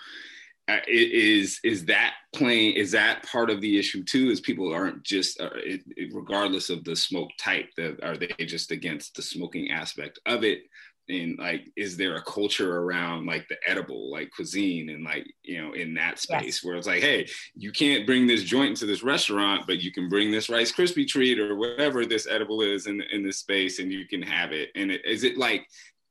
uh, 0.70 0.80
is 0.88 1.60
is 1.64 1.86
that 1.86 2.16
playing 2.34 2.74
is 2.74 2.92
that 2.92 3.24
part 3.24 3.50
of 3.50 3.62
the 3.62 3.80
issue 3.80 4.04
too 4.04 4.30
is 4.30 4.42
people 4.42 4.74
aren't 4.74 5.04
just 5.04 5.40
uh, 5.40 5.50
it, 5.56 5.82
it, 5.96 6.12
regardless 6.14 6.70
of 6.70 6.84
the 6.84 6.96
smoke 6.96 7.30
type 7.40 7.70
are 8.04 8.18
they 8.18 8.28
just 8.46 8.72
against 8.72 9.16
the 9.16 9.22
smoking 9.22 9.72
aspect 9.72 10.20
of 10.26 10.44
it 10.44 10.64
and 11.10 11.38
like 11.38 11.72
is 11.76 11.96
there 11.96 12.16
a 12.16 12.22
culture 12.22 12.80
around 12.80 13.26
like 13.26 13.48
the 13.48 13.58
edible 13.66 14.12
like 14.12 14.30
cuisine 14.32 14.90
and 14.90 15.04
like 15.04 15.26
you 15.44 15.62
know 15.62 15.74
in 15.74 15.94
that 15.94 16.20
space 16.20 16.44
yes. 16.44 16.64
where 16.64 16.76
it's 16.76 16.88
like 16.88 17.02
hey 17.02 17.28
you 17.56 17.72
can't 17.72 18.06
bring 18.06 18.28
this 18.28 18.44
joint 18.44 18.70
into 18.70 18.86
this 18.86 19.04
restaurant 19.04 19.64
but 19.68 19.82
you 19.82 19.92
can 19.92 20.10
bring 20.10 20.32
this 20.32 20.50
rice 20.50 20.72
krispie 20.72 21.08
treat 21.08 21.40
or 21.40 21.56
whatever 21.56 22.06
this 22.06 22.28
edible 22.28 22.62
is 22.62 22.88
in, 22.88 23.02
in 23.12 23.24
this 23.24 23.40
space 23.40 23.80
and 23.80 23.92
you 23.92 24.06
can 24.08 24.22
have 24.22 24.52
it 24.52 24.70
and 24.76 24.92
it, 24.92 25.06
is 25.06 25.24
it 25.24 25.38
like 25.38 25.66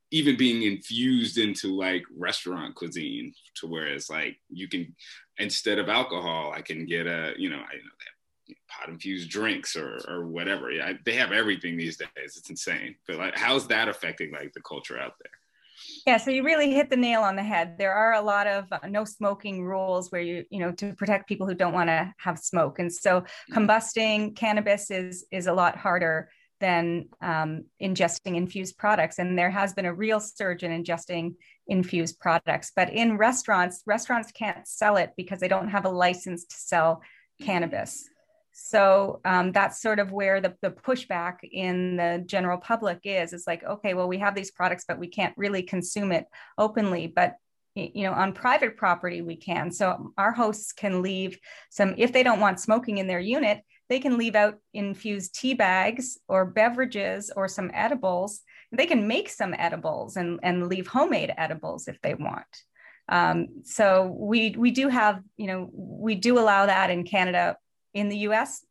even 0.09 0.37
being 0.37 0.63
infused 0.63 1.37
into 1.37 1.75
like 1.75 2.03
restaurant 2.17 2.73
cuisine 2.75 3.33
to 3.55 3.67
where 3.67 3.87
it's 3.87 4.09
like 4.09 4.37
you 4.49 4.67
can 4.67 4.95
instead 5.37 5.77
of 5.77 5.89
alcohol 5.89 6.51
i 6.55 6.61
can 6.61 6.85
get 6.85 7.05
a 7.05 7.33
you 7.37 7.49
know 7.49 7.57
i 7.57 7.75
know 7.75 7.95
that 7.99 8.16
pot 8.67 8.89
infused 8.89 9.29
drinks 9.29 9.75
or 9.75 9.99
or 10.07 10.27
whatever. 10.27 10.71
Yeah, 10.71 10.93
they 11.05 11.13
have 11.13 11.31
everything 11.31 11.77
these 11.77 11.97
days. 11.97 12.09
It's 12.37 12.49
insane. 12.49 12.95
But 13.07 13.17
like, 13.17 13.37
how's 13.37 13.67
that 13.67 13.87
affecting 13.87 14.31
like 14.31 14.53
the 14.53 14.61
culture 14.61 14.99
out 14.99 15.13
there? 15.21 15.31
Yeah, 16.05 16.17
so 16.17 16.31
you 16.31 16.43
really 16.43 16.71
hit 16.71 16.89
the 16.89 16.95
nail 16.95 17.21
on 17.21 17.35
the 17.35 17.43
head. 17.43 17.77
There 17.77 17.93
are 17.93 18.13
a 18.13 18.21
lot 18.21 18.47
of 18.47 18.65
uh, 18.71 18.79
no 18.87 19.05
smoking 19.05 19.63
rules 19.63 20.11
where 20.11 20.21
you, 20.21 20.45
you 20.49 20.59
know, 20.59 20.71
to 20.73 20.93
protect 20.93 21.27
people 21.27 21.45
who 21.45 21.53
don't 21.53 21.73
want 21.73 21.89
to 21.89 22.13
have 22.17 22.39
smoke. 22.39 22.79
And 22.79 22.91
so 22.91 23.21
mm-hmm. 23.21 23.53
combusting 23.53 24.35
cannabis 24.35 24.89
is 24.89 25.25
is 25.31 25.47
a 25.47 25.53
lot 25.53 25.77
harder 25.77 26.29
than 26.59 27.07
um, 27.21 27.65
ingesting 27.81 28.35
infused 28.35 28.77
products. 28.77 29.19
And 29.19 29.37
there 29.37 29.51
has 29.51 29.73
been 29.73 29.85
a 29.85 29.93
real 29.93 30.19
surge 30.19 30.63
in 30.63 30.71
ingesting 30.71 31.35
infused 31.67 32.19
products. 32.19 32.71
But 32.75 32.91
in 32.91 33.17
restaurants, 33.17 33.83
restaurants 33.85 34.31
can't 34.31 34.67
sell 34.67 34.97
it 34.97 35.11
because 35.15 35.39
they 35.39 35.47
don't 35.47 35.69
have 35.69 35.85
a 35.85 35.89
license 35.89 36.45
to 36.45 36.55
sell 36.55 37.01
cannabis. 37.41 38.09
So 38.59 39.21
um, 39.23 39.51
that's 39.51 39.83
sort 39.83 39.99
of 39.99 40.11
where 40.11 40.41
the, 40.41 40.55
the 40.63 40.71
pushback 40.71 41.37
in 41.43 41.95
the 41.95 42.23
general 42.25 42.57
public 42.57 43.01
is. 43.03 43.31
It's 43.31 43.45
like, 43.45 43.63
okay, 43.63 43.93
well, 43.93 44.07
we 44.07 44.17
have 44.17 44.33
these 44.33 44.49
products, 44.49 44.83
but 44.87 44.97
we 44.97 45.07
can't 45.07 45.37
really 45.37 45.61
consume 45.61 46.11
it 46.11 46.25
openly. 46.57 47.05
But 47.05 47.35
you 47.75 48.03
know, 48.03 48.13
on 48.13 48.33
private 48.33 48.75
property, 48.75 49.21
we 49.21 49.35
can. 49.35 49.71
So 49.71 50.11
our 50.17 50.31
hosts 50.31 50.73
can 50.73 51.03
leave 51.03 51.37
some, 51.69 51.93
if 51.97 52.11
they 52.11 52.23
don't 52.23 52.39
want 52.39 52.59
smoking 52.59 52.97
in 52.97 53.05
their 53.05 53.19
unit, 53.19 53.61
they 53.89 53.99
can 53.99 54.17
leave 54.17 54.33
out 54.33 54.55
infused 54.73 55.35
tea 55.35 55.53
bags 55.53 56.17
or 56.27 56.43
beverages 56.43 57.31
or 57.35 57.47
some 57.47 57.69
edibles. 57.75 58.41
They 58.71 58.87
can 58.87 59.07
make 59.07 59.29
some 59.29 59.53
edibles 59.55 60.17
and, 60.17 60.39
and 60.41 60.67
leave 60.67 60.87
homemade 60.87 61.31
edibles 61.37 61.87
if 61.87 62.01
they 62.01 62.15
want. 62.15 62.47
Um, 63.07 63.61
so 63.63 64.13
we 64.19 64.55
we 64.57 64.71
do 64.71 64.89
have, 64.89 65.21
you 65.37 65.47
know, 65.47 65.69
we 65.71 66.15
do 66.15 66.39
allow 66.39 66.65
that 66.65 66.89
in 66.89 67.05
Canada 67.05 67.55
in 67.97 68.09
the 68.09 68.17
US, 68.29 68.63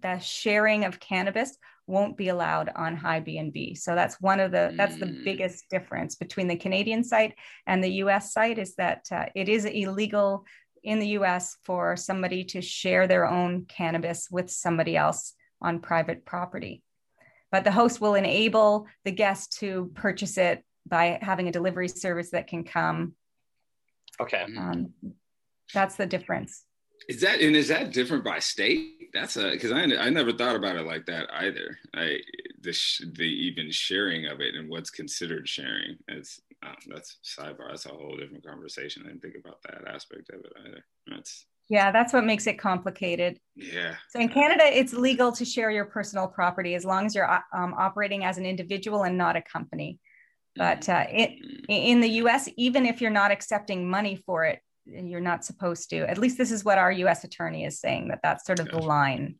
the 0.00 0.18
sharing 0.18 0.84
of 0.84 0.98
cannabis 0.98 1.56
won't 1.86 2.16
be 2.16 2.28
allowed 2.28 2.70
on 2.74 2.96
HiBnb. 2.96 3.78
So 3.78 3.94
that's 3.94 4.20
one 4.20 4.40
of 4.40 4.50
the 4.50 4.74
that's 4.76 4.98
the 4.98 5.06
mm. 5.06 5.24
biggest 5.24 5.70
difference 5.70 6.16
between 6.16 6.48
the 6.48 6.56
Canadian 6.56 7.04
site 7.04 7.34
and 7.68 7.82
the 7.82 8.02
US 8.02 8.32
site 8.32 8.58
is 8.58 8.74
that 8.74 9.06
uh, 9.12 9.26
it 9.36 9.48
is 9.48 9.64
illegal 9.64 10.44
in 10.82 10.98
the 10.98 11.10
US 11.18 11.56
for 11.64 11.96
somebody 11.96 12.42
to 12.44 12.60
share 12.60 13.06
their 13.06 13.26
own 13.26 13.64
cannabis 13.66 14.28
with 14.28 14.50
somebody 14.50 14.96
else 14.96 15.34
on 15.62 15.78
private 15.78 16.24
property. 16.24 16.82
But 17.52 17.62
the 17.62 17.70
host 17.70 18.00
will 18.00 18.16
enable 18.16 18.88
the 19.04 19.12
guest 19.12 19.58
to 19.60 19.92
purchase 19.94 20.36
it 20.36 20.64
by 20.84 21.20
having 21.22 21.46
a 21.46 21.52
delivery 21.52 21.88
service 21.88 22.30
that 22.30 22.48
can 22.48 22.64
come. 22.64 23.14
Okay. 24.20 24.42
Um, 24.58 24.94
that's 25.72 25.94
the 25.94 26.06
difference. 26.06 26.64
Is 27.08 27.20
that 27.20 27.40
and 27.40 27.54
is 27.54 27.68
that 27.68 27.92
different 27.92 28.24
by 28.24 28.38
state? 28.38 29.10
That's 29.12 29.36
a 29.36 29.50
because 29.50 29.72
I 29.72 29.82
I 29.82 30.10
never 30.10 30.32
thought 30.32 30.56
about 30.56 30.76
it 30.76 30.86
like 30.86 31.06
that 31.06 31.28
either. 31.32 31.78
I 31.94 32.18
the 32.60 32.72
sh, 32.72 33.02
the 33.14 33.24
even 33.24 33.70
sharing 33.70 34.26
of 34.26 34.40
it 34.40 34.54
and 34.54 34.68
what's 34.68 34.90
considered 34.90 35.48
sharing. 35.48 35.96
It's 36.08 36.40
um, 36.64 36.76
that's 36.88 37.18
sidebar. 37.22 37.68
That's 37.68 37.86
a 37.86 37.90
whole 37.90 38.16
different 38.16 38.46
conversation. 38.46 39.02
I 39.04 39.08
didn't 39.08 39.22
think 39.22 39.36
about 39.38 39.62
that 39.64 39.86
aspect 39.86 40.30
of 40.30 40.40
it 40.40 40.52
either. 40.66 40.84
That's 41.06 41.46
yeah, 41.68 41.90
that's 41.92 42.12
what 42.12 42.24
makes 42.24 42.46
it 42.46 42.58
complicated. 42.58 43.38
Yeah. 43.56 43.94
So 44.10 44.20
in 44.20 44.28
Canada, 44.28 44.64
it's 44.66 44.92
legal 44.92 45.32
to 45.32 45.44
share 45.44 45.70
your 45.70 45.86
personal 45.86 46.26
property 46.26 46.74
as 46.74 46.84
long 46.84 47.06
as 47.06 47.14
you're 47.14 47.30
um, 47.54 47.74
operating 47.78 48.24
as 48.24 48.36
an 48.36 48.44
individual 48.44 49.04
and 49.04 49.16
not 49.16 49.36
a 49.36 49.42
company. 49.42 49.98
But 50.56 50.88
uh, 50.88 51.06
it, 51.10 51.30
mm-hmm. 51.30 51.64
in 51.68 52.00
the 52.00 52.10
US, 52.22 52.48
even 52.56 52.84
if 52.84 53.00
you're 53.00 53.10
not 53.10 53.30
accepting 53.30 53.88
money 53.88 54.16
for 54.26 54.44
it, 54.44 54.60
you're 54.86 55.20
not 55.20 55.44
supposed 55.44 55.90
to. 55.90 56.08
At 56.08 56.18
least 56.18 56.38
this 56.38 56.50
is 56.50 56.64
what 56.64 56.78
our 56.78 56.92
us 56.92 57.24
attorney 57.24 57.64
is 57.64 57.80
saying 57.80 58.08
that 58.08 58.20
that's 58.22 58.44
sort 58.44 58.60
of 58.60 58.68
the 58.68 58.78
line. 58.78 59.36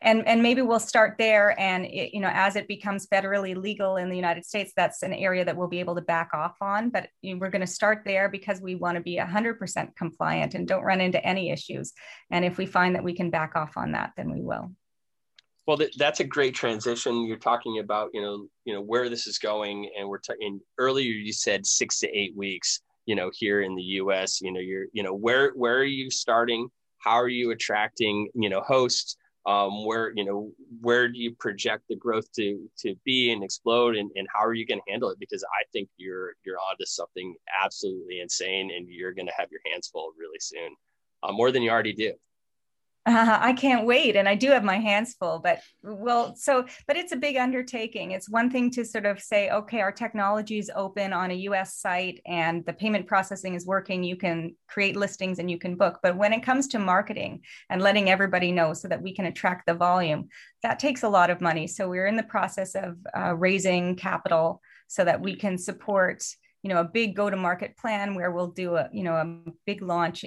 And 0.00 0.26
and 0.26 0.42
maybe 0.42 0.62
we'll 0.62 0.80
start 0.80 1.16
there 1.18 1.58
and 1.58 1.84
it, 1.84 2.12
you 2.12 2.20
know 2.20 2.30
as 2.32 2.56
it 2.56 2.66
becomes 2.68 3.06
federally 3.06 3.56
legal 3.56 3.96
in 3.96 4.08
the 4.08 4.16
united 4.16 4.44
states 4.44 4.72
that's 4.76 5.04
an 5.04 5.12
area 5.12 5.44
that 5.44 5.56
we'll 5.56 5.68
be 5.68 5.78
able 5.80 5.94
to 5.94 6.00
back 6.00 6.30
off 6.34 6.56
on. 6.60 6.90
But 6.90 7.08
we're 7.22 7.50
going 7.50 7.60
to 7.60 7.66
start 7.66 8.02
there 8.04 8.28
because 8.28 8.60
we 8.60 8.74
want 8.74 8.96
to 8.96 9.02
be 9.02 9.18
100% 9.18 9.96
compliant 9.96 10.54
and 10.54 10.66
don't 10.66 10.84
run 10.84 11.00
into 11.00 11.24
any 11.24 11.50
issues. 11.50 11.92
And 12.30 12.44
if 12.44 12.58
we 12.58 12.66
find 12.66 12.94
that 12.94 13.04
we 13.04 13.14
can 13.14 13.30
back 13.30 13.52
off 13.54 13.76
on 13.76 13.92
that 13.92 14.12
then 14.16 14.32
we 14.32 14.40
will. 14.40 14.72
Well 15.66 15.78
th- 15.78 15.96
that's 15.96 16.20
a 16.20 16.24
great 16.24 16.54
transition. 16.54 17.26
You're 17.26 17.36
talking 17.36 17.78
about 17.78 18.10
you 18.12 18.22
know 18.22 18.48
you 18.64 18.74
know 18.74 18.82
where 18.82 19.08
this 19.08 19.26
is 19.26 19.38
going 19.38 19.90
and 19.98 20.08
we're 20.08 20.18
talking 20.18 20.60
earlier 20.78 21.12
you 21.12 21.32
said 21.32 21.66
six 21.66 22.00
to 22.00 22.08
eight 22.16 22.36
weeks 22.36 22.82
you 23.08 23.14
know 23.14 23.30
here 23.32 23.62
in 23.62 23.74
the 23.74 23.82
us 23.82 24.40
you 24.42 24.52
know 24.52 24.60
you're 24.60 24.84
you 24.92 25.02
know 25.02 25.14
where 25.14 25.52
where 25.54 25.78
are 25.78 25.92
you 26.00 26.10
starting? 26.10 26.68
How 26.98 27.14
are 27.14 27.28
you 27.28 27.50
attracting 27.50 28.28
you 28.34 28.50
know 28.50 28.60
hosts? 28.60 29.16
Um, 29.46 29.86
where 29.86 30.12
you 30.14 30.26
know 30.26 30.52
where 30.82 31.08
do 31.08 31.18
you 31.18 31.34
project 31.34 31.84
the 31.88 31.96
growth 31.96 32.30
to 32.32 32.68
to 32.80 32.94
be 33.06 33.32
and 33.32 33.42
explode 33.42 33.96
and, 33.96 34.10
and 34.14 34.28
how 34.30 34.44
are 34.44 34.52
you 34.52 34.66
going 34.66 34.80
to 34.84 34.90
handle 34.90 35.08
it? 35.08 35.18
Because 35.18 35.42
i 35.58 35.62
think 35.72 35.88
you're 35.96 36.34
you're 36.44 36.58
onto 36.58 36.84
something 36.84 37.34
absolutely 37.64 38.20
insane 38.20 38.70
and 38.76 38.86
you're 38.90 39.14
going 39.14 39.26
to 39.26 39.32
have 39.38 39.48
your 39.50 39.62
hands 39.72 39.88
full 39.88 40.12
really 40.18 40.38
soon 40.38 40.76
uh, 41.22 41.32
more 41.32 41.50
than 41.50 41.62
you 41.62 41.70
already 41.70 41.94
do 41.94 42.12
Uh, 43.08 43.38
I 43.40 43.52
can't 43.54 43.86
wait. 43.86 44.16
And 44.16 44.28
I 44.28 44.34
do 44.34 44.50
have 44.50 44.64
my 44.64 44.78
hands 44.78 45.14
full, 45.18 45.38
but 45.38 45.60
well, 45.82 46.36
so, 46.36 46.66
but 46.86 46.96
it's 46.96 47.12
a 47.12 47.16
big 47.16 47.36
undertaking. 47.36 48.10
It's 48.12 48.28
one 48.28 48.50
thing 48.50 48.70
to 48.72 48.84
sort 48.84 49.06
of 49.06 49.20
say, 49.20 49.50
okay, 49.50 49.80
our 49.80 49.92
technology 49.92 50.58
is 50.58 50.70
open 50.74 51.12
on 51.12 51.30
a 51.30 51.34
US 51.48 51.76
site 51.76 52.20
and 52.26 52.64
the 52.66 52.72
payment 52.72 53.06
processing 53.06 53.54
is 53.54 53.66
working. 53.66 54.04
You 54.04 54.16
can 54.16 54.54
create 54.68 54.96
listings 54.96 55.38
and 55.38 55.50
you 55.50 55.58
can 55.58 55.76
book. 55.76 56.00
But 56.02 56.16
when 56.16 56.32
it 56.32 56.42
comes 56.42 56.68
to 56.68 56.78
marketing 56.78 57.40
and 57.70 57.80
letting 57.80 58.10
everybody 58.10 58.52
know 58.52 58.74
so 58.74 58.88
that 58.88 59.02
we 59.02 59.14
can 59.14 59.26
attract 59.26 59.66
the 59.66 59.74
volume, 59.74 60.28
that 60.62 60.78
takes 60.78 61.02
a 61.02 61.08
lot 61.08 61.30
of 61.30 61.40
money. 61.40 61.66
So 61.66 61.88
we're 61.88 62.06
in 62.06 62.16
the 62.16 62.22
process 62.22 62.74
of 62.74 62.96
uh, 63.16 63.34
raising 63.34 63.96
capital 63.96 64.60
so 64.88 65.04
that 65.04 65.20
we 65.20 65.34
can 65.34 65.56
support 65.56 66.24
you 66.62 66.70
know 66.70 66.80
a 66.80 66.84
big 66.84 67.14
go 67.14 67.30
to 67.30 67.36
market 67.36 67.76
plan 67.76 68.16
where 68.16 68.32
we'll 68.32 68.48
do 68.48 68.74
a 68.74 68.88
you 68.92 69.04
know 69.04 69.14
a 69.14 69.50
big 69.64 69.80
launch 69.80 70.24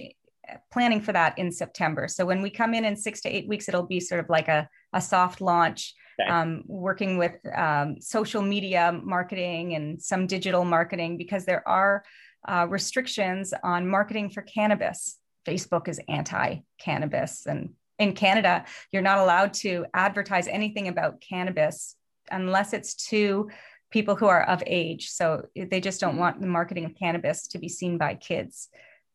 planning 0.72 1.02
for 1.02 1.14
that 1.14 1.38
in 1.38 1.52
September. 1.52 2.08
So 2.08 2.26
when 2.26 2.42
we 2.42 2.50
come 2.50 2.74
in 2.74 2.86
in 2.86 2.96
six 2.96 3.22
to 3.22 3.30
eight 3.30 3.48
weeks, 3.48 3.68
it'll 3.68 3.84
be 3.84 4.00
sort 4.00 4.20
of 4.20 4.30
like 4.30 4.48
a, 4.48 4.68
a 4.94 5.02
soft 5.02 5.42
launch, 5.42 5.94
okay. 6.20 6.30
um, 6.30 6.64
working 6.68 7.18
with 7.18 7.34
um, 7.56 8.02
social 8.02 8.42
media 8.42 9.00
marketing 9.04 9.76
and 9.76 10.02
some 10.02 10.28
digital 10.28 10.66
marketing 10.66 11.18
because 11.18 11.46
there 11.46 11.68
are 11.68 12.04
uh, 12.48 12.66
restrictions 12.70 13.54
on 13.64 13.88
marketing 13.88 14.30
for 14.30 14.42
cannabis. 14.42 15.18
Facebook 15.48 15.88
is 15.88 16.00
anti 16.08 16.58
cannabis. 16.80 17.46
And 17.46 17.72
in 18.00 18.14
Canada, 18.14 18.66
you're 18.92 19.02
not 19.02 19.20
allowed 19.20 19.54
to 19.54 19.86
advertise 19.94 20.48
anything 20.48 20.88
about 20.88 21.22
cannabis 21.22 21.96
unless 22.32 22.74
it's 22.74 22.96
to 23.10 23.50
people 23.92 24.16
who 24.16 24.28
are 24.28 24.44
of 24.44 24.64
age. 24.66 25.10
So 25.10 25.46
they 25.56 25.82
just 25.82 26.00
don't 26.00 26.18
want 26.18 26.40
the 26.40 26.48
marketing 26.48 26.86
of 26.86 26.96
cannabis 26.96 27.48
to 27.50 27.60
be 27.60 27.70
seen 27.70 27.98
by 27.98 28.16
kids. 28.16 28.70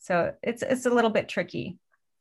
So 0.06 0.32
it's 0.40 0.62
it's 0.62 0.86
a 0.86 0.90
little 0.90 1.10
bit 1.10 1.28
tricky. 1.28 1.78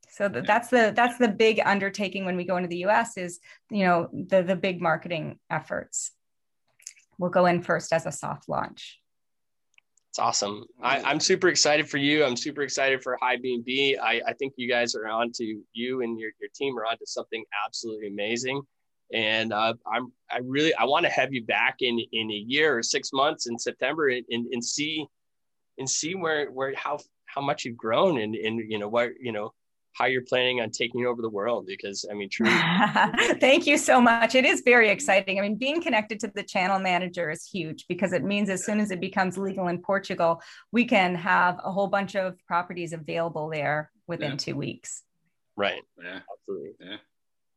So 0.10 0.28
that's 0.28 0.70
the 0.70 0.92
that's 0.96 1.20
the 1.20 1.28
big 1.28 1.62
undertaking 1.64 2.26
when 2.26 2.36
we 2.36 2.44
go 2.44 2.58
into 2.58 2.68
the 2.68 2.86
US 2.86 3.16
is 3.16 3.40
you 3.70 3.86
know 3.86 4.10
the 4.12 4.42
the 4.42 4.56
big 4.56 4.82
marketing 4.82 5.38
efforts. 5.52 6.12
We'll 7.20 7.30
go 7.30 7.46
in 7.46 7.62
first 7.62 7.94
as 7.94 8.08
a 8.08 8.12
soft 8.12 8.50
launch. 8.50 9.00
It's 10.10 10.18
awesome. 10.18 10.66
I, 10.82 11.12
am 11.12 11.20
super 11.20 11.50
excited 11.50 11.88
for 11.88 11.98
you. 11.98 12.26
I'm 12.26 12.38
super 12.38 12.64
excited 12.64 13.04
for 13.04 13.20
HiBnb. 13.22 14.00
I, 14.00 14.22
I 14.26 14.34
think 14.34 14.54
you 14.56 14.68
guys 14.68 14.96
are 14.96 15.08
on 15.08 15.32
to 15.34 15.62
you 15.74 16.02
and 16.02 16.18
your, 16.18 16.32
your 16.40 16.50
team 16.56 16.80
are 16.80 16.86
on 16.86 16.98
to 16.98 17.06
something 17.06 17.44
absolutely 17.66 18.08
amazing. 18.08 18.62
And 19.14 19.54
uh, 19.54 19.76
I'm 19.86 20.12
I 20.32 20.40
really 20.40 20.74
I 20.74 20.86
want 20.86 21.06
to 21.06 21.12
have 21.12 21.34
you 21.34 21.44
back 21.44 21.76
in 21.82 22.00
in 22.12 22.32
a 22.32 22.44
year 22.48 22.78
or 22.78 22.82
six 22.82 23.12
months 23.14 23.46
in 23.46 23.60
September 23.60 24.08
and, 24.08 24.26
and, 24.32 24.48
and 24.52 24.66
see 24.66 25.06
and 25.78 25.88
see 25.88 26.16
where 26.16 26.50
where 26.50 26.74
how 26.76 26.98
how 27.36 27.42
much 27.42 27.66
you've 27.66 27.78
grown 27.78 28.20
and 28.20 28.36
and 28.36 28.60
you 28.72 28.80
know 28.80 28.88
what 28.88 29.10
you 29.20 29.32
know 29.32 29.54
how 29.94 30.06
you're 30.06 30.24
planning 30.24 30.60
on 30.60 30.70
taking 30.70 31.06
over 31.06 31.22
the 31.22 31.30
world 31.30 31.66
because 31.66 32.06
i 32.12 32.14
mean 32.14 32.30
truly 32.30 32.52
thank 33.40 33.66
you 33.66 33.78
so 33.78 34.02
much. 34.02 34.36
It 34.36 34.44
is 34.46 34.62
very 34.62 34.90
exciting. 34.90 35.38
I 35.40 35.42
mean 35.42 35.56
being 35.56 35.82
connected 35.82 36.20
to 36.22 36.32
the 36.34 36.44
channel 36.44 36.80
manager 36.80 37.30
is 37.30 37.46
huge 37.46 37.86
because 37.88 38.14
it 38.14 38.24
means 38.24 38.50
as 38.50 38.66
soon 38.66 38.80
as 38.80 38.92
it 38.92 39.00
becomes 39.00 39.38
legal 39.38 39.68
in 39.68 39.82
portugal 39.82 40.42
we 40.72 40.86
can 40.86 41.16
have 41.16 41.60
a 41.64 41.72
whole 41.72 41.88
bunch 41.88 42.16
of 42.16 42.38
properties 42.46 42.94
available 42.94 43.50
there 43.50 43.92
within 44.08 44.32
yeah. 44.32 44.38
two 44.38 44.56
weeks. 44.56 45.04
Right. 45.58 45.82
Yeah. 46.02 46.20
Absolutely. 46.32 46.72
Yeah. 46.80 46.98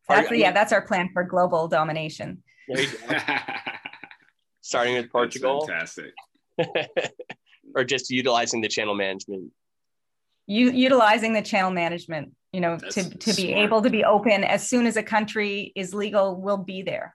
That's, 0.09 0.31
yeah 0.33 0.53
that's 0.53 0.73
our 0.73 0.83
plan 0.83 1.11
for 1.13 1.25
global 1.25 1.69
domination. 1.69 2.43
Starting 4.61 4.95
with 4.95 5.11
portugal. 5.11 5.67
that's 5.67 5.95
fantastic. 5.95 7.15
Or 7.75 7.85
just 7.85 8.11
utilizing 8.11 8.63
the 8.63 8.69
channel 8.69 8.95
management 8.95 9.53
U- 10.49 10.73
utilizing 10.73 11.33
the 11.33 11.43
channel 11.43 11.71
management 11.71 12.33
you 12.53 12.61
know 12.61 12.77
That's 12.77 12.95
to, 12.95 13.19
to 13.19 13.35
be 13.35 13.53
able 13.53 13.83
to 13.83 13.91
be 13.91 14.05
open 14.05 14.45
as 14.45 14.69
soon 14.69 14.87
as 14.87 14.97
a 14.97 15.03
country 15.03 15.73
is 15.77 15.95
legal 15.95 16.41
will 16.41 16.57
be 16.57 16.83
there. 16.83 17.15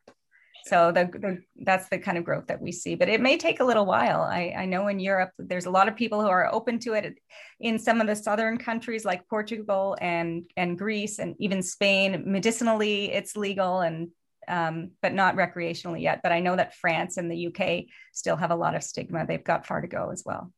So 0.66 0.94
the, 0.94 1.10
the, 1.12 1.40
that's 1.66 1.90
the 1.90 2.00
kind 2.00 2.18
of 2.18 2.24
growth 2.24 2.48
that 2.48 2.62
we 2.62 2.72
see 2.72 2.96
but 2.96 3.10
it 3.10 3.20
may 3.20 3.38
take 3.38 3.60
a 3.60 3.66
little 3.66 3.86
while. 3.86 4.22
I, 4.22 4.54
I 4.58 4.66
know 4.66 4.88
in 4.88 5.00
europe 5.00 5.32
there's 5.38 5.66
a 5.66 5.72
lot 5.72 5.88
of 5.88 5.96
people 5.96 6.22
who 6.22 6.28
are 6.28 6.54
open 6.54 6.80
to 6.80 6.94
it 6.94 7.18
in 7.60 7.78
some 7.80 8.00
of 8.00 8.08
the 8.08 8.16
southern 8.16 8.58
countries 8.58 9.04
like 9.04 9.28
portugal 9.28 9.98
and 10.00 10.44
and 10.56 10.78
greece 10.78 11.20
and 11.20 11.36
even 11.40 11.62
spain. 11.62 12.24
Medicinally 12.26 13.12
it's 13.12 13.36
legal 13.36 13.82
and 13.82 14.10
um, 14.48 14.92
but 15.02 15.14
not 15.14 15.36
recreationally 15.36 16.02
yet 16.02 16.20
but 16.22 16.32
i 16.32 16.40
know 16.42 16.56
that 16.56 16.76
france 16.76 17.18
and 17.18 17.32
the 17.32 17.48
uk 17.48 17.86
still 18.14 18.36
have 18.36 18.52
a 18.52 18.56
lot 18.56 18.76
of 18.76 18.84
stigma. 18.84 19.26
They've 19.26 19.44
got 19.44 19.66
far 19.66 19.82
to 19.82 19.88
go 19.88 20.12
as 20.12 20.24
well 20.26 20.52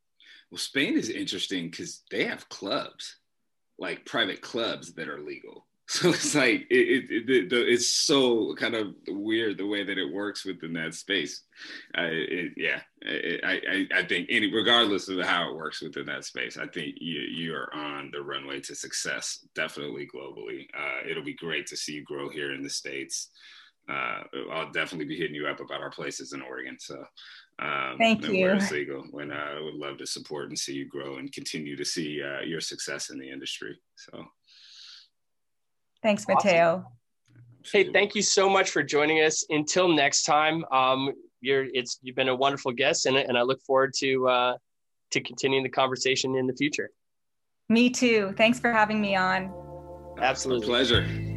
well, 0.51 0.59
Spain 0.59 0.97
is 0.97 1.09
interesting 1.09 1.69
because 1.69 2.03
they 2.11 2.25
have 2.25 2.49
clubs, 2.49 3.17
like 3.77 4.05
private 4.05 4.41
clubs 4.41 4.93
that 4.93 5.09
are 5.09 5.21
legal. 5.21 5.65
So 5.87 6.09
it's 6.09 6.33
like 6.33 6.65
it, 6.71 7.11
it, 7.11 7.29
it, 7.29 7.53
it's 7.53 7.91
so 7.91 8.55
kind 8.55 8.73
of 8.73 8.95
weird 9.07 9.59
the 9.59 9.67
way 9.67 9.83
that 9.83 9.99
it 9.99 10.11
works 10.11 10.43
within 10.43 10.73
that 10.73 10.95
space. 10.95 11.43
Uh, 11.95 12.09
yeah, 12.57 12.81
I, 13.05 13.61
I, 13.69 13.87
I 13.99 14.03
think 14.03 14.25
any 14.31 14.51
regardless 14.51 15.09
of 15.09 15.19
how 15.19 15.51
it 15.51 15.55
works 15.55 15.83
within 15.83 16.07
that 16.07 16.25
space, 16.25 16.57
I 16.57 16.65
think 16.65 16.95
you 16.99 17.19
you 17.19 17.53
are 17.53 17.71
on 17.71 18.09
the 18.11 18.23
runway 18.23 18.61
to 18.61 18.73
success, 18.73 19.45
definitely 19.53 20.07
globally. 20.07 20.65
Uh, 20.75 21.07
it'll 21.07 21.23
be 21.23 21.35
great 21.35 21.67
to 21.67 21.77
see 21.77 21.93
you 21.93 22.03
grow 22.03 22.29
here 22.29 22.51
in 22.55 22.63
the 22.63 22.69
states. 22.69 23.29
Uh, 23.87 24.23
I'll 24.51 24.71
definitely 24.71 25.05
be 25.05 25.17
hitting 25.17 25.35
you 25.35 25.45
up 25.45 25.59
about 25.59 25.81
our 25.81 25.91
places 25.91 26.33
in 26.33 26.41
Oregon. 26.41 26.77
So 26.79 27.05
um, 27.59 27.97
Thank 27.97 28.27
you. 28.27 28.53
Legal, 28.71 29.03
when 29.11 29.31
uh, 29.31 29.35
I 29.35 29.61
would 29.61 29.75
love 29.75 29.97
to 29.99 30.05
support 30.05 30.49
and 30.49 30.59
see 30.59 30.73
you 30.73 30.87
grow 30.87 31.17
and 31.17 31.31
continue 31.31 31.75
to 31.77 31.85
see 31.85 32.21
uh, 32.21 32.41
your 32.41 32.59
success 32.59 33.09
in 33.09 33.17
the 33.17 33.29
industry. 33.29 33.77
So, 33.95 34.25
thanks, 36.03 36.23
awesome. 36.23 36.35
Mateo. 36.35 36.85
Hey, 37.71 37.91
thank 37.91 38.13
you 38.13 38.21
so 38.21 38.49
much 38.49 38.69
for 38.69 38.83
joining 38.83 39.23
us. 39.23 39.45
Until 39.49 39.87
next 39.87 40.23
time, 40.23 40.65
um, 40.71 41.13
you're 41.41 41.65
it's 41.73 41.99
you've 42.01 42.15
been 42.15 42.29
a 42.29 42.35
wonderful 42.35 42.73
guest, 42.73 43.05
and, 43.05 43.15
and 43.15 43.37
I 43.37 43.41
look 43.41 43.61
forward 43.61 43.93
to 43.99 44.27
uh, 44.27 44.57
to 45.11 45.21
continuing 45.21 45.63
the 45.63 45.69
conversation 45.69 46.35
in 46.35 46.47
the 46.47 46.53
future. 46.53 46.89
Me 47.69 47.89
too. 47.89 48.33
Thanks 48.37 48.59
for 48.59 48.71
having 48.71 48.99
me 48.99 49.15
on. 49.15 49.51
Absolutely, 50.19 50.67
pleasure. 50.67 51.34